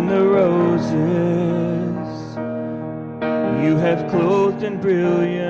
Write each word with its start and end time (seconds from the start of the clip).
Even 0.00 0.16
the 0.16 0.24
roses. 0.24 0.96
You 3.62 3.76
have 3.76 4.10
clothed 4.10 4.62
in 4.62 4.80
brilliant 4.80 5.49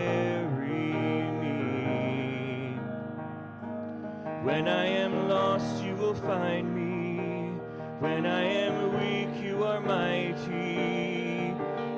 When 4.51 4.67
I 4.67 4.85
am 4.85 5.29
lost, 5.29 5.81
you 5.81 5.95
will 5.95 6.13
find 6.13 6.75
me. 6.75 7.53
When 8.01 8.25
I 8.25 8.43
am 8.43 8.75
weak, 8.99 9.41
you 9.41 9.63
are 9.63 9.79
mighty. 9.79 11.55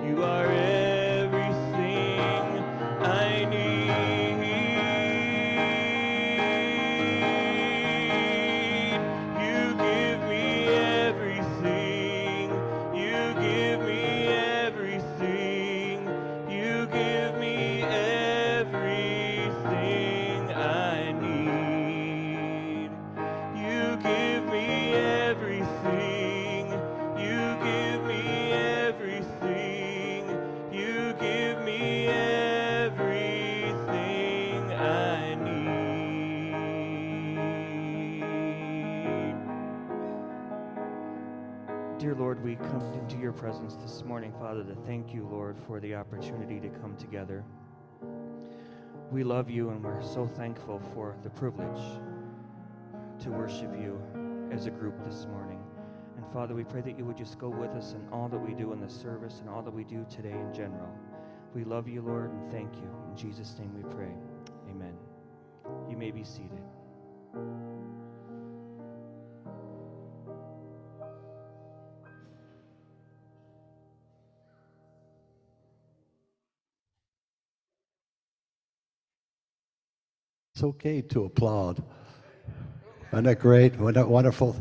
You 0.07 0.23
are 0.23 0.45
thank 45.03 45.15
you, 45.15 45.27
Lord, 45.29 45.57
for 45.67 45.81
the 45.81 45.95
opportunity 45.95 46.61
to 46.61 46.69
come 46.79 46.95
together. 46.95 47.43
We 49.11 49.25
love 49.25 49.49
you 49.49 49.69
and 49.69 49.83
we're 49.83 50.01
so 50.01 50.25
thankful 50.25 50.81
for 50.93 51.17
the 51.23 51.29
privilege 51.29 51.99
to 53.19 53.29
worship 53.29 53.73
you 53.77 54.01
as 54.49 54.65
a 54.65 54.69
group 54.69 55.03
this 55.03 55.25
morning. 55.25 55.61
And 56.15 56.25
Father, 56.31 56.55
we 56.55 56.63
pray 56.63 56.79
that 56.81 56.97
you 56.97 57.03
would 57.03 57.17
just 57.17 57.37
go 57.37 57.49
with 57.49 57.71
us 57.71 57.93
in 57.93 58.07
all 58.13 58.29
that 58.29 58.39
we 58.39 58.53
do 58.53 58.71
in 58.71 58.79
the 58.79 58.89
service 58.89 59.39
and 59.41 59.49
all 59.49 59.61
that 59.61 59.73
we 59.73 59.83
do 59.83 60.05
today 60.09 60.31
in 60.31 60.53
general. 60.53 60.89
We 61.53 61.65
love 61.65 61.89
you, 61.89 62.01
Lord, 62.01 62.31
and 62.31 62.49
thank 62.49 62.73
you. 62.75 62.89
In 63.09 63.17
Jesus' 63.17 63.59
name 63.59 63.73
we 63.75 63.83
pray. 63.93 64.13
Amen. 64.69 64.93
You 65.89 65.97
may 65.97 66.11
be 66.11 66.23
seated. 66.23 66.63
It's 80.63 80.69
okay 80.69 81.01
to 81.01 81.25
applaud. 81.25 81.83
Isn't 83.11 83.25
that 83.25 83.39
great? 83.41 83.73
Isn't 83.73 83.95
that 83.95 84.07
wonderful? 84.07 84.55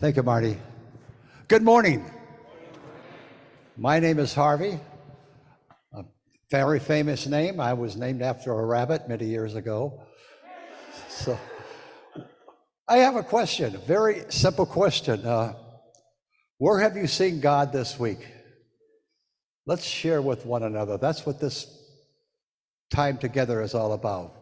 Thank 0.00 0.16
you, 0.16 0.24
Marty. 0.24 0.58
Good 1.46 1.62
morning. 1.62 2.04
My 3.76 4.00
name 4.00 4.18
is 4.18 4.34
Harvey. 4.34 4.80
A 5.92 6.02
very 6.50 6.80
famous 6.80 7.28
name. 7.28 7.60
I 7.60 7.74
was 7.74 7.96
named 7.96 8.20
after 8.20 8.50
a 8.50 8.66
rabbit 8.66 9.08
many 9.08 9.26
years 9.26 9.54
ago. 9.54 10.02
So 11.08 11.38
I 12.88 12.96
have 12.96 13.14
a 13.14 13.22
question, 13.22 13.76
a 13.76 13.78
very 13.78 14.24
simple 14.30 14.66
question. 14.66 15.24
Uh, 15.24 15.54
where 16.56 16.80
have 16.80 16.96
you 16.96 17.06
seen 17.06 17.38
God 17.38 17.72
this 17.72 17.96
week? 17.96 18.26
Let's 19.66 19.84
share 19.84 20.20
with 20.20 20.44
one 20.44 20.64
another. 20.64 20.98
That's 20.98 21.24
what 21.24 21.38
this 21.38 21.68
time 22.90 23.18
together 23.18 23.62
is 23.62 23.76
all 23.76 23.92
about. 23.92 24.37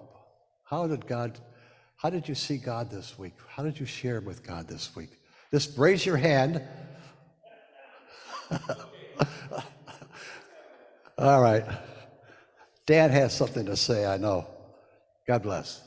How 0.66 0.86
did 0.86 1.06
God 1.06 1.38
How 1.96 2.10
did 2.10 2.28
you 2.28 2.34
see 2.34 2.58
God 2.58 2.90
this 2.90 3.18
week? 3.18 3.32
How 3.48 3.62
did 3.62 3.80
you 3.80 3.86
share 3.86 4.20
with 4.20 4.46
God 4.46 4.68
this 4.68 4.94
week? 4.94 5.10
Just 5.50 5.78
raise 5.78 6.04
your 6.04 6.16
hand. 6.18 6.60
All 11.18 11.40
right. 11.40 11.64
Dan 12.84 13.10
has 13.10 13.34
something 13.34 13.64
to 13.66 13.76
say, 13.76 14.04
I 14.06 14.18
know. 14.18 14.46
God 15.26 15.42
bless. 15.42 15.82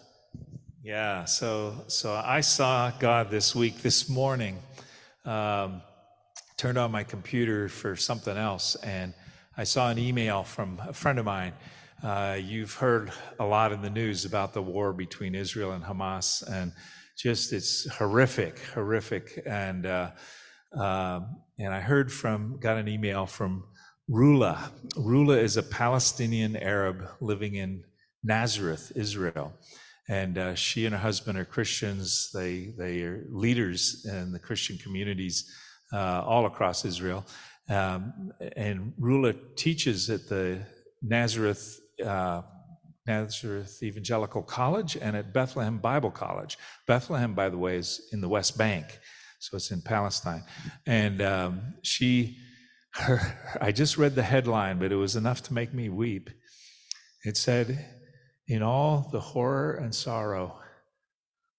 Yeah, 0.81 1.25
so 1.25 1.83
so 1.88 2.13
I 2.13 2.41
saw 2.41 2.89
God 2.91 3.29
this 3.29 3.53
week, 3.53 3.81
this 3.81 4.09
morning. 4.09 4.57
Um, 5.25 5.81
turned 6.57 6.77
on 6.77 6.91
my 6.91 7.03
computer 7.03 7.69
for 7.69 7.95
something 7.95 8.36
else, 8.36 8.75
and 8.75 9.13
I 9.57 9.65
saw 9.65 9.89
an 9.89 10.00
email 10.00 10.43
from 10.43 10.81
a 10.88 10.93
friend 10.93 11.19
of 11.19 11.25
mine. 11.25 11.53
Uh, 12.03 12.38
you've 12.41 12.74
heard 12.75 13.12
a 13.39 13.46
lot 13.46 13.72
in 13.72 13.82
the 13.82 13.89
news 13.89 14.25
about 14.25 14.53
the 14.53 14.62
war 14.62 14.94
between 14.94 15.36
Israel 15.36 15.72
and 15.72 15.84
Hamas, 15.84 16.48
and 16.50 16.72
just 17.18 17.51
it's 17.51 17.89
horrific, 17.89 18.60
horrific. 18.74 19.41
And 19.46 19.86
uh, 19.86 20.12
uh, 20.77 21.22
and 21.58 21.74
I 21.74 21.79
heard 21.79 22.12
from, 22.12 22.58
got 22.60 22.77
an 22.77 22.88
email 22.88 23.25
from 23.25 23.63
Rula. 24.10 24.72
Rula 24.96 25.41
is 25.41 25.58
a 25.58 25.63
Palestinian 25.63 26.56
Arab 26.56 27.08
living 27.20 27.56
in 27.56 27.84
Nazareth, 28.24 28.91
Israel. 28.96 29.53
And 30.08 30.38
uh, 30.38 30.56
she 30.56 30.86
and 30.86 30.96
her 30.96 31.01
husband 31.01 31.38
are 31.38 31.46
Christians. 31.46 32.32
They, 32.34 32.74
they 32.77 33.01
are 33.01 33.25
leaders 33.29 34.06
in 34.10 34.32
the 34.32 34.39
Christian 34.39 34.77
communities 34.77 35.51
uh, 35.94 36.24
all 36.25 36.46
across 36.46 36.86
Israel. 36.86 37.25
Um, 37.70 38.32
and 38.56 38.94
Rula 39.00 39.36
teaches 39.56 40.10
at 40.10 40.27
the 40.27 40.60
Nazareth 41.01 41.79
uh, 42.06 42.41
Nazareth 43.10 43.82
Evangelical 43.82 44.44
College 44.44 44.96
and 44.96 45.15
at 45.15 45.34
Bethlehem 45.34 45.79
Bible 45.79 46.12
College. 46.12 46.58
Bethlehem, 46.86 47.34
by 47.34 47.50
the 47.50 47.58
way, 47.58 47.77
is 47.77 48.08
in 48.12 48.22
the 48.22 48.29
West 48.29 48.58
Bank, 48.58 49.00
so 49.39 49.58
it's 49.58 49.72
in 49.72 49.82
Palestine. 49.82 50.44
And 50.86 51.22
um, 51.22 51.74
she, 51.82 52.38
her, 52.94 53.20
I 53.62 53.72
just 53.72 53.98
read 53.98 54.15
the 54.15 54.24
headline, 54.24 54.77
but 54.77 54.91
it 54.91 54.96
was 54.96 55.15
enough 55.15 55.41
to 55.44 55.53
make 55.53 55.74
me 55.74 55.89
weep. 55.89 56.29
It 57.25 57.36
said, 57.36 57.86
In 58.48 58.62
all 58.62 59.10
the 59.12 59.20
horror 59.20 59.74
and 59.74 59.94
sorrow, 59.94 60.60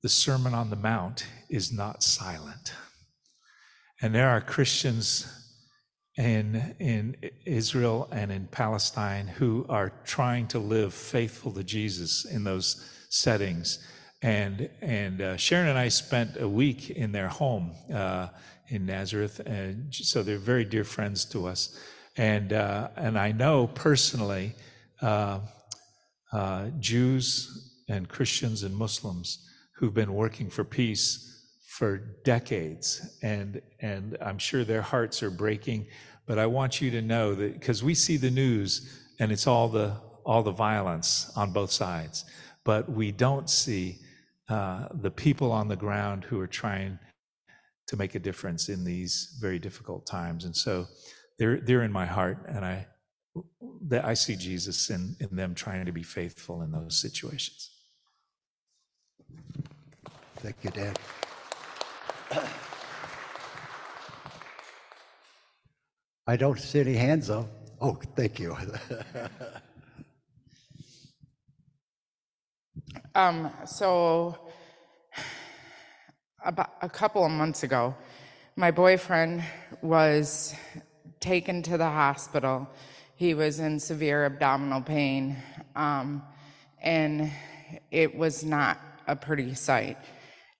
the 0.02 0.08
Sermon 0.08 0.54
on 0.54 0.70
the 0.70 0.76
Mount 0.76 1.26
is 1.50 1.72
not 1.72 2.02
silent. 2.02 2.72
And 4.00 4.14
there 4.14 4.30
are 4.30 4.40
Christians 4.40 5.39
in, 6.16 6.74
in 6.78 7.16
Israel 7.46 8.08
and 8.10 8.30
in 8.32 8.46
Palestine 8.46 9.26
who 9.26 9.64
are 9.68 9.92
trying 10.04 10.48
to 10.48 10.58
live 10.58 10.92
faithful 10.92 11.52
to 11.52 11.64
Jesus 11.64 12.24
in 12.24 12.44
those 12.44 12.84
settings. 13.08 13.78
And, 14.22 14.68
and 14.82 15.20
uh, 15.20 15.36
Sharon 15.36 15.68
and 15.68 15.78
I 15.78 15.88
spent 15.88 16.38
a 16.38 16.48
week 16.48 16.90
in 16.90 17.12
their 17.12 17.28
home 17.28 17.72
uh, 17.92 18.28
in 18.68 18.86
Nazareth, 18.86 19.40
and 19.40 19.94
so 19.94 20.22
they're 20.22 20.38
very 20.38 20.64
dear 20.64 20.84
friends 20.84 21.24
to 21.26 21.46
us. 21.46 21.78
And, 22.16 22.52
uh, 22.52 22.88
and 22.96 23.18
I 23.18 23.32
know 23.32 23.66
personally 23.66 24.54
uh, 25.00 25.40
uh, 26.32 26.66
Jews 26.78 27.82
and 27.88 28.08
Christians 28.08 28.62
and 28.62 28.76
Muslims 28.76 29.46
who've 29.76 29.94
been 29.94 30.12
working 30.12 30.50
for 30.50 30.64
peace 30.64 31.29
for 31.80 31.96
decades, 32.24 33.16
and, 33.22 33.62
and 33.80 34.18
I'm 34.20 34.36
sure 34.36 34.64
their 34.64 34.82
hearts 34.82 35.22
are 35.22 35.30
breaking. 35.30 35.86
But 36.26 36.38
I 36.38 36.44
want 36.44 36.82
you 36.82 36.90
to 36.90 37.00
know 37.00 37.34
that 37.34 37.54
because 37.54 37.82
we 37.82 37.94
see 37.94 38.18
the 38.18 38.30
news 38.30 39.02
and 39.18 39.32
it's 39.32 39.46
all 39.46 39.66
the 39.66 39.96
all 40.26 40.42
the 40.42 40.52
violence 40.52 41.32
on 41.36 41.54
both 41.54 41.70
sides, 41.70 42.26
but 42.64 42.86
we 42.92 43.10
don't 43.12 43.48
see 43.48 43.96
uh, 44.50 44.88
the 44.92 45.10
people 45.10 45.50
on 45.50 45.68
the 45.68 45.76
ground 45.76 46.24
who 46.24 46.38
are 46.38 46.46
trying 46.46 46.98
to 47.86 47.96
make 47.96 48.14
a 48.14 48.18
difference 48.18 48.68
in 48.68 48.84
these 48.84 49.38
very 49.40 49.58
difficult 49.58 50.04
times. 50.04 50.44
And 50.44 50.54
so 50.54 50.86
they're 51.38 51.60
they're 51.62 51.82
in 51.82 51.92
my 51.92 52.04
heart, 52.04 52.44
and 52.46 52.62
I 52.62 52.88
that 53.88 54.04
I 54.04 54.12
see 54.12 54.36
Jesus 54.36 54.90
in, 54.90 55.16
in 55.18 55.34
them 55.34 55.54
trying 55.54 55.86
to 55.86 55.92
be 55.92 56.02
faithful 56.02 56.60
in 56.60 56.72
those 56.72 57.00
situations. 57.00 57.70
Thank 60.36 60.56
you, 60.62 60.70
Dan. 60.72 60.94
I 66.26 66.36
don't 66.36 66.58
see 66.58 66.80
any 66.80 66.94
hands 66.94 67.26
though. 67.28 67.48
Oh, 67.80 67.98
thank 68.16 68.38
you. 68.38 68.56
Um, 73.14 73.50
so 73.66 74.38
about 76.44 76.70
a 76.80 76.88
couple 76.88 77.24
of 77.24 77.32
months 77.32 77.64
ago, 77.64 77.94
my 78.54 78.70
boyfriend 78.70 79.42
was 79.82 80.54
taken 81.18 81.60
to 81.64 81.76
the 81.76 81.88
hospital. 81.90 82.68
He 83.16 83.34
was 83.34 83.58
in 83.58 83.80
severe 83.80 84.26
abdominal 84.26 84.80
pain, 84.80 85.36
um, 85.74 86.22
and 86.80 87.32
it 87.90 88.14
was 88.14 88.44
not 88.44 88.80
a 89.08 89.16
pretty 89.16 89.54
sight. 89.54 89.98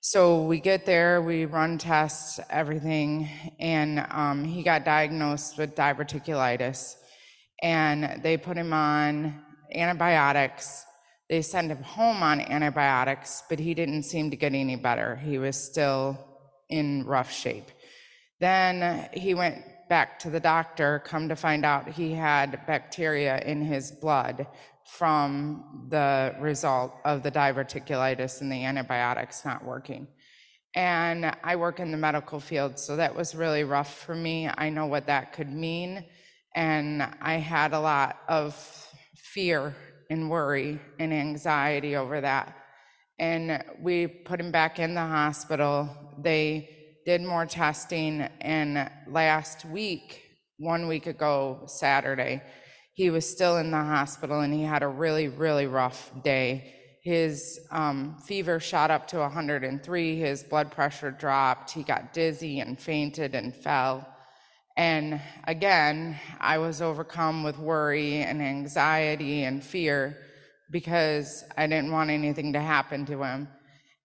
So 0.03 0.45
we 0.45 0.61
get 0.61 0.87
there, 0.87 1.21
we 1.21 1.45
run 1.45 1.77
tests, 1.77 2.41
everything, 2.49 3.29
and 3.59 4.07
um, 4.11 4.45
he 4.45 4.63
got 4.63 4.83
diagnosed 4.83 5.59
with 5.59 5.75
diverticulitis. 5.75 6.95
And 7.63 8.23
they 8.23 8.39
put 8.39 8.57
him 8.57 8.73
on 8.73 9.43
antibiotics. 9.75 10.87
They 11.29 11.43
sent 11.43 11.71
him 11.71 11.83
home 11.83 12.23
on 12.23 12.41
antibiotics, 12.41 13.43
but 13.51 13.59
he 13.59 13.75
didn't 13.75 14.05
seem 14.05 14.31
to 14.31 14.39
get 14.39 14.55
any 14.55 14.77
better. 14.77 15.17
He 15.17 15.37
was 15.37 15.55
still 15.55 16.19
in 16.71 17.05
rough 17.05 17.31
shape. 17.31 17.71
Then 18.39 19.07
he 19.13 19.35
went 19.35 19.63
back 19.91 20.19
to 20.21 20.31
the 20.31 20.41
doctor, 20.41 21.03
come 21.05 21.29
to 21.29 21.37
find 21.37 21.63
out 21.63 21.87
he 21.87 22.13
had 22.13 22.65
bacteria 22.67 23.43
in 23.43 23.61
his 23.61 23.91
blood 23.91 24.47
from 24.97 25.87
the 25.89 26.35
result 26.41 26.93
of 27.05 27.23
the 27.23 27.31
diverticulitis 27.31 28.41
and 28.41 28.51
the 28.51 28.65
antibiotics 28.65 29.45
not 29.45 29.65
working. 29.65 30.09
And 30.75 31.35
I 31.43 31.57
work 31.57 31.81
in 31.81 31.91
the 31.91 31.97
medical 31.97 32.41
field, 32.41 32.79
so 32.79 32.97
that 32.97 33.15
was 33.15 33.35
really 33.35 33.65
rough 33.65 33.99
for 34.01 34.15
me. 34.15 34.49
I 34.49 34.69
know 34.69 34.87
what 34.87 35.07
that 35.07 35.33
could 35.33 35.51
mean. 35.51 36.05
And 36.55 37.03
I 37.21 37.35
had 37.35 37.73
a 37.73 37.81
lot 37.81 38.19
of 38.29 38.55
fear 39.17 39.75
and 40.11 40.29
worry 40.29 40.81
and 40.99 41.13
anxiety 41.13 41.97
over 41.97 42.21
that. 42.21 42.57
And 43.19 43.63
we 43.81 44.07
put 44.07 44.41
him 44.41 44.51
back 44.51 44.79
in 44.79 44.95
the 44.95 45.01
hospital. 45.01 45.89
They 46.19 46.69
did 47.07 47.23
more 47.23 47.47
testing. 47.47 48.23
And 48.41 48.91
last 49.07 49.65
week, 49.65 50.23
one 50.59 50.89
week 50.89 51.07
ago, 51.07 51.63
Saturday, 51.67 52.43
he 53.01 53.09
was 53.09 53.27
still 53.27 53.57
in 53.57 53.71
the 53.71 53.79
hospital 53.79 54.41
and 54.41 54.53
he 54.53 54.63
had 54.63 54.83
a 54.83 54.87
really, 54.87 55.27
really 55.27 55.67
rough 55.67 56.13
day. 56.23 56.75
His 57.01 57.59
um, 57.71 58.19
fever 58.27 58.61
shot 58.61 58.91
up 58.91 59.09
to 59.09 59.21
103, 59.21 60.17
his 60.17 60.43
blood 60.43 60.71
pressure 60.71 61.11
dropped, 61.11 61.71
he 61.71 61.83
got 61.83 62.13
dizzy 62.13 62.61
and 62.61 62.79
fainted 62.79 63.35
and 63.35 63.57
fell. 63.57 64.07
And 64.77 65.19
again, 65.45 66.21
I 66.41 66.59
was 66.59 66.83
overcome 66.83 67.43
with 67.43 67.59
worry 67.59 68.17
and 68.17 68.43
anxiety 68.43 69.45
and 69.45 69.65
fear 69.65 70.19
because 70.71 71.43
I 71.57 71.69
didn't 71.69 71.93
want 71.93 72.11
anything 72.11 72.53
to 72.53 72.61
happen 72.61 73.07
to 73.07 73.23
him. 73.23 73.49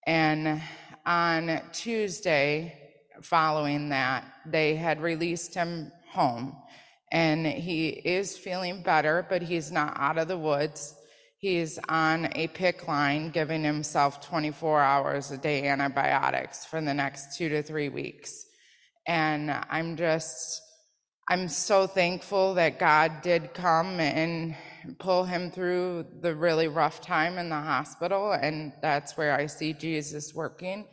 And 0.07 0.61
on 1.05 1.59
Tuesday, 1.73 2.79
following 3.21 3.89
that, 3.89 4.23
they 4.45 4.77
had 4.77 5.01
released 5.01 5.53
him 5.53 5.91
home 6.11 6.55
and 7.15 7.47
he 7.47 7.87
is 7.87 8.37
feeling 8.37 8.83
better, 8.83 9.25
but 9.29 9.41
he's 9.41 9.71
not 9.71 9.95
out 9.97 10.17
of 10.17 10.27
the 10.27 10.37
woods. 10.37 10.93
He's 11.37 11.79
on 11.87 12.25
a 12.35 12.49
PICC 12.49 12.89
line, 12.89 13.29
giving 13.29 13.63
himself 13.63 14.19
24 14.19 14.81
hours 14.81 15.31
a 15.31 15.37
day 15.37 15.65
antibiotics 15.65 16.65
for 16.65 16.81
the 16.81 16.93
next 16.93 17.37
two 17.37 17.47
to 17.47 17.63
three 17.63 17.87
weeks. 17.87 18.45
And 19.07 19.49
I'm 19.69 19.95
just, 19.95 20.61
I'm 21.29 21.47
so 21.47 21.87
thankful 21.87 22.55
that 22.55 22.79
God 22.79 23.21
did 23.21 23.53
come 23.53 24.01
and 24.01 24.53
pull 24.99 25.23
him 25.23 25.51
through 25.51 26.07
the 26.19 26.35
really 26.35 26.67
rough 26.67 26.99
time 26.99 27.37
in 27.37 27.47
the 27.47 27.55
hospital. 27.55 28.33
And 28.33 28.73
that's 28.81 29.15
where 29.15 29.33
I 29.33 29.45
see 29.45 29.71
Jesus 29.71 30.33
working. 30.35 30.85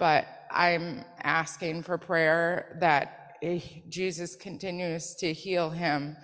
But 0.00 0.26
I'm 0.50 1.04
asking 1.22 1.84
for 1.84 1.98
prayer 1.98 2.76
that 2.80 3.21
Eh, 3.42 3.60
Jesus 3.88 4.36
continues 4.36 5.16
to 5.16 5.32
heal 5.32 5.68
him 5.68 6.16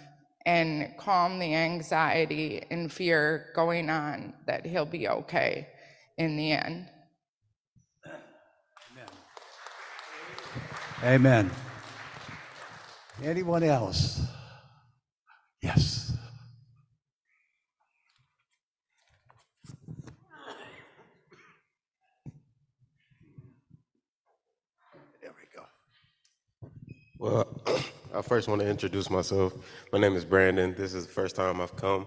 and 0.46 0.96
calm 0.96 1.40
the 1.40 1.52
anxiety 1.52 2.62
and 2.70 2.92
fear 2.92 3.50
going 3.56 3.90
on 3.90 4.34
that 4.46 4.64
he'll 4.64 4.86
be 4.86 5.08
okay 5.08 5.66
in 6.16 6.36
the 6.36 6.52
end. 6.52 6.88
Amen. 8.06 9.10
Amen. 11.02 11.50
Anyone 13.24 13.64
else? 13.64 14.20
Yes. 15.60 16.16
Well, 27.18 27.48
I 28.14 28.22
first 28.22 28.46
want 28.46 28.60
to 28.60 28.68
introduce 28.68 29.10
myself. 29.10 29.52
My 29.92 29.98
name 29.98 30.14
is 30.14 30.24
Brandon. 30.24 30.72
This 30.78 30.94
is 30.94 31.04
the 31.04 31.12
first 31.12 31.34
time 31.34 31.60
I've 31.60 31.74
come 31.74 32.06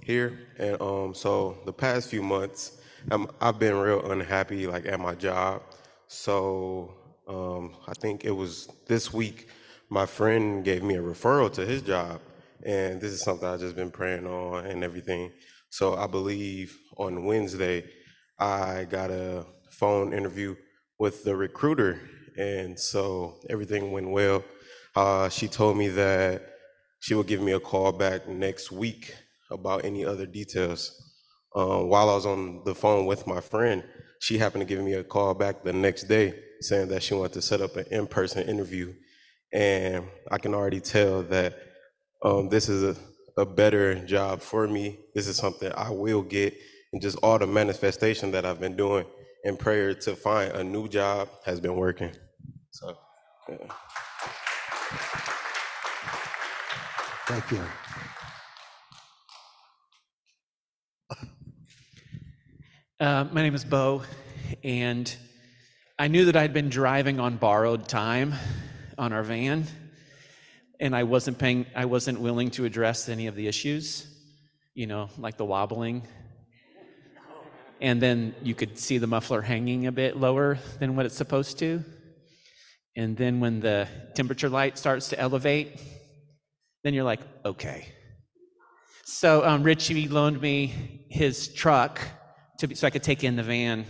here, 0.00 0.38
and 0.56 0.80
um, 0.80 1.14
so 1.14 1.58
the 1.66 1.72
past 1.72 2.08
few 2.08 2.22
months, 2.22 2.80
um, 3.10 3.28
I've 3.40 3.58
been 3.58 3.74
real 3.74 4.08
unhappy, 4.12 4.68
like 4.68 4.86
at 4.86 5.00
my 5.00 5.16
job. 5.16 5.62
So 6.06 6.94
um, 7.26 7.74
I 7.88 7.92
think 7.94 8.24
it 8.24 8.30
was 8.30 8.68
this 8.86 9.12
week, 9.12 9.48
my 9.90 10.06
friend 10.06 10.64
gave 10.64 10.84
me 10.84 10.94
a 10.94 11.02
referral 11.02 11.52
to 11.54 11.66
his 11.66 11.82
job, 11.82 12.20
and 12.64 13.00
this 13.00 13.10
is 13.10 13.24
something 13.24 13.48
I've 13.48 13.58
just 13.58 13.74
been 13.74 13.90
praying 13.90 14.28
on 14.28 14.66
and 14.66 14.84
everything. 14.84 15.32
So 15.70 15.96
I 15.96 16.06
believe 16.06 16.78
on 16.98 17.24
Wednesday, 17.24 17.84
I 18.38 18.86
got 18.88 19.10
a 19.10 19.44
phone 19.70 20.12
interview 20.12 20.54
with 21.00 21.24
the 21.24 21.34
recruiter, 21.34 22.00
and 22.36 22.78
so 22.78 23.40
everything 23.48 23.92
went 23.92 24.10
well. 24.10 24.44
Uh, 24.94 25.28
she 25.28 25.48
told 25.48 25.76
me 25.76 25.88
that 25.88 26.42
she 27.00 27.14
would 27.14 27.26
give 27.26 27.40
me 27.40 27.52
a 27.52 27.60
call 27.60 27.92
back 27.92 28.28
next 28.28 28.70
week 28.70 29.14
about 29.50 29.84
any 29.84 30.04
other 30.04 30.26
details. 30.26 30.92
Um, 31.54 31.88
while 31.88 32.08
I 32.08 32.14
was 32.14 32.26
on 32.26 32.62
the 32.64 32.74
phone 32.74 33.06
with 33.06 33.26
my 33.26 33.40
friend, 33.40 33.84
she 34.20 34.38
happened 34.38 34.66
to 34.66 34.74
give 34.74 34.84
me 34.84 34.94
a 34.94 35.04
call 35.04 35.34
back 35.34 35.64
the 35.64 35.72
next 35.72 36.04
day 36.04 36.34
saying 36.60 36.88
that 36.88 37.02
she 37.02 37.14
wanted 37.14 37.32
to 37.32 37.42
set 37.42 37.60
up 37.60 37.76
an 37.76 37.86
in 37.90 38.06
person 38.06 38.48
interview. 38.48 38.94
And 39.52 40.06
I 40.30 40.38
can 40.38 40.54
already 40.54 40.80
tell 40.80 41.22
that 41.24 41.58
um, 42.22 42.48
this 42.48 42.68
is 42.68 42.96
a, 43.36 43.40
a 43.40 43.44
better 43.44 43.96
job 44.06 44.40
for 44.40 44.66
me. 44.68 44.98
This 45.14 45.26
is 45.26 45.36
something 45.36 45.70
I 45.74 45.90
will 45.90 46.22
get. 46.22 46.54
And 46.92 47.02
just 47.02 47.18
all 47.22 47.38
the 47.38 47.46
manifestation 47.46 48.30
that 48.30 48.44
I've 48.44 48.60
been 48.60 48.76
doing 48.76 49.06
in 49.44 49.56
prayer 49.56 49.94
to 49.94 50.14
find 50.14 50.52
a 50.52 50.62
new 50.62 50.88
job 50.88 51.28
has 51.44 51.60
been 51.60 51.76
working. 51.76 52.12
So, 52.70 52.96
yeah. 53.48 53.56
Thank 57.26 57.50
you. 57.50 57.62
Uh, 63.00 63.24
my 63.32 63.42
name 63.42 63.54
is 63.54 63.64
Bo, 63.64 64.02
and 64.62 65.12
I 65.98 66.06
knew 66.06 66.26
that 66.26 66.36
I'd 66.36 66.52
been 66.52 66.68
driving 66.68 67.18
on 67.18 67.36
borrowed 67.36 67.88
time 67.88 68.34
on 68.96 69.12
our 69.12 69.24
van, 69.24 69.66
and 70.78 70.94
I 70.94 71.02
wasn't 71.02 71.38
paying. 71.38 71.66
I 71.74 71.86
wasn't 71.86 72.20
willing 72.20 72.50
to 72.52 72.64
address 72.64 73.08
any 73.08 73.26
of 73.26 73.34
the 73.34 73.48
issues, 73.48 74.06
you 74.74 74.86
know, 74.86 75.08
like 75.18 75.36
the 75.36 75.44
wobbling. 75.44 76.06
And 77.82 78.00
then 78.00 78.36
you 78.42 78.54
could 78.54 78.78
see 78.78 78.98
the 78.98 79.08
muffler 79.08 79.42
hanging 79.42 79.88
a 79.88 79.92
bit 79.92 80.16
lower 80.16 80.56
than 80.78 80.94
what 80.94 81.04
it's 81.04 81.16
supposed 81.16 81.58
to. 81.58 81.84
And 82.94 83.16
then 83.16 83.40
when 83.40 83.58
the 83.58 83.88
temperature 84.14 84.48
light 84.48 84.78
starts 84.78 85.08
to 85.08 85.18
elevate, 85.18 85.80
then 86.84 86.94
you're 86.94 87.04
like, 87.04 87.20
okay. 87.44 87.88
So 89.04 89.44
um, 89.44 89.64
Richie 89.64 90.06
loaned 90.06 90.40
me 90.40 91.06
his 91.10 91.48
truck 91.48 92.00
to 92.58 92.68
be, 92.68 92.76
so 92.76 92.86
I 92.86 92.90
could 92.90 93.02
take 93.02 93.24
in 93.24 93.34
the 93.34 93.42
van, 93.42 93.84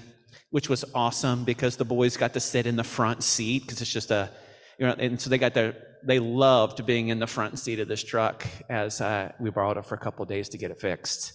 which 0.51 0.71
was 0.71 0.87
awesome 0.95 1.45
because 1.45 1.77
the 1.77 1.85
boys 1.85 2.17
got 2.17 2.33
to 2.33 2.41
sit 2.41 2.67
in 2.67 2.77
the 2.77 2.85
front 2.85 3.23
seat 3.23 3.63
because 3.63 3.83
it's 3.83 3.93
just 3.93 4.11
a, 4.11 4.31
you 4.79 4.87
know, 4.87 4.95
and 4.99 5.21
so 5.21 5.29
they 5.29 5.37
got 5.37 5.53
their, 5.53 5.77
they 6.03 6.19
loved 6.19 6.87
being 6.87 7.09
in 7.09 7.19
the 7.19 7.27
front 7.27 7.59
seat 7.59 7.79
of 7.79 7.89
this 7.89 8.03
truck 8.03 8.47
as 8.71 9.03
uh, 9.03 9.33
we 9.39 9.51
borrowed 9.51 9.77
it 9.77 9.85
for 9.85 9.97
a 9.97 9.99
couple 9.99 10.25
days 10.25 10.49
to 10.49 10.57
get 10.57 10.71
it 10.71 10.81
fixed. 10.81 11.35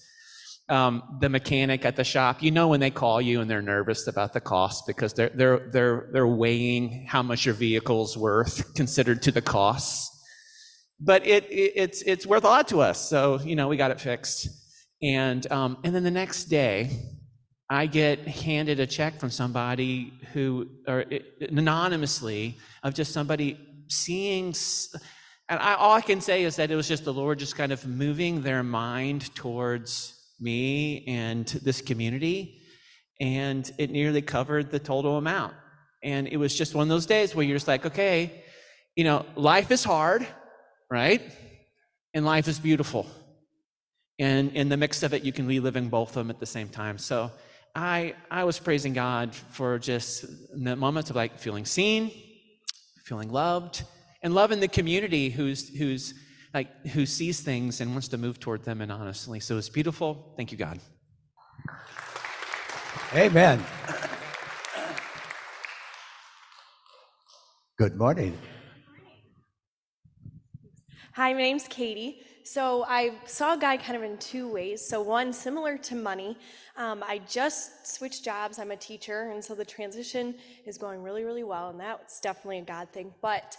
Um, 0.69 1.17
the 1.21 1.29
mechanic 1.29 1.85
at 1.85 1.95
the 1.95 2.03
shop, 2.03 2.43
you 2.43 2.51
know, 2.51 2.67
when 2.67 2.81
they 2.81 2.91
call 2.91 3.21
you 3.21 3.39
and 3.39 3.49
they're 3.49 3.61
nervous 3.61 4.05
about 4.07 4.33
the 4.33 4.41
cost 4.41 4.85
because 4.85 5.13
they're 5.13 5.29
they're 5.29 5.69
they're 5.71 6.09
they're 6.11 6.27
weighing 6.27 7.05
how 7.07 7.23
much 7.23 7.45
your 7.45 7.55
vehicle's 7.55 8.17
worth 8.17 8.73
considered 8.75 9.21
to 9.21 9.31
the 9.31 9.41
costs. 9.41 10.13
But 10.99 11.25
it, 11.25 11.45
it 11.45 11.71
it's 11.75 12.01
it's 12.01 12.25
worth 12.25 12.43
a 12.43 12.47
lot 12.47 12.67
to 12.67 12.81
us, 12.81 13.09
so 13.09 13.39
you 13.45 13.55
know 13.55 13.69
we 13.69 13.77
got 13.77 13.91
it 13.91 14.01
fixed. 14.01 14.49
And 15.01 15.49
um, 15.51 15.77
and 15.85 15.95
then 15.95 16.03
the 16.03 16.11
next 16.11 16.45
day, 16.45 16.89
I 17.69 17.85
get 17.85 18.27
handed 18.27 18.79
a 18.79 18.87
check 18.87 19.19
from 19.19 19.29
somebody 19.29 20.13
who, 20.33 20.69
or 20.87 21.05
anonymously, 21.41 22.57
of 22.81 22.93
just 22.93 23.11
somebody 23.11 23.59
seeing, 23.89 24.55
and 25.49 25.59
I, 25.59 25.75
all 25.75 25.93
I 25.93 26.01
can 26.01 26.21
say 26.21 26.43
is 26.43 26.55
that 26.55 26.71
it 26.71 26.75
was 26.75 26.87
just 26.87 27.03
the 27.03 27.13
Lord 27.13 27.39
just 27.39 27.57
kind 27.57 27.73
of 27.73 27.85
moving 27.85 28.41
their 28.41 28.63
mind 28.63 29.35
towards 29.35 30.13
me 30.39 31.05
and 31.07 31.45
this 31.47 31.81
community, 31.81 32.61
and 33.19 33.71
it 33.77 33.89
nearly 33.89 34.21
covered 34.21 34.71
the 34.71 34.79
total 34.79 35.17
amount. 35.17 35.53
And 36.03 36.27
it 36.27 36.37
was 36.37 36.55
just 36.55 36.75
one 36.75 36.83
of 36.83 36.89
those 36.89 37.05
days 37.05 37.33
where 37.33 37.45
you're 37.45 37.55
just 37.55 37.67
like, 37.67 37.85
okay, 37.85 38.43
you 38.95 39.03
know, 39.03 39.25
life 39.35 39.71
is 39.71 39.83
hard, 39.83 40.27
right? 40.89 41.21
And 42.13 42.25
life 42.25 42.47
is 42.47 42.59
beautiful. 42.59 43.07
And 44.19 44.51
in 44.53 44.69
the 44.69 44.77
mix 44.77 45.03
of 45.03 45.13
it, 45.13 45.23
you 45.23 45.31
can 45.31 45.47
be 45.47 45.59
living 45.59 45.89
both 45.89 46.09
of 46.09 46.15
them 46.15 46.29
at 46.29 46.39
the 46.39 46.45
same 46.45 46.69
time. 46.69 46.97
So 46.97 47.31
I, 47.75 48.15
I 48.31 48.43
was 48.43 48.57
praising 48.57 48.93
God 48.93 49.35
for 49.35 49.77
just 49.77 50.25
the 50.53 50.75
moments 50.75 51.09
of 51.09 51.15
like 51.15 51.37
feeling 51.37 51.65
seen, 51.65 52.11
feeling 53.05 53.31
loved, 53.31 53.83
and 54.23 54.33
loving 54.33 54.59
the 54.59 54.67
community 54.67 55.29
who's, 55.29 55.69
who's 55.77 56.13
like, 56.53 56.87
who 56.87 57.05
sees 57.05 57.41
things 57.41 57.81
and 57.81 57.91
wants 57.91 58.07
to 58.09 58.17
move 58.17 58.39
toward 58.39 58.63
them 58.63 58.81
and 58.81 58.91
honestly. 58.91 59.39
So 59.39 59.57
it's 59.57 59.69
beautiful. 59.69 60.33
Thank 60.37 60.51
you, 60.51 60.57
God. 60.57 60.79
Amen. 63.13 63.63
Good 67.77 67.95
morning. 67.95 68.37
Hi, 71.13 71.33
my 71.33 71.39
name's 71.39 71.67
Katie. 71.67 72.21
So 72.43 72.85
I 72.87 73.11
saw 73.25 73.55
God 73.55 73.81
kind 73.81 73.97
of 73.97 74.03
in 74.03 74.17
two 74.17 74.47
ways. 74.47 74.87
So 74.87 75.01
one, 75.01 75.33
similar 75.33 75.77
to 75.79 75.95
money, 75.95 76.37
um, 76.77 77.03
I 77.05 77.19
just 77.27 77.85
switched 77.85 78.23
jobs. 78.23 78.57
I'm 78.57 78.71
a 78.71 78.77
teacher, 78.77 79.31
and 79.31 79.43
so 79.43 79.53
the 79.53 79.65
transition 79.65 80.35
is 80.65 80.77
going 80.77 81.03
really, 81.03 81.25
really 81.25 81.43
well, 81.43 81.69
and 81.69 81.79
that's 81.79 82.21
definitely 82.21 82.59
a 82.59 82.63
God 82.63 82.89
thing. 82.93 83.13
But 83.21 83.57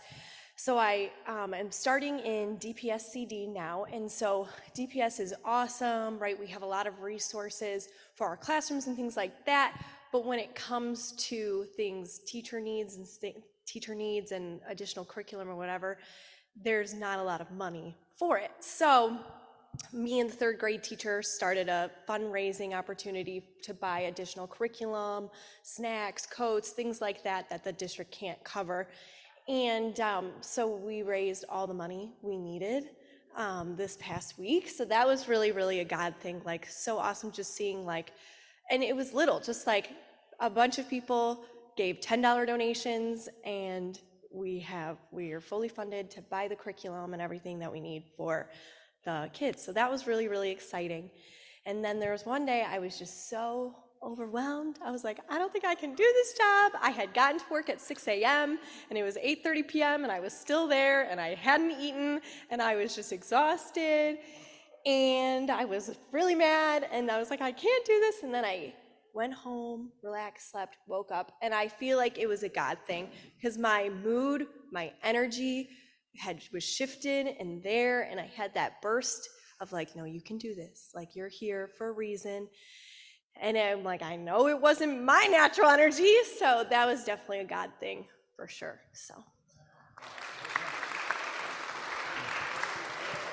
so 0.61 0.77
I 0.77 1.13
um, 1.29 1.55
am 1.55 1.71
starting 1.71 2.19
in 2.19 2.57
DPSCD 2.57 3.49
now, 3.49 3.85
and 3.93 4.11
so 4.11 4.49
DPS 4.77 5.21
is 5.21 5.33
awesome, 5.45 6.19
right? 6.19 6.37
We 6.37 6.49
have 6.49 6.63
a 6.63 6.67
lot 6.67 6.89
of 6.89 7.01
resources 7.01 7.87
for 8.17 8.27
our 8.27 8.37
classrooms 8.37 8.89
and 8.89 8.97
things 8.97 9.17
like 9.17 9.47
that. 9.47 9.81
But 10.11 10.27
when 10.27 10.41
it 10.41 10.57
comes 10.57 11.13
to 11.29 11.65
things, 11.77 12.19
teacher 12.27 12.61
needs 12.61 12.97
and 12.97 13.07
st- 13.07 13.37
teacher 13.67 13.95
needs 13.95 14.33
and 14.33 14.59
additional 14.69 15.05
curriculum 15.05 15.49
or 15.49 15.55
whatever, 15.55 15.99
there's 16.61 16.93
not 16.93 17.21
a 17.21 17.23
lot 17.23 17.41
of 17.41 17.53
money 17.53 17.97
for 18.19 18.37
it. 18.37 18.51
So 18.59 19.17
me 19.93 20.19
and 20.19 20.29
the 20.29 20.35
third 20.35 20.59
grade 20.59 20.83
teacher 20.83 21.23
started 21.23 21.69
a 21.69 21.89
fundraising 22.09 22.73
opportunity 22.73 23.45
to 23.63 23.75
buy 23.75 24.01
additional 24.01 24.49
curriculum, 24.49 25.31
snacks, 25.63 26.27
coats, 26.27 26.71
things 26.71 27.01
like 27.01 27.23
that 27.23 27.49
that 27.49 27.63
the 27.63 27.73
district 27.73 28.11
can't 28.11 28.43
cover. 28.43 28.89
And 29.49 29.99
um, 30.01 30.31
so 30.41 30.69
we 30.69 31.03
raised 31.03 31.45
all 31.49 31.67
the 31.67 31.75
money 31.75 32.13
we 32.23 32.37
needed 32.37 32.91
um, 33.35 33.77
this 33.77 33.97
past 34.01 34.39
week. 34.39 34.69
So 34.69 34.85
that 34.85 35.07
was 35.07 35.27
really, 35.29 35.53
really 35.53 35.81
a 35.81 35.85
God 35.85 36.15
thing. 36.21 36.43
Like, 36.45 36.67
so 36.69 36.99
awesome 36.99 37.33
just 37.33 37.55
seeing, 37.55 37.87
like, 37.87 38.13
and 38.71 38.83
it 38.83 38.95
was 38.95 39.15
little, 39.15 39.41
just 39.41 39.67
like 39.67 39.91
a 40.39 40.51
bunch 40.51 40.79
of 40.79 40.89
people 40.89 41.45
gave 41.77 42.01
$10 42.01 42.47
donations 42.47 43.29
and 43.45 44.01
we 44.31 44.59
have 44.61 44.99
we 45.11 45.33
are 45.33 45.41
fully 45.41 45.69
funded 45.69 46.11
to 46.11 46.21
buy 46.23 46.49
the 46.49 46.57
curriculum 46.57 47.13
and 47.13 47.23
everything 47.23 47.59
that 47.59 47.73
we 47.73 47.81
need 47.81 48.05
for 48.17 48.51
the 49.05 49.31
kids 49.33 49.63
so 49.65 49.73
that 49.73 49.91
was 49.91 50.07
really 50.07 50.29
really 50.29 50.51
exciting 50.51 51.11
and 51.65 51.85
then 51.85 51.99
there 51.99 52.13
was 52.13 52.27
one 52.27 52.45
day 52.45 52.65
i 52.69 52.79
was 52.79 52.99
just 52.99 53.31
so 53.31 53.75
overwhelmed 54.03 54.79
i 54.85 54.91
was 54.91 55.05
like 55.05 55.21
i 55.29 55.39
don't 55.39 55.53
think 55.53 55.65
i 55.65 55.75
can 55.75 55.95
do 55.95 56.05
this 56.15 56.33
job 56.33 56.73
i 56.81 56.91
had 56.91 57.13
gotten 57.15 57.39
to 57.39 57.45
work 57.51 57.69
at 57.69 57.81
6 57.81 58.09
a.m 58.09 58.59
and 58.91 58.99
it 58.99 59.03
was 59.03 59.17
8.30 59.17 59.69
p.m 59.69 60.03
and 60.05 60.13
i 60.13 60.21
was 60.21 60.33
still 60.33 60.69
there 60.69 61.03
and 61.11 61.21
i 61.21 61.35
hadn't 61.35 61.73
eaten 61.81 62.21
and 62.51 62.63
i 62.63 62.77
was 62.77 62.95
just 62.95 63.13
exhausted 63.13 64.19
and 64.87 65.51
i 65.51 65.65
was 65.65 65.97
really 66.13 66.35
mad 66.35 66.89
and 66.93 67.11
i 67.11 67.19
was 67.19 67.31
like 67.31 67.41
i 67.41 67.53
can't 67.53 67.85
do 67.85 67.99
this 68.01 68.23
and 68.23 68.33
then 68.33 68.45
i 68.45 68.73
went 69.19 69.35
home, 69.35 69.91
relaxed, 70.03 70.53
slept, 70.53 70.77
woke 70.87 71.11
up, 71.11 71.33
and 71.43 71.53
I 71.53 71.67
feel 71.67 71.97
like 71.97 72.19
it 72.19 72.29
was 72.29 72.45
a 72.45 72.49
God 72.49 72.79
thing 72.87 73.09
because 73.37 73.59
my 73.59 73.91
mood, 74.05 74.47
my 74.71 74.93
energy 75.03 75.69
had 76.17 76.41
was 76.53 76.63
shifted 76.63 77.35
and 77.41 77.61
there, 77.63 78.03
and 78.03 78.21
I 78.21 78.27
had 78.27 78.55
that 78.55 78.81
burst 78.81 79.29
of 79.61 79.73
like, 79.73 79.97
no, 79.97 80.05
you 80.05 80.23
can 80.23 80.39
do 80.39 80.55
this. 80.55 80.91
Like 80.95 81.17
you're 81.17 81.29
here 81.29 81.69
for 81.77 81.89
a 81.89 81.93
reason. 81.93 82.49
And 83.41 83.57
I'm 83.57 83.85
like, 83.85 84.03
I 84.03 84.17
know 84.17 84.49
it 84.49 84.61
wasn't 84.61 85.05
my 85.05 85.29
natural 85.31 85.71
energy, 85.71 86.13
so 86.39 86.67
that 86.69 86.87
was 86.87 87.05
definitely 87.05 87.41
a 87.41 87.45
God 87.45 87.71
thing 87.79 88.07
for 88.35 88.49
sure. 88.49 88.81
So. 88.93 89.15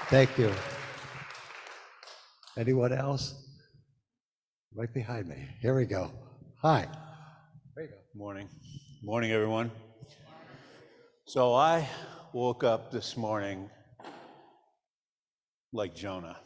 Thank 0.08 0.38
you. 0.38 0.54
Anyone 2.58 2.94
else? 2.94 3.34
Right 4.76 4.94
behind 4.94 5.28
me. 5.28 5.48
Here 5.62 5.76
we 5.76 5.86
go. 5.86 6.12
Hi. 6.62 6.88
There 7.76 7.86
you 7.86 7.90
go. 7.90 7.98
Morning. 8.14 8.48
Morning, 9.02 9.32
everyone. 9.32 9.72
So 11.26 11.56
I 11.56 11.90
woke 12.34 12.64
up 12.64 12.92
this 12.92 13.18
morning 13.18 13.70
like 15.74 15.96
Jonah. 15.96 16.38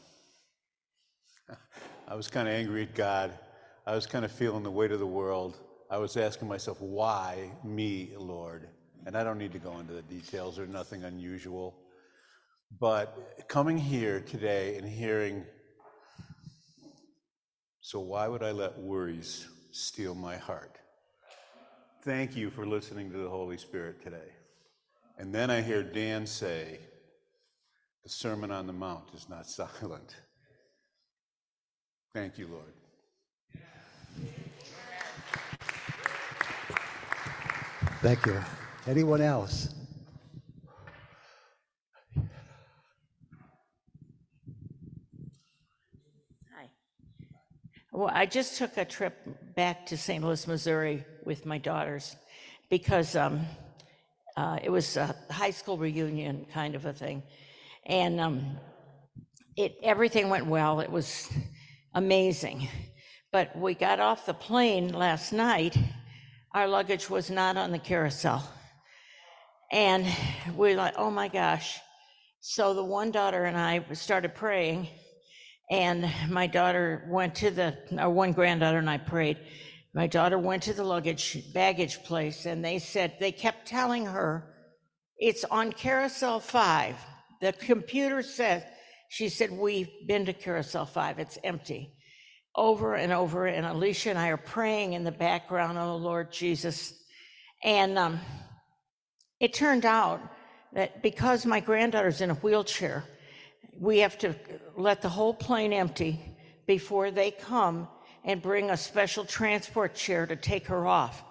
I 2.07 2.15
was 2.15 2.29
kind 2.29 2.47
of 2.47 2.53
angry 2.53 2.83
at 2.83 2.95
God. 2.95 3.33
I 3.85 3.95
was 3.95 4.05
kind 4.05 4.25
of 4.25 4.31
feeling 4.31 4.63
the 4.63 4.71
weight 4.71 4.91
of 4.91 4.99
the 4.99 5.07
world. 5.07 5.57
I 5.89 5.97
was 5.97 6.17
asking 6.17 6.47
myself, 6.47 6.79
why 6.79 7.51
me, 7.63 8.11
Lord? 8.17 8.69
And 9.05 9.17
I 9.17 9.23
don't 9.23 9.37
need 9.37 9.53
to 9.53 9.59
go 9.59 9.79
into 9.79 9.93
the 9.93 10.01
details, 10.03 10.57
they're 10.57 10.67
nothing 10.67 11.03
unusual. 11.03 11.75
But 12.79 13.45
coming 13.47 13.77
here 13.77 14.19
today 14.21 14.77
and 14.77 14.87
hearing, 14.87 15.43
so 17.81 17.99
why 17.99 18.27
would 18.27 18.43
I 18.43 18.51
let 18.51 18.77
worries 18.77 19.47
steal 19.71 20.13
my 20.13 20.37
heart? 20.37 20.77
Thank 22.03 22.35
you 22.35 22.49
for 22.49 22.65
listening 22.65 23.11
to 23.11 23.17
the 23.17 23.29
Holy 23.29 23.57
Spirit 23.57 24.03
today. 24.03 24.33
And 25.17 25.33
then 25.33 25.49
I 25.49 25.61
hear 25.61 25.83
Dan 25.83 26.25
say, 26.25 26.79
the 28.03 28.09
Sermon 28.09 28.51
on 28.51 28.67
the 28.67 28.73
Mount 28.73 29.13
is 29.13 29.27
not 29.27 29.47
silent. 29.49 30.15
Thank 32.13 32.37
you, 32.37 32.47
Lord. 32.47 32.73
Thank 38.01 38.25
you. 38.27 38.41
Anyone 38.87 39.19
else? 39.19 39.75
Hi. 46.55 46.69
Well, 47.91 48.09
I 48.13 48.25
just 48.25 48.57
took 48.57 48.77
a 48.77 48.85
trip 48.85 49.17
back 49.53 49.85
to 49.87 49.97
St. 49.97 50.23
Louis, 50.23 50.47
Missouri 50.47 51.03
with 51.25 51.45
my 51.45 51.57
daughters 51.57 52.15
because 52.69 53.17
um, 53.17 53.41
uh, 54.37 54.59
it 54.63 54.69
was 54.69 54.95
a 54.95 55.13
high 55.29 55.51
school 55.51 55.77
reunion 55.77 56.45
kind 56.53 56.75
of 56.75 56.85
a 56.85 56.93
thing. 56.93 57.21
And 57.85 58.21
um, 58.21 58.57
it, 59.57 59.75
everything 59.83 60.29
went 60.29 60.45
well. 60.45 60.79
It 60.79 60.89
was 60.89 61.29
amazing. 61.93 62.69
But 63.33 63.57
we 63.57 63.73
got 63.73 63.99
off 63.99 64.25
the 64.25 64.33
plane 64.33 64.93
last 64.93 65.33
night. 65.33 65.77
Our 66.51 66.67
luggage 66.67 67.09
was 67.09 67.29
not 67.29 67.57
on 67.57 67.71
the 67.71 67.77
carousel. 67.77 68.43
And 69.71 70.07
we're 70.55 70.75
like, 70.75 70.95
oh 70.97 71.11
my 71.11 71.27
gosh. 71.27 71.79
So 72.39 72.73
the 72.73 72.83
one 72.83 73.11
daughter 73.11 73.45
and 73.45 73.55
I 73.55 73.85
started 73.93 74.33
praying, 74.33 74.87
and 75.69 76.09
my 76.29 76.47
daughter 76.47 77.05
went 77.07 77.35
to 77.35 77.51
the, 77.51 77.77
our 77.99 78.09
one 78.09 78.31
granddaughter 78.31 78.79
and 78.79 78.89
I 78.89 78.97
prayed. 78.97 79.37
My 79.93 80.07
daughter 80.07 80.39
went 80.39 80.63
to 80.63 80.73
the 80.73 80.83
luggage 80.83 81.53
baggage 81.53 82.03
place, 82.03 82.47
and 82.47 82.65
they 82.65 82.79
said, 82.79 83.17
they 83.19 83.31
kept 83.31 83.67
telling 83.67 84.05
her, 84.05 84.55
it's 85.17 85.43
on 85.43 85.71
carousel 85.71 86.39
five. 86.39 86.95
The 87.41 87.53
computer 87.53 88.23
says, 88.23 88.63
she 89.09 89.29
said, 89.29 89.51
we've 89.51 89.89
been 90.07 90.25
to 90.25 90.33
carousel 90.33 90.85
five, 90.85 91.19
it's 91.19 91.37
empty. 91.43 91.93
Over 92.55 92.95
and 92.95 93.11
over, 93.11 93.45
and 93.45 93.65
Alicia 93.65 94.09
and 94.09 94.19
I 94.19 94.29
are 94.29 94.37
praying 94.37 94.93
in 94.93 95.03
the 95.03 95.11
background, 95.11 95.77
oh 95.77 95.95
Lord 95.95 96.31
Jesus. 96.31 96.93
And 97.63 97.97
um, 97.97 98.19
it 99.39 99.53
turned 99.53 99.85
out 99.85 100.21
that 100.73 101.01
because 101.01 101.45
my 101.45 101.59
granddaughter's 101.59 102.21
in 102.21 102.29
a 102.29 102.35
wheelchair, 102.35 103.03
we 103.79 103.99
have 103.99 104.17
to 104.19 104.35
let 104.75 105.01
the 105.01 105.09
whole 105.09 105.33
plane 105.33 105.73
empty 105.73 106.19
before 106.67 107.11
they 107.11 107.31
come 107.31 107.87
and 108.23 108.41
bring 108.41 108.69
a 108.69 108.77
special 108.77 109.25
transport 109.25 109.95
chair 109.95 110.25
to 110.25 110.35
take 110.35 110.67
her 110.67 110.85
off. 110.85 111.23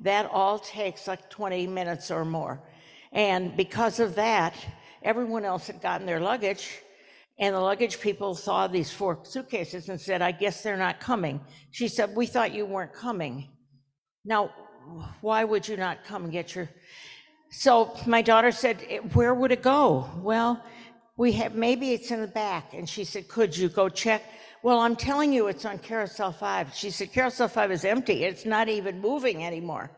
That 0.00 0.28
all 0.30 0.58
takes 0.58 1.06
like 1.06 1.30
20 1.30 1.66
minutes 1.68 2.10
or 2.10 2.24
more. 2.24 2.60
And 3.12 3.56
because 3.56 4.00
of 4.00 4.16
that, 4.16 4.54
everyone 5.02 5.44
else 5.44 5.66
had 5.66 5.80
gotten 5.80 6.06
their 6.06 6.20
luggage, 6.20 6.80
and 7.38 7.54
the 7.54 7.60
luggage 7.60 8.00
people 8.00 8.34
saw 8.34 8.66
these 8.66 8.90
four 8.90 9.18
suitcases 9.24 9.88
and 9.88 10.00
said, 10.00 10.22
I 10.22 10.32
guess 10.32 10.62
they're 10.62 10.76
not 10.76 11.00
coming. 11.00 11.40
She 11.70 11.88
said, 11.88 12.14
We 12.14 12.26
thought 12.26 12.54
you 12.54 12.66
weren't 12.66 12.92
coming. 12.92 13.48
Now, 14.24 14.50
why 15.20 15.44
would 15.44 15.66
you 15.66 15.76
not 15.76 16.04
come 16.04 16.24
and 16.24 16.32
get 16.32 16.54
your 16.54 16.68
so 17.52 17.94
my 18.06 18.22
daughter 18.22 18.50
said, 18.50 18.84
eh, 18.88 18.98
Where 19.12 19.34
would 19.34 19.52
it 19.52 19.62
go? 19.62 20.08
Well, 20.16 20.64
we 21.16 21.32
have 21.32 21.54
maybe 21.54 21.92
it's 21.92 22.10
in 22.10 22.22
the 22.22 22.26
back. 22.26 22.72
And 22.72 22.88
she 22.88 23.04
said, 23.04 23.28
Could 23.28 23.56
you 23.56 23.68
go 23.68 23.88
check? 23.88 24.22
Well, 24.62 24.78
I'm 24.78 24.96
telling 24.96 25.32
you, 25.32 25.48
it's 25.48 25.64
on 25.64 25.78
carousel 25.78 26.32
five. 26.32 26.72
She 26.74 26.90
said, 26.90 27.12
Carousel 27.12 27.48
five 27.48 27.70
is 27.70 27.84
empty. 27.84 28.24
It's 28.24 28.46
not 28.46 28.68
even 28.68 29.00
moving 29.00 29.44
anymore. 29.44 29.90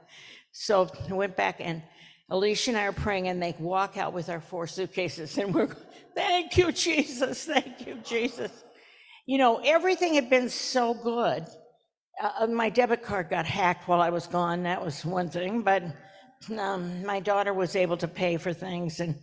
So 0.52 0.88
I 1.08 1.12
went 1.12 1.36
back, 1.36 1.56
and 1.60 1.82
Alicia 2.30 2.70
and 2.70 2.78
I 2.78 2.84
are 2.84 2.92
praying, 2.92 3.28
and 3.28 3.42
they 3.42 3.54
walk 3.58 3.96
out 3.96 4.12
with 4.12 4.28
our 4.28 4.40
four 4.40 4.66
suitcases, 4.66 5.36
and 5.38 5.54
we're, 5.54 5.68
Thank 6.14 6.56
you, 6.56 6.72
Jesus. 6.72 7.44
Thank 7.44 7.86
you, 7.86 7.96
Jesus. 8.04 8.50
You 9.26 9.38
know, 9.38 9.60
everything 9.64 10.14
had 10.14 10.30
been 10.30 10.48
so 10.48 10.94
good. 10.94 11.46
Uh, 12.22 12.46
my 12.46 12.68
debit 12.68 13.02
card 13.02 13.28
got 13.28 13.46
hacked 13.46 13.88
while 13.88 14.00
I 14.00 14.10
was 14.10 14.26
gone. 14.26 14.62
That 14.62 14.84
was 14.84 15.04
one 15.04 15.28
thing, 15.28 15.62
but 15.62 15.82
um, 16.58 17.04
my 17.04 17.20
daughter 17.20 17.52
was 17.52 17.76
able 17.76 17.96
to 17.96 18.08
pay 18.08 18.36
for 18.36 18.52
things 18.52 19.00
and 19.00 19.16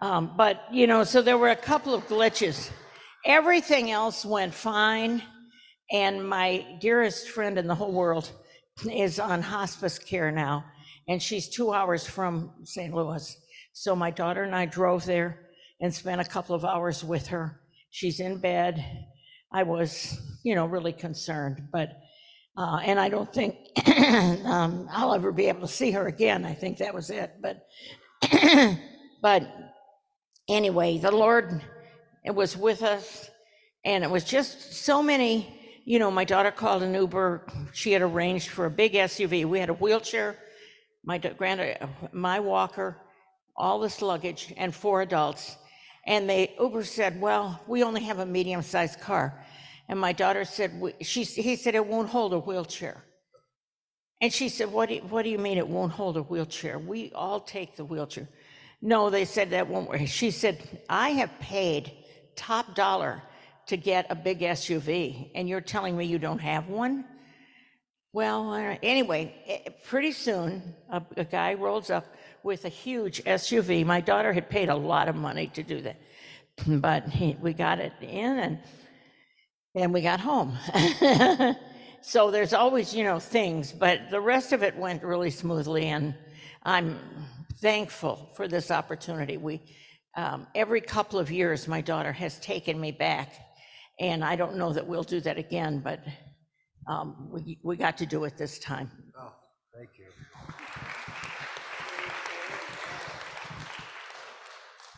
um, 0.00 0.32
but 0.36 0.62
you 0.72 0.86
know 0.86 1.04
so 1.04 1.22
there 1.22 1.38
were 1.38 1.50
a 1.50 1.56
couple 1.56 1.94
of 1.94 2.06
glitches 2.06 2.70
everything 3.24 3.90
else 3.90 4.24
went 4.24 4.54
fine 4.54 5.22
and 5.92 6.26
my 6.26 6.64
dearest 6.80 7.28
friend 7.28 7.58
in 7.58 7.66
the 7.66 7.74
whole 7.74 7.92
world 7.92 8.30
is 8.90 9.20
on 9.20 9.42
hospice 9.42 9.98
care 9.98 10.30
now 10.30 10.64
and 11.08 11.22
she's 11.22 11.48
two 11.48 11.72
hours 11.72 12.06
from 12.06 12.52
st 12.64 12.94
louis 12.94 13.36
so 13.72 13.94
my 13.94 14.10
daughter 14.10 14.42
and 14.42 14.54
i 14.54 14.64
drove 14.64 15.04
there 15.04 15.48
and 15.80 15.94
spent 15.94 16.20
a 16.20 16.24
couple 16.24 16.54
of 16.54 16.64
hours 16.64 17.04
with 17.04 17.26
her 17.26 17.60
she's 17.90 18.20
in 18.20 18.38
bed 18.38 18.84
i 19.52 19.62
was 19.62 20.18
you 20.42 20.54
know 20.54 20.66
really 20.66 20.92
concerned 20.92 21.68
but 21.72 21.90
uh, 22.56 22.78
and 22.84 23.00
I 23.00 23.08
don't 23.08 23.32
think 23.32 23.56
um, 24.44 24.88
I'll 24.92 25.14
ever 25.14 25.32
be 25.32 25.46
able 25.46 25.62
to 25.62 25.68
see 25.68 25.90
her 25.90 26.06
again. 26.06 26.44
I 26.44 26.54
think 26.54 26.78
that 26.78 26.94
was 26.94 27.10
it. 27.10 27.32
But, 27.42 27.66
but 29.22 29.42
anyway, 30.48 30.98
the 30.98 31.10
Lord 31.10 31.62
it 32.24 32.34
was 32.34 32.56
with 32.56 32.82
us, 32.82 33.28
and 33.84 34.02
it 34.04 34.10
was 34.10 34.24
just 34.24 34.72
so 34.72 35.02
many. 35.02 35.60
You 35.84 35.98
know, 35.98 36.10
my 36.10 36.24
daughter 36.24 36.50
called 36.50 36.82
an 36.82 36.94
Uber. 36.94 37.46
She 37.72 37.92
had 37.92 38.00
arranged 38.00 38.48
for 38.48 38.66
a 38.66 38.70
big 38.70 38.94
SUV. 38.94 39.44
We 39.44 39.58
had 39.58 39.68
a 39.68 39.74
wheelchair, 39.74 40.36
my 41.04 41.18
grand, 41.18 41.78
my 42.12 42.40
walker, 42.40 42.96
all 43.56 43.78
this 43.80 44.02
luggage, 44.02 44.52
and 44.56 44.74
four 44.74 45.02
adults. 45.02 45.56
And 46.06 46.28
the 46.28 46.50
Uber 46.60 46.84
said, 46.84 47.20
"Well, 47.20 47.60
we 47.66 47.82
only 47.82 48.02
have 48.02 48.18
a 48.18 48.26
medium-sized 48.26 49.00
car." 49.00 49.44
And 49.88 50.00
my 50.00 50.12
daughter 50.12 50.44
said, 50.44 50.94
she, 51.02 51.24
he 51.24 51.56
said, 51.56 51.74
it 51.74 51.86
won't 51.86 52.08
hold 52.08 52.32
a 52.32 52.38
wheelchair. 52.38 53.04
And 54.20 54.32
she 54.32 54.48
said, 54.48 54.72
what 54.72 54.88
do, 54.88 54.96
what 55.10 55.22
do 55.22 55.28
you 55.28 55.38
mean 55.38 55.58
it 55.58 55.68
won't 55.68 55.92
hold 55.92 56.16
a 56.16 56.22
wheelchair? 56.22 56.78
We 56.78 57.12
all 57.14 57.40
take 57.40 57.76
the 57.76 57.84
wheelchair. 57.84 58.28
No, 58.80 59.10
they 59.10 59.24
said 59.24 59.50
that 59.50 59.68
won't 59.68 59.88
work. 59.88 60.00
She 60.06 60.30
said, 60.30 60.82
I 60.88 61.10
have 61.10 61.38
paid 61.38 61.92
top 62.36 62.74
dollar 62.74 63.22
to 63.66 63.76
get 63.76 64.06
a 64.10 64.14
big 64.14 64.40
SUV, 64.40 65.30
and 65.34 65.48
you're 65.48 65.60
telling 65.60 65.96
me 65.96 66.04
you 66.04 66.18
don't 66.18 66.38
have 66.38 66.68
one? 66.68 67.04
Well, 68.14 68.54
anyway, 68.80 69.34
eh, 69.44 69.70
pretty 69.88 70.12
soon 70.12 70.76
a, 70.88 71.02
a 71.16 71.24
guy 71.24 71.54
rolls 71.54 71.90
up 71.90 72.06
with 72.44 72.64
a 72.64 72.68
huge 72.68 73.24
SUV. 73.24 73.84
My 73.84 74.00
daughter 74.00 74.32
had 74.32 74.48
paid 74.48 74.68
a 74.68 74.74
lot 74.76 75.08
of 75.08 75.16
money 75.16 75.48
to 75.48 75.64
do 75.64 75.80
that, 75.80 75.96
but 76.64 77.08
he, 77.08 77.36
we 77.40 77.54
got 77.54 77.80
it 77.80 77.92
in, 78.00 78.38
and 78.38 78.58
and 79.74 79.92
we 79.92 80.00
got 80.00 80.20
home. 80.20 80.56
so 82.02 82.30
there's 82.30 82.52
always, 82.52 82.94
you 82.94 83.02
know, 83.02 83.18
things, 83.18 83.72
but 83.72 84.08
the 84.12 84.20
rest 84.20 84.52
of 84.52 84.62
it 84.62 84.76
went 84.76 85.02
really 85.02 85.30
smoothly, 85.30 85.86
and 85.86 86.14
I'm 86.62 87.00
thankful 87.56 88.30
for 88.36 88.46
this 88.46 88.70
opportunity. 88.70 89.38
We, 89.38 89.60
um, 90.16 90.46
every 90.54 90.82
couple 90.82 91.18
of 91.18 91.32
years, 91.32 91.66
my 91.66 91.80
daughter 91.80 92.12
has 92.12 92.38
taken 92.38 92.80
me 92.80 92.92
back, 92.92 93.32
and 93.98 94.24
I 94.24 94.36
don't 94.36 94.54
know 94.54 94.72
that 94.72 94.86
we'll 94.86 95.02
do 95.02 95.18
that 95.22 95.36
again, 95.36 95.80
but 95.80 95.98
we, 97.30 97.58
we 97.62 97.76
got 97.76 97.96
to 97.98 98.06
do 98.06 98.24
it 98.24 98.36
this 98.36 98.58
time. 98.58 98.90
Oh, 99.18 99.32
thank 99.74 99.90
you. 99.98 100.04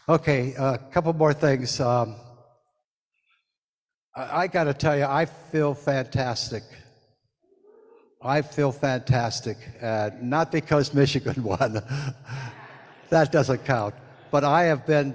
Okay, 0.08 0.54
a 0.54 0.62
uh, 0.62 0.76
couple 0.92 1.12
more 1.12 1.34
things. 1.34 1.80
Um, 1.80 2.16
I, 4.14 4.42
I 4.42 4.46
got 4.46 4.64
to 4.64 4.74
tell 4.74 4.96
you, 4.96 5.04
I 5.04 5.24
feel 5.26 5.74
fantastic. 5.74 6.62
I 8.22 8.42
feel 8.42 8.72
fantastic. 8.72 9.56
Uh, 9.80 10.10
not 10.20 10.50
because 10.50 10.94
Michigan 10.94 11.42
won, 11.42 11.82
that 13.10 13.30
doesn't 13.30 13.64
count. 13.64 13.94
But 14.30 14.44
I 14.44 14.64
have 14.64 14.86
been, 14.86 15.14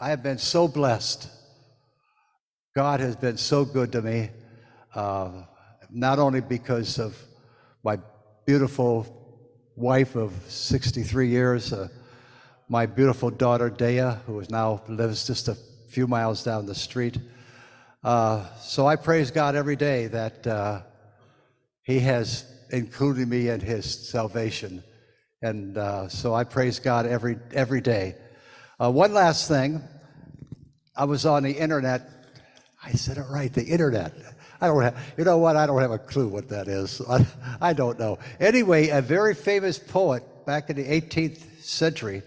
I 0.00 0.10
have 0.10 0.22
been 0.22 0.38
so 0.38 0.68
blessed. 0.68 1.28
God 2.74 3.00
has 3.00 3.16
been 3.16 3.36
so 3.36 3.64
good 3.64 3.92
to 3.92 4.02
me, 4.02 4.30
uh, 4.94 5.42
not 5.90 6.18
only 6.18 6.40
because 6.40 6.98
of 6.98 7.16
my 7.82 7.98
beautiful 8.46 9.06
wife 9.76 10.16
of 10.16 10.32
63 10.48 11.28
years, 11.28 11.72
uh, 11.72 11.88
my 12.68 12.86
beautiful 12.86 13.30
daughter 13.30 13.70
Dea, 13.70 14.16
who 14.26 14.38
is 14.40 14.50
now 14.50 14.82
lives 14.88 15.26
just 15.26 15.48
a 15.48 15.56
few 15.88 16.06
miles 16.06 16.44
down 16.44 16.66
the 16.66 16.74
street. 16.74 17.18
Uh, 18.02 18.46
so 18.58 18.86
I 18.86 18.96
praise 18.96 19.30
God 19.30 19.56
every 19.56 19.76
day 19.76 20.06
that 20.06 20.46
uh, 20.46 20.82
He 21.82 21.98
has 22.00 22.44
included 22.70 23.28
me 23.28 23.48
in 23.48 23.60
His 23.60 24.08
salvation, 24.08 24.82
and 25.42 25.76
uh, 25.76 26.08
so 26.08 26.34
I 26.34 26.44
praise 26.44 26.78
God 26.78 27.06
every 27.06 27.38
every 27.52 27.80
day. 27.80 28.14
Uh, 28.80 28.90
one 28.90 29.12
last 29.12 29.48
thing, 29.48 29.82
I 30.96 31.04
was 31.04 31.26
on 31.26 31.42
the 31.42 31.52
internet. 31.52 32.08
I 32.82 32.92
said 32.92 33.18
it 33.18 33.26
right, 33.30 33.52
the 33.52 33.64
internet. 33.64 34.14
I 34.60 34.66
don't 34.66 34.82
have, 34.82 34.98
you 35.16 35.24
know 35.24 35.38
what? 35.38 35.56
I 35.56 35.66
don't 35.66 35.80
have 35.80 35.90
a 35.90 35.98
clue 35.98 36.28
what 36.28 36.48
that 36.50 36.68
is. 36.68 37.00
I, 37.08 37.26
I 37.60 37.72
don't 37.72 37.98
know. 37.98 38.18
Anyway, 38.38 38.88
a 38.88 39.00
very 39.00 39.34
famous 39.34 39.78
poet 39.78 40.22
back 40.46 40.70
in 40.70 40.76
the 40.76 40.84
18th 40.84 41.62
century 41.62 42.22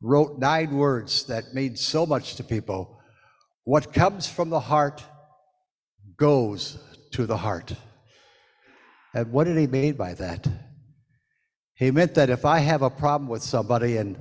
wrote 0.00 0.38
nine 0.38 0.76
words 0.76 1.24
that 1.24 1.54
mean 1.54 1.76
so 1.76 2.06
much 2.06 2.36
to 2.36 2.44
people. 2.44 3.00
What 3.64 3.92
comes 3.92 4.28
from 4.28 4.50
the 4.50 4.60
heart 4.60 5.02
goes 6.16 6.78
to 7.12 7.26
the 7.26 7.36
heart. 7.36 7.72
And 9.14 9.32
what 9.32 9.44
did 9.44 9.56
he 9.56 9.66
mean 9.66 9.94
by 9.94 10.14
that? 10.14 10.46
He 11.74 11.90
meant 11.90 12.14
that 12.14 12.30
if 12.30 12.44
I 12.44 12.58
have 12.58 12.82
a 12.82 12.90
problem 12.90 13.28
with 13.28 13.42
somebody 13.42 13.96
and 13.96 14.16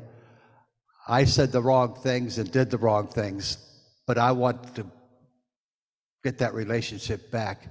I 1.07 1.25
said 1.25 1.51
the 1.51 1.61
wrong 1.61 1.95
things 1.95 2.37
and 2.37 2.51
did 2.51 2.69
the 2.69 2.77
wrong 2.77 3.07
things, 3.07 3.57
but 4.07 4.17
I 4.17 4.31
want 4.31 4.75
to 4.75 4.85
get 6.23 6.37
that 6.39 6.53
relationship 6.53 7.31
back. 7.31 7.67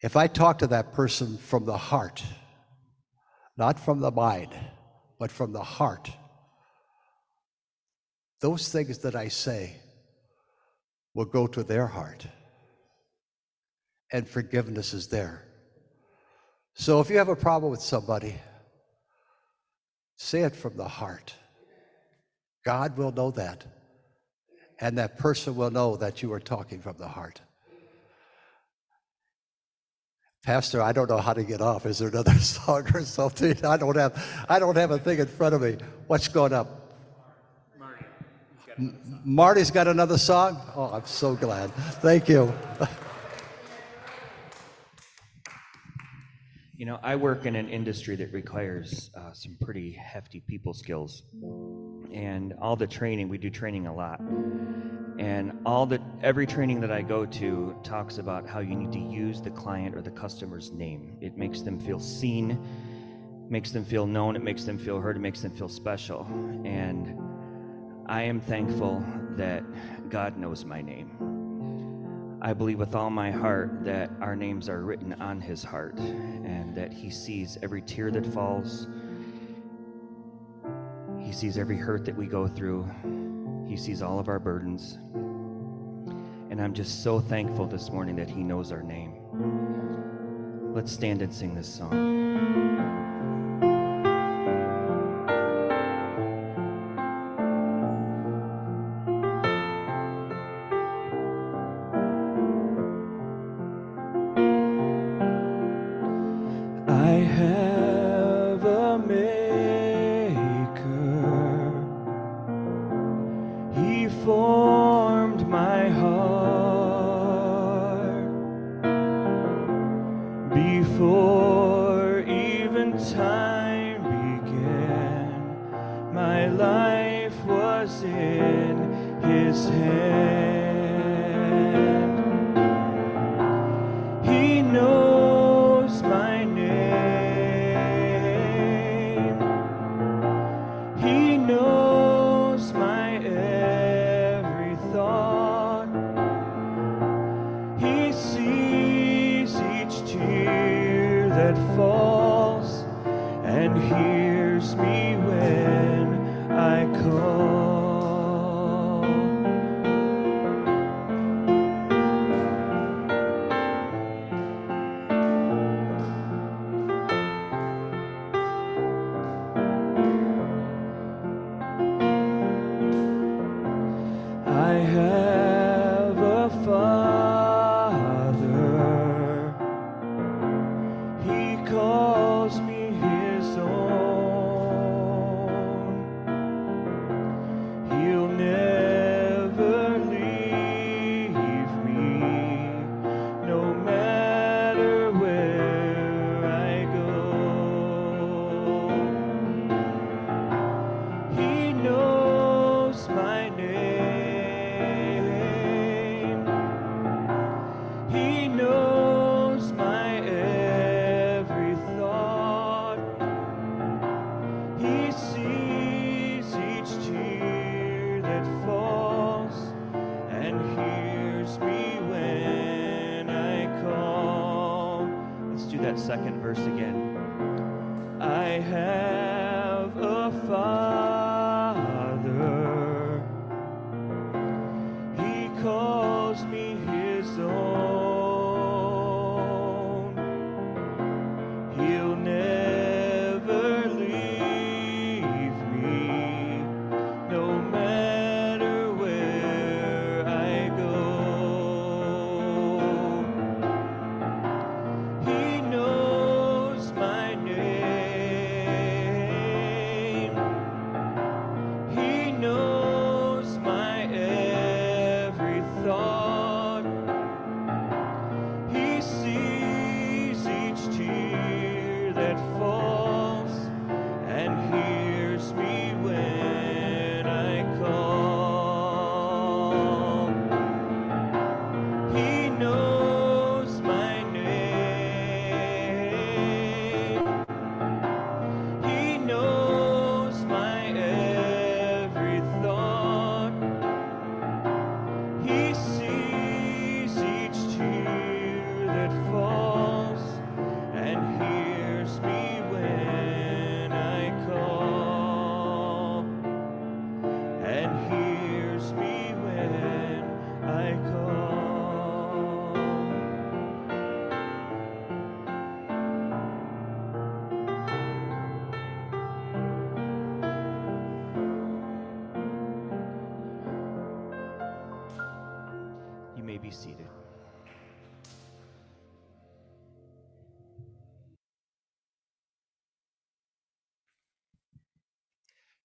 If 0.00 0.16
I 0.16 0.26
talk 0.26 0.58
to 0.58 0.66
that 0.68 0.92
person 0.92 1.38
from 1.38 1.64
the 1.64 1.76
heart, 1.76 2.22
not 3.56 3.80
from 3.80 4.00
the 4.00 4.10
mind, 4.10 4.54
but 5.18 5.32
from 5.32 5.52
the 5.52 5.62
heart, 5.62 6.10
those 8.40 8.68
things 8.68 8.98
that 8.98 9.16
I 9.16 9.28
say 9.28 9.76
will 11.14 11.24
go 11.24 11.46
to 11.46 11.62
their 11.62 11.86
heart. 11.86 12.26
And 14.12 14.28
forgiveness 14.28 14.94
is 14.94 15.08
there. 15.08 15.42
So 16.74 17.00
if 17.00 17.10
you 17.10 17.18
have 17.18 17.30
a 17.30 17.36
problem 17.36 17.70
with 17.70 17.80
somebody, 17.80 18.36
say 20.16 20.42
it 20.42 20.54
from 20.54 20.76
the 20.76 20.86
heart. 20.86 21.34
God 22.64 22.96
will 22.98 23.12
know 23.12 23.30
that 23.32 23.64
and 24.80 24.98
that 24.98 25.18
person 25.18 25.56
will 25.56 25.70
know 25.70 25.96
that 25.96 26.22
you 26.22 26.32
are 26.32 26.40
talking 26.40 26.80
from 26.80 26.96
the 26.98 27.08
heart. 27.08 27.40
Pastor, 30.44 30.80
I 30.80 30.92
don't 30.92 31.10
know 31.10 31.18
how 31.18 31.32
to 31.32 31.42
get 31.42 31.60
off. 31.60 31.86
Is 31.86 31.98
there 31.98 32.08
another 32.08 32.34
song 32.38 32.86
or 32.94 33.02
something? 33.02 33.64
I 33.64 33.76
don't 33.76 33.96
have 33.96 34.46
I 34.48 34.58
don't 34.58 34.76
have 34.76 34.92
a 34.92 34.98
thing 34.98 35.18
in 35.18 35.26
front 35.26 35.54
of 35.54 35.62
me. 35.62 35.76
What's 36.06 36.28
going 36.28 36.52
up? 36.52 36.82
Marty's 39.24 39.70
got 39.70 39.88
another 39.88 40.18
song? 40.18 40.60
Oh, 40.76 40.90
I'm 40.92 41.06
so 41.06 41.34
glad. 41.34 41.72
Thank 42.00 42.28
you. 42.28 42.52
You 46.76 46.84
know, 46.84 46.98
I 47.02 47.16
work 47.16 47.46
in 47.46 47.56
an 47.56 47.70
industry 47.70 48.16
that 48.16 48.34
requires 48.34 49.10
uh, 49.16 49.32
some 49.32 49.56
pretty 49.62 49.92
hefty 49.92 50.40
people 50.40 50.74
skills. 50.74 51.22
And 52.12 52.52
all 52.60 52.76
the 52.76 52.86
training, 52.86 53.30
we 53.30 53.38
do 53.38 53.48
training 53.48 53.86
a 53.86 53.94
lot. 53.94 54.20
And 55.18 55.58
all 55.64 55.86
the 55.86 56.02
every 56.22 56.46
training 56.46 56.80
that 56.80 56.92
I 56.92 57.00
go 57.00 57.24
to 57.24 57.74
talks 57.82 58.18
about 58.18 58.46
how 58.46 58.58
you 58.58 58.74
need 58.74 58.92
to 58.92 58.98
use 58.98 59.40
the 59.40 59.48
client 59.48 59.96
or 59.96 60.02
the 60.02 60.10
customer's 60.10 60.70
name. 60.70 61.16
It 61.22 61.38
makes 61.38 61.62
them 61.62 61.80
feel 61.80 61.98
seen, 61.98 62.62
makes 63.48 63.70
them 63.70 63.86
feel 63.86 64.06
known, 64.06 64.36
it 64.36 64.42
makes 64.42 64.64
them 64.64 64.76
feel 64.76 65.00
heard, 65.00 65.16
it 65.16 65.20
makes 65.20 65.40
them 65.40 65.52
feel 65.52 65.70
special. 65.70 66.26
And 66.66 67.18
I 68.04 68.20
am 68.20 68.38
thankful 68.38 69.02
that 69.36 69.64
God 70.10 70.36
knows 70.36 70.66
my 70.66 70.82
name. 70.82 71.35
I 72.46 72.52
believe 72.52 72.78
with 72.78 72.94
all 72.94 73.10
my 73.10 73.32
heart 73.32 73.82
that 73.82 74.08
our 74.20 74.36
names 74.36 74.68
are 74.68 74.82
written 74.82 75.14
on 75.14 75.40
his 75.40 75.64
heart 75.64 75.98
and 75.98 76.76
that 76.76 76.92
he 76.92 77.10
sees 77.10 77.58
every 77.60 77.82
tear 77.82 78.12
that 78.12 78.24
falls. 78.24 78.86
He 81.18 81.32
sees 81.32 81.58
every 81.58 81.76
hurt 81.76 82.04
that 82.04 82.16
we 82.16 82.26
go 82.26 82.46
through. 82.46 82.88
He 83.66 83.76
sees 83.76 84.00
all 84.00 84.20
of 84.20 84.28
our 84.28 84.38
burdens. 84.38 84.96
And 86.50 86.62
I'm 86.62 86.72
just 86.72 87.02
so 87.02 87.18
thankful 87.18 87.66
this 87.66 87.90
morning 87.90 88.14
that 88.14 88.30
he 88.30 88.44
knows 88.44 88.70
our 88.70 88.84
name. 88.84 89.14
Let's 90.72 90.92
stand 90.92 91.22
and 91.22 91.34
sing 91.34 91.52
this 91.52 91.66
song. 91.66 92.65